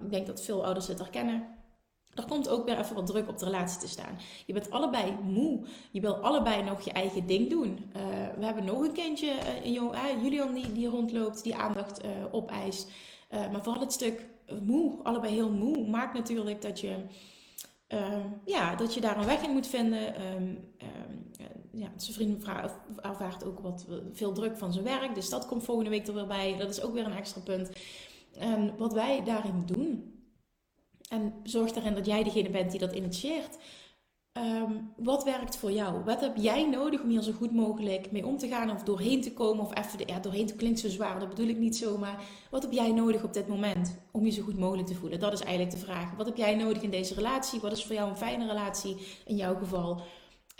[0.00, 1.56] ik denk dat veel ouders het herkennen
[2.16, 4.18] er komt ook weer even wat druk op de relatie te staan.
[4.46, 5.60] Je bent allebei moe.
[5.90, 7.90] Je wil allebei nog je eigen ding doen.
[7.96, 8.02] Uh,
[8.38, 9.32] we hebben nog een kindje,
[9.64, 12.00] uh, uh, Julian, die, die rondloopt, die aandacht
[12.30, 12.90] opeist.
[13.30, 14.26] maar vooral het stuk
[14.62, 16.96] moe, allebei heel moe, maakt natuurlijk dat je,
[18.44, 20.14] ja, dat je daar een weg in moet vinden.
[20.36, 20.74] Um,
[21.72, 22.44] ja, zijn vriend
[23.02, 25.14] ervaart ook wat veel druk van zijn werk.
[25.14, 26.56] Dus dat komt volgende week er weer bij.
[26.56, 27.70] Dat is ook weer een extra punt.
[28.38, 30.14] En wat wij daarin doen
[31.08, 33.58] en zorg erin dat jij degene bent die dat initieert.
[34.36, 36.04] Ehm, wat werkt voor jou?
[36.04, 39.20] Wat heb jij nodig om hier zo goed mogelijk mee om te gaan of doorheen
[39.20, 39.64] te komen?
[39.64, 41.98] Of even, de, ja, doorheen te klinkt zo zwaar, dat bedoel ik niet zo.
[41.98, 45.20] Maar wat heb jij nodig op dit moment om je zo goed mogelijk te voelen?
[45.20, 46.16] Dat is eigenlijk de vraag.
[46.16, 47.60] Wat heb jij nodig in deze relatie?
[47.60, 48.96] Wat is voor jou een fijne relatie
[49.26, 50.00] in jouw geval?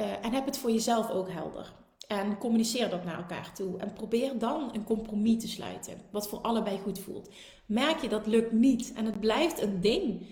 [0.01, 1.73] Uh, en heb het voor jezelf ook helder.
[2.09, 3.78] En communiceer dat naar elkaar toe.
[3.78, 6.01] En probeer dan een compromis te sluiten.
[6.11, 7.31] Wat voor allebei goed voelt.
[7.66, 10.27] Merk je dat lukt niet en het blijft een ding.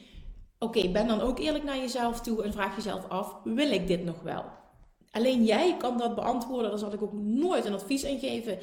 [0.59, 4.05] Oké, ben dan ook eerlijk naar jezelf toe en vraag jezelf af: wil ik dit
[4.05, 4.45] nog wel?
[5.11, 6.71] Alleen jij kan dat beantwoorden.
[6.71, 8.59] Daar zal ik ook nooit een advies in geven.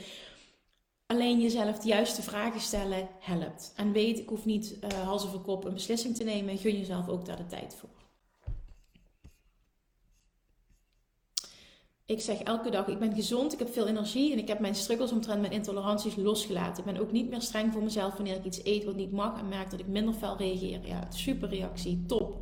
[1.06, 3.74] Alleen jezelf de juiste vragen stellen helpt.
[3.76, 6.58] En weet, ik hoef niet uh, hals kop een beslissing te nemen.
[6.58, 8.01] Gun jezelf ook daar de tijd voor.
[12.12, 14.76] Ik zeg elke dag, ik ben gezond, ik heb veel energie en ik heb mijn
[14.76, 16.84] struggles omtrent mijn intoleranties losgelaten.
[16.86, 19.40] Ik ben ook niet meer streng voor mezelf wanneer ik iets eet wat niet mag
[19.40, 20.88] en merk dat ik minder fel reageer.
[20.88, 22.36] Ja, super reactie, top.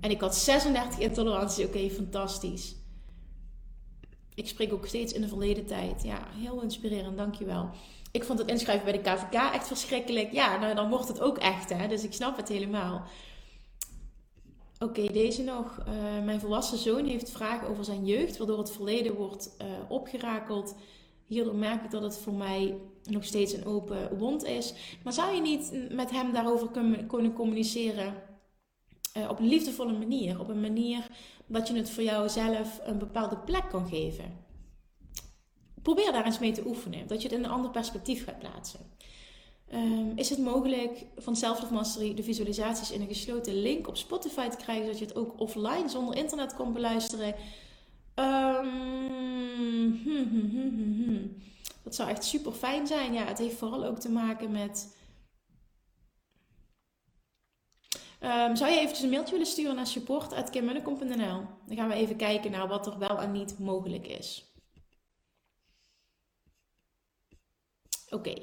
[0.00, 2.74] En ik had 36 intoleranties, oké, fantastisch.
[4.34, 6.02] Ik spreek ook steeds in de verleden tijd.
[6.02, 7.70] Ja, heel inspirerend, dankjewel.
[8.10, 10.32] Ik vond het inschrijven bij de KVK echt verschrikkelijk.
[10.32, 11.88] Ja, nou dan wordt het ook echt, hè.
[11.88, 13.02] Dus ik snap het helemaal.
[14.84, 15.78] Oké, deze nog.
[15.88, 20.74] Uh, mijn volwassen zoon heeft vragen over zijn jeugd, waardoor het verleden wordt uh, opgerakeld.
[21.26, 24.74] Hierdoor merk ik dat het voor mij nog steeds een open wond is.
[25.04, 26.68] Maar zou je niet met hem daarover
[27.06, 28.14] kunnen communiceren
[29.16, 30.40] uh, op een liefdevolle manier?
[30.40, 31.06] Op een manier
[31.46, 34.44] dat je het voor jouzelf een bepaalde plek kan geven?
[35.82, 37.06] Probeer daar eens mee te oefenen.
[37.06, 38.80] Dat je het in een ander perspectief gaat plaatsen.
[39.72, 44.48] Um, is het mogelijk van Self Mastery de visualisaties in een gesloten link op Spotify
[44.48, 47.34] te krijgen, zodat je het ook offline zonder internet kan beluisteren?
[48.14, 48.60] Um,
[51.82, 53.12] dat zou echt super fijn zijn.
[53.12, 54.96] Ja, het heeft vooral ook te maken met.
[58.20, 61.42] Um, zou je eventjes een mailtje willen sturen naar support.kimmunnekom.nl?
[61.66, 64.44] Dan gaan we even kijken naar wat er wel en niet mogelijk is.
[68.10, 68.34] Oké.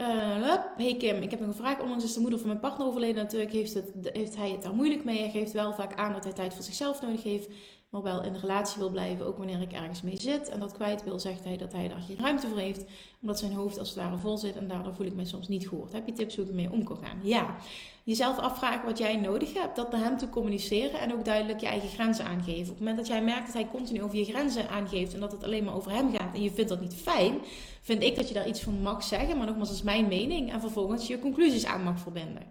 [0.00, 1.80] Uh, hey Kim, ik heb een vraag.
[1.80, 3.22] Onlangs is de moeder van mijn partner overleden.
[3.22, 5.18] Natuurlijk heeft, het, heeft hij het daar moeilijk mee.
[5.18, 7.48] Hij geeft wel vaak aan dat hij tijd voor zichzelf nodig heeft.
[7.90, 10.72] Maar wel in de relatie wil blijven, ook wanneer ik ergens mee zit en dat
[10.72, 12.84] kwijt wil, zegt hij dat hij daar geen ruimte voor heeft,
[13.20, 15.68] omdat zijn hoofd als het ware vol zit en daardoor voel ik me soms niet
[15.68, 15.92] gehoord.
[15.92, 17.18] Heb je tips hoe ik ermee om kan gaan?
[17.22, 17.56] Ja,
[18.04, 21.66] jezelf afvragen wat jij nodig hebt, dat naar hem te communiceren en ook duidelijk je
[21.66, 22.60] eigen grenzen aangeven.
[22.60, 25.32] Op het moment dat jij merkt dat hij continu over je grenzen aangeeft en dat
[25.32, 27.38] het alleen maar over hem gaat en je vindt dat niet fijn,
[27.82, 30.52] vind ik dat je daar iets van mag zeggen, maar nogmaals, dat is mijn mening
[30.52, 32.42] en vervolgens je conclusies aan mag verbinden.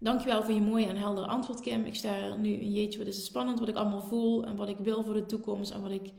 [0.00, 1.84] Dankjewel voor je mooie en heldere antwoord, Kim.
[1.84, 4.68] Ik sta nu een jeetje, wat is het spannend wat ik allemaal voel en wat
[4.68, 6.12] ik wil voor de toekomst en wat ik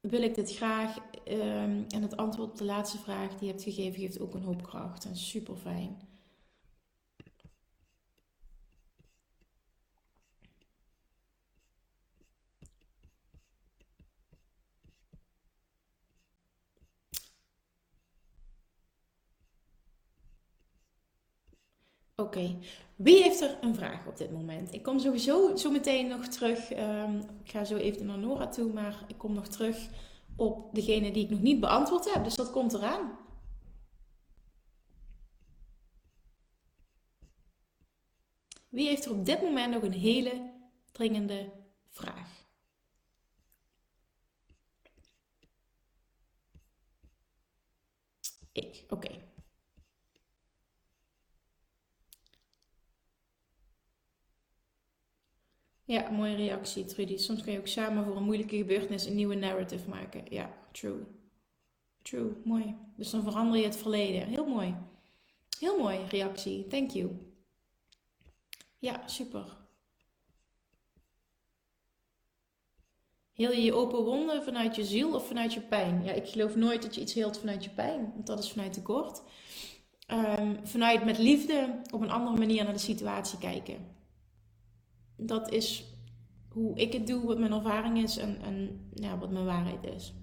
[0.00, 0.96] wil ik dit graag.
[1.28, 4.42] Um, en het antwoord op de laatste vraag die je hebt gegeven geeft ook een
[4.42, 5.96] hoop kracht en super fijn.
[22.16, 22.58] Oké,
[22.98, 24.74] wie heeft er een vraag op dit moment?
[24.74, 26.72] Ik kom sowieso zo meteen nog terug.
[26.72, 29.88] Um, ik ga zo even naar Nora toe, maar ik kom nog terug
[30.36, 32.24] op degene die ik nog niet beantwoord heb.
[32.24, 33.18] Dus dat komt eraan.
[38.68, 40.52] Wie heeft er op dit moment nog een hele
[40.92, 41.52] dringende
[41.88, 42.46] vraag?
[48.52, 49.10] Ik, oké.
[55.88, 57.16] Ja, mooie reactie, Trudy.
[57.16, 60.22] Soms kun je ook samen voor een moeilijke gebeurtenis een nieuwe narrative maken.
[60.28, 61.06] Ja, true.
[62.02, 62.76] True, mooi.
[62.96, 64.28] Dus dan verander je het verleden.
[64.28, 64.74] Heel mooi.
[65.58, 66.66] Heel mooi reactie.
[66.66, 67.10] Thank you.
[68.78, 69.56] Ja, super.
[73.32, 76.04] Heel je je open wonden vanuit je ziel of vanuit je pijn?
[76.04, 78.72] Ja, ik geloof nooit dat je iets heelt vanuit je pijn, want dat is vanuit
[78.72, 79.22] tekort.
[80.12, 83.96] Um, vanuit met liefde op een andere manier naar de situatie kijken
[85.18, 85.84] dat is
[86.48, 90.14] hoe ik het doe, wat mijn ervaring is en, en ja, wat mijn waarheid is.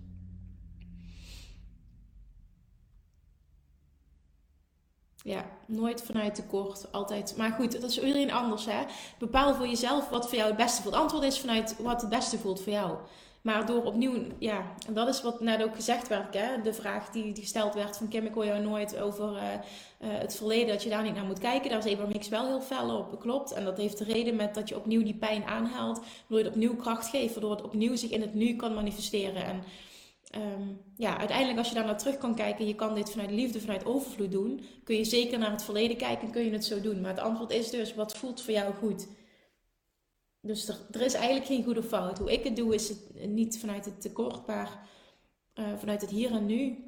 [5.16, 7.38] Ja, nooit vanuit tekort, altijd.
[7.38, 8.84] Maar goed, dat is iedereen anders, hè.
[9.20, 10.96] Bepaal voor jezelf wat voor jou het beste voelt.
[10.96, 12.98] Antwoord is vanuit wat het beste voelt voor jou.
[13.46, 16.62] Maar door opnieuw, ja, en dat is wat net ook gezegd werd, hè?
[16.62, 19.58] de vraag die gesteld werd van Kim, ik hoor jou nooit over uh, uh,
[20.00, 21.70] het verleden, dat je daar niet naar moet kijken.
[21.70, 23.52] Daar is Abraham Hicks wel heel fel op, klopt.
[23.52, 26.54] En dat heeft de reden met dat je opnieuw die pijn aanhaalt, waardoor je het
[26.54, 29.46] opnieuw kracht geeft, waardoor het opnieuw zich in het nu kan manifesteren.
[29.46, 29.64] En
[30.36, 33.60] um, ja, uiteindelijk als je daar naar terug kan kijken, je kan dit vanuit liefde,
[33.60, 36.82] vanuit overvloed doen, kun je zeker naar het verleden kijken en kun je het zo
[36.82, 37.02] doen.
[37.02, 39.08] Maar het antwoord is dus, wat voelt voor jou goed?
[40.46, 42.18] Dus er, is eigenlijk geen goede fout.
[42.18, 44.90] Hoe ik het doe is het niet vanuit het tekort, maar
[45.56, 46.84] uh, vanuit het hier en nu.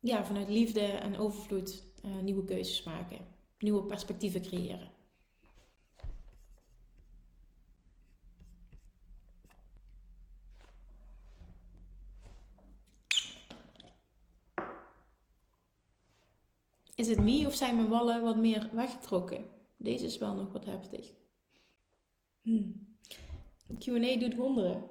[0.00, 3.18] Ja, vanuit liefde en overvloed uh, nieuwe keuzes maken.
[3.58, 4.90] Nieuwe perspectieven creëren.
[16.94, 19.44] Is het me of zijn mijn wallen wat meer weggetrokken?
[19.76, 21.17] Deze is wel nog wat heftig.
[22.48, 22.86] Hmm.
[23.78, 24.82] Q&A doet wonderen.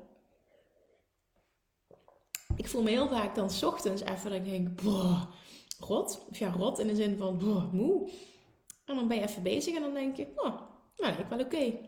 [2.55, 4.81] Ik voel me heel vaak dan s ochtends even dat ik denk,
[5.79, 6.25] rot.
[6.29, 8.09] Of ja, rot in de zin van, moe.
[8.85, 10.61] En dan ben je even bezig en dan denk je, oh,
[10.97, 11.79] nou, ik wel oké.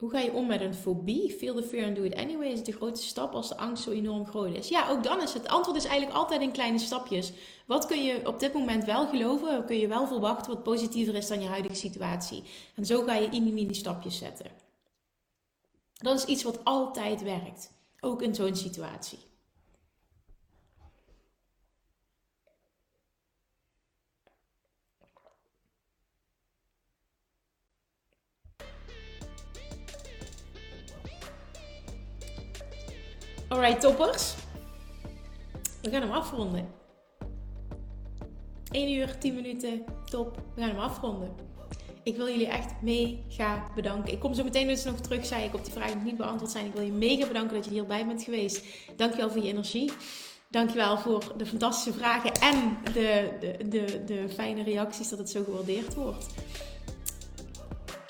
[0.00, 1.30] Hoe ga je om met een fobie?
[1.30, 3.90] Feel the fear and do it anyway is de grootste stap als de angst zo
[3.90, 4.68] enorm groot is.
[4.68, 5.48] Ja, ook dan is het.
[5.48, 7.32] antwoord is eigenlijk altijd in kleine stapjes.
[7.66, 9.64] Wat kun je op dit moment wel geloven?
[9.64, 12.42] Kun je wel verwachten wat positiever is dan je huidige situatie?
[12.74, 14.46] En zo ga je in die mini stapjes zetten.
[15.92, 17.72] Dat is iets wat altijd werkt.
[18.00, 19.18] Ook in zo'n situatie.
[33.60, 34.34] Alright, toppers.
[35.82, 36.68] We gaan hem afronden.
[38.70, 40.42] 1 uur, 10 minuten, top.
[40.54, 41.30] We gaan hem afronden.
[42.02, 44.12] Ik wil jullie echt mega bedanken.
[44.12, 46.50] Ik kom zo meteen dus nog terug, zei ik, op die vragen die niet beantwoord
[46.50, 46.66] zijn.
[46.66, 48.64] Ik wil je mega bedanken dat je hierbij bent geweest.
[48.96, 49.92] Dankjewel voor je energie.
[50.50, 55.44] Dankjewel voor de fantastische vragen en de, de, de, de fijne reacties dat het zo
[55.44, 56.26] gewaardeerd wordt.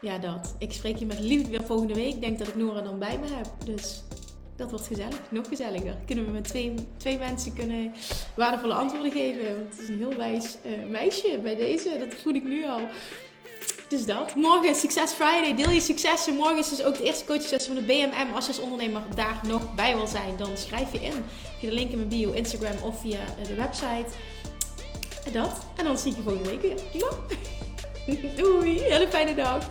[0.01, 0.55] Ja, dat.
[0.59, 2.15] Ik spreek je met liefde weer volgende week.
[2.15, 3.47] Ik denk dat ik Nora dan bij me heb.
[3.65, 4.03] Dus
[4.61, 5.97] dat wordt gezellig, nog gezelliger.
[6.07, 7.93] Kunnen we met twee, twee mensen kunnen
[8.37, 9.57] waardevolle antwoorden geven.
[9.57, 12.81] Want het is een heel wijs uh, meisje bij deze, dat voel ik nu al.
[13.89, 14.35] Dus dat.
[14.35, 15.55] Morgen Success Friday.
[15.55, 16.35] Deel je successen.
[16.35, 18.35] Morgen is dus ook de eerste coachsessie van de BMM.
[18.35, 21.13] Als je als ondernemer daar nog bij wil zijn, dan schrijf je in.
[21.59, 24.07] Via de link in mijn bio, Instagram of via eh, de website.
[25.25, 25.67] En dat.
[25.77, 26.77] En dan zie ik je volgende week weer.
[28.37, 29.71] Doei, hele fijne dag.